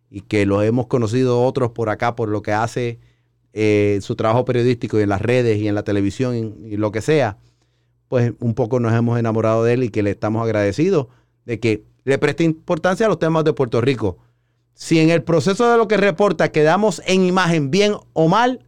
[0.09, 2.97] y que lo hemos conocido otros por acá por lo que hace
[3.53, 7.01] eh, su trabajo periodístico y en las redes y en la televisión y, lo que
[7.01, 7.37] sea,
[8.11, 11.07] pues un poco nos hemos enamorado de él y que le estamos agradecidos
[11.45, 14.17] de que le preste importancia a los temas de Puerto Rico.
[14.73, 18.65] Si en el proceso de lo que reporta quedamos en imagen bien o mal,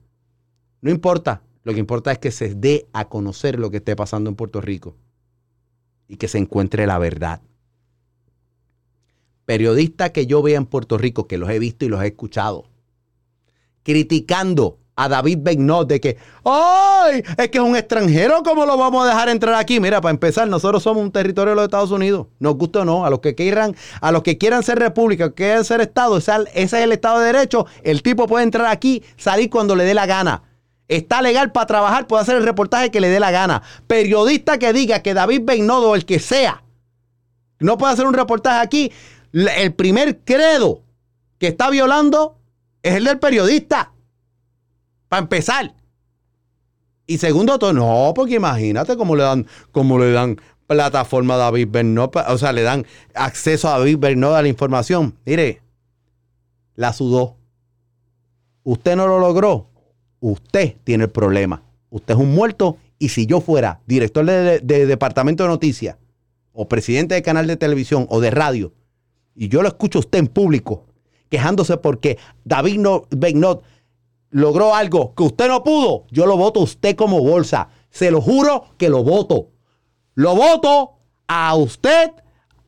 [0.79, 1.41] no importa.
[1.63, 4.61] Lo que importa es que se dé a conocer lo que esté pasando en Puerto
[4.61, 4.95] Rico
[6.07, 7.41] y que se encuentre la verdad.
[9.43, 12.69] Periodistas que yo vea en Puerto Rico, que los he visto y los he escuchado,
[13.83, 17.23] criticando a David Begnot de que, ¡ay!
[17.37, 19.79] Es que es un extranjero, ¿cómo lo vamos a dejar entrar aquí?
[19.79, 22.27] Mira, para empezar, nosotros somos un territorio de los Estados Unidos.
[22.39, 25.65] Nos gusta o no, a los que quieran, a los que quieran ser república, quieran
[25.65, 27.65] ser Estado, ese es el Estado de Derecho.
[27.83, 30.43] El tipo puede entrar aquí, salir cuando le dé la gana.
[30.87, 33.63] Está legal para trabajar, puede hacer el reportaje que le dé la gana.
[33.87, 36.63] Periodista que diga que David Begnot o el que sea
[37.63, 38.91] no puede hacer un reportaje aquí,
[39.31, 40.81] el primer credo
[41.39, 42.37] que está violando
[42.83, 43.92] es el del periodista.
[45.13, 45.75] Para empezar.
[47.05, 51.67] Y segundo, todo, no, porque imagínate cómo le dan, cómo le dan plataforma a David
[51.69, 52.83] Bernot, o sea, le dan
[53.13, 55.13] acceso a David Bernot a la información.
[55.23, 55.61] Mire,
[56.73, 57.35] la sudó.
[58.63, 59.69] Usted no lo logró.
[60.19, 61.61] Usted tiene el problema.
[61.91, 62.77] Usted es un muerto.
[62.97, 65.95] Y si yo fuera director de, de departamento de noticias,
[66.53, 68.73] o presidente de canal de televisión o de radio,
[69.35, 70.87] y yo lo escucho a usted en público,
[71.29, 73.61] quejándose porque David no, Bennot
[74.33, 77.69] logró algo que usted no pudo, yo lo voto a usted como bolsa.
[77.89, 79.49] Se lo juro que lo voto.
[80.15, 80.93] Lo voto
[81.27, 82.11] a usted,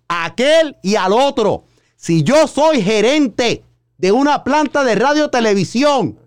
[0.07, 1.65] a aquel y al otro.
[1.95, 3.63] Si yo soy gerente
[3.97, 6.19] de una planta de radio televisión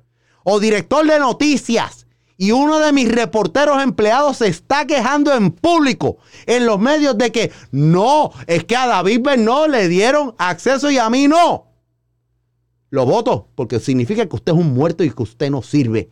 [0.43, 2.07] o director de noticias
[2.37, 7.31] y uno de mis reporteros empleados se está quejando en público en los medios de
[7.31, 11.68] que no, es que a David Bernó le dieron acceso y a mí no.
[12.91, 16.11] Lo voto porque significa que usted es un muerto y que usted no sirve.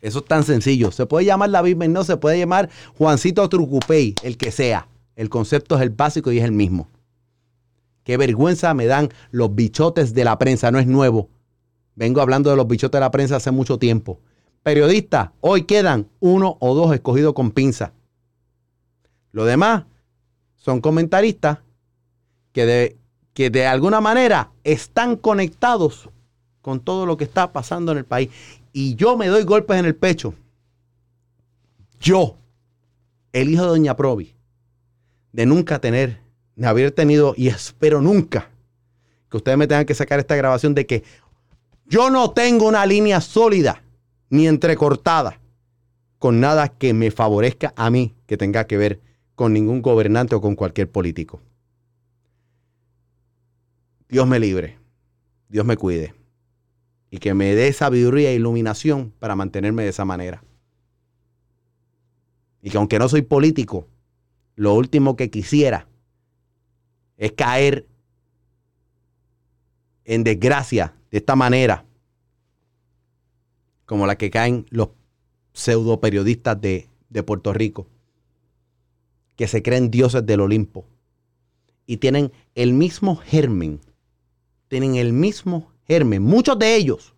[0.00, 0.90] Eso es tan sencillo.
[0.90, 4.88] Se puede llamar David Bernó, se puede llamar Juancito Trucupey, el que sea.
[5.16, 6.88] El concepto es el básico y es el mismo.
[8.04, 11.28] Qué vergüenza me dan los bichotes de la prensa, no es nuevo.
[11.94, 14.20] Vengo hablando de los bichotes de la prensa hace mucho tiempo.
[14.62, 17.92] Periodistas, hoy quedan uno o dos escogidos con pinza.
[19.32, 19.84] Lo demás
[20.54, 21.58] son comentaristas
[22.52, 22.98] que de,
[23.38, 26.08] que de alguna manera están conectados
[26.60, 28.30] con todo lo que está pasando en el país.
[28.72, 30.34] Y yo me doy golpes en el pecho.
[32.00, 32.34] Yo,
[33.32, 34.34] el hijo de Doña Provi,
[35.30, 36.18] de nunca tener,
[36.56, 38.50] de haber tenido, y espero nunca,
[39.30, 41.04] que ustedes me tengan que sacar esta grabación de que
[41.86, 43.84] yo no tengo una línea sólida
[44.30, 45.38] ni entrecortada
[46.18, 49.00] con nada que me favorezca a mí que tenga que ver
[49.36, 51.40] con ningún gobernante o con cualquier político.
[54.08, 54.78] Dios me libre,
[55.48, 56.14] Dios me cuide
[57.10, 60.42] y que me dé sabiduría e iluminación para mantenerme de esa manera.
[62.62, 63.86] Y que aunque no soy político,
[64.56, 65.88] lo último que quisiera
[67.16, 67.86] es caer
[70.04, 71.84] en desgracia de esta manera,
[73.86, 74.90] como la que caen los
[75.52, 77.88] pseudo periodistas de, de Puerto Rico,
[79.36, 80.86] que se creen dioses del Olimpo
[81.86, 83.80] y tienen el mismo germen,
[84.68, 87.14] tienen el mismo germen, muchos de ellos,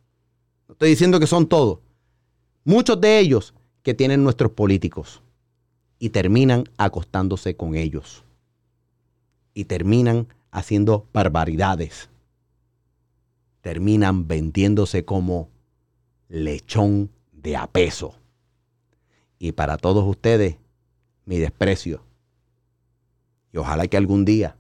[0.69, 1.81] no estoy diciendo que son todos,
[2.65, 5.23] muchos de ellos que tienen nuestros políticos
[5.99, 8.25] y terminan acostándose con ellos
[9.55, 12.09] y terminan haciendo barbaridades,
[13.61, 15.49] terminan vendiéndose como
[16.29, 18.15] lechón de a peso.
[19.39, 20.57] Y para todos ustedes,
[21.25, 22.05] mi desprecio.
[23.53, 24.57] Y ojalá que algún día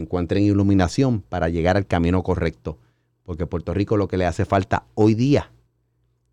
[0.00, 2.78] encuentren iluminación para llegar al camino correcto.
[3.22, 5.50] Porque Puerto Rico lo que le hace falta hoy día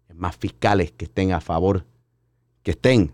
[0.09, 1.85] es más fiscales que estén a favor,
[2.61, 3.13] que estén,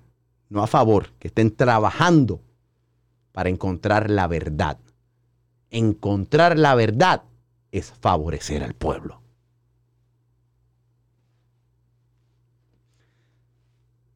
[0.50, 2.42] no a favor, que estén trabajando
[3.32, 4.78] para encontrar la verdad.
[5.70, 7.24] Encontrar la verdad
[7.72, 9.22] es favorecer al pueblo.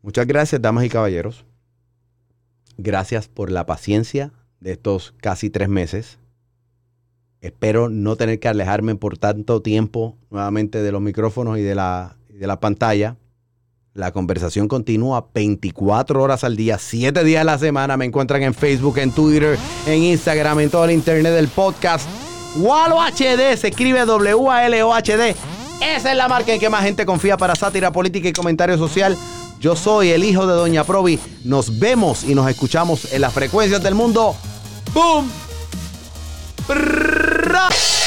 [0.02, 1.46] Muchas gracias, damas y caballeros.
[2.78, 6.20] Gracias por la paciencia de estos casi tres meses.
[7.44, 12.16] Espero no tener que alejarme por tanto tiempo nuevamente de los micrófonos y de la,
[12.30, 13.18] de la pantalla.
[13.94, 17.98] La conversación continúa 24 horas al día, 7 días a la semana.
[17.98, 22.08] Me encuentran en Facebook, en Twitter, en Instagram, en todo el internet del podcast.
[22.56, 25.36] Walo HD se escribe W-A-L-O-H-D.
[25.82, 29.18] Esa es la marca en que más gente confía para sátira política y comentario social.
[29.60, 31.20] Yo soy el hijo de Doña Provi.
[31.44, 34.34] Nos vemos y nos escuchamos en las frecuencias del mundo.
[34.94, 35.30] ¡Boom!
[37.54, 38.03] rock.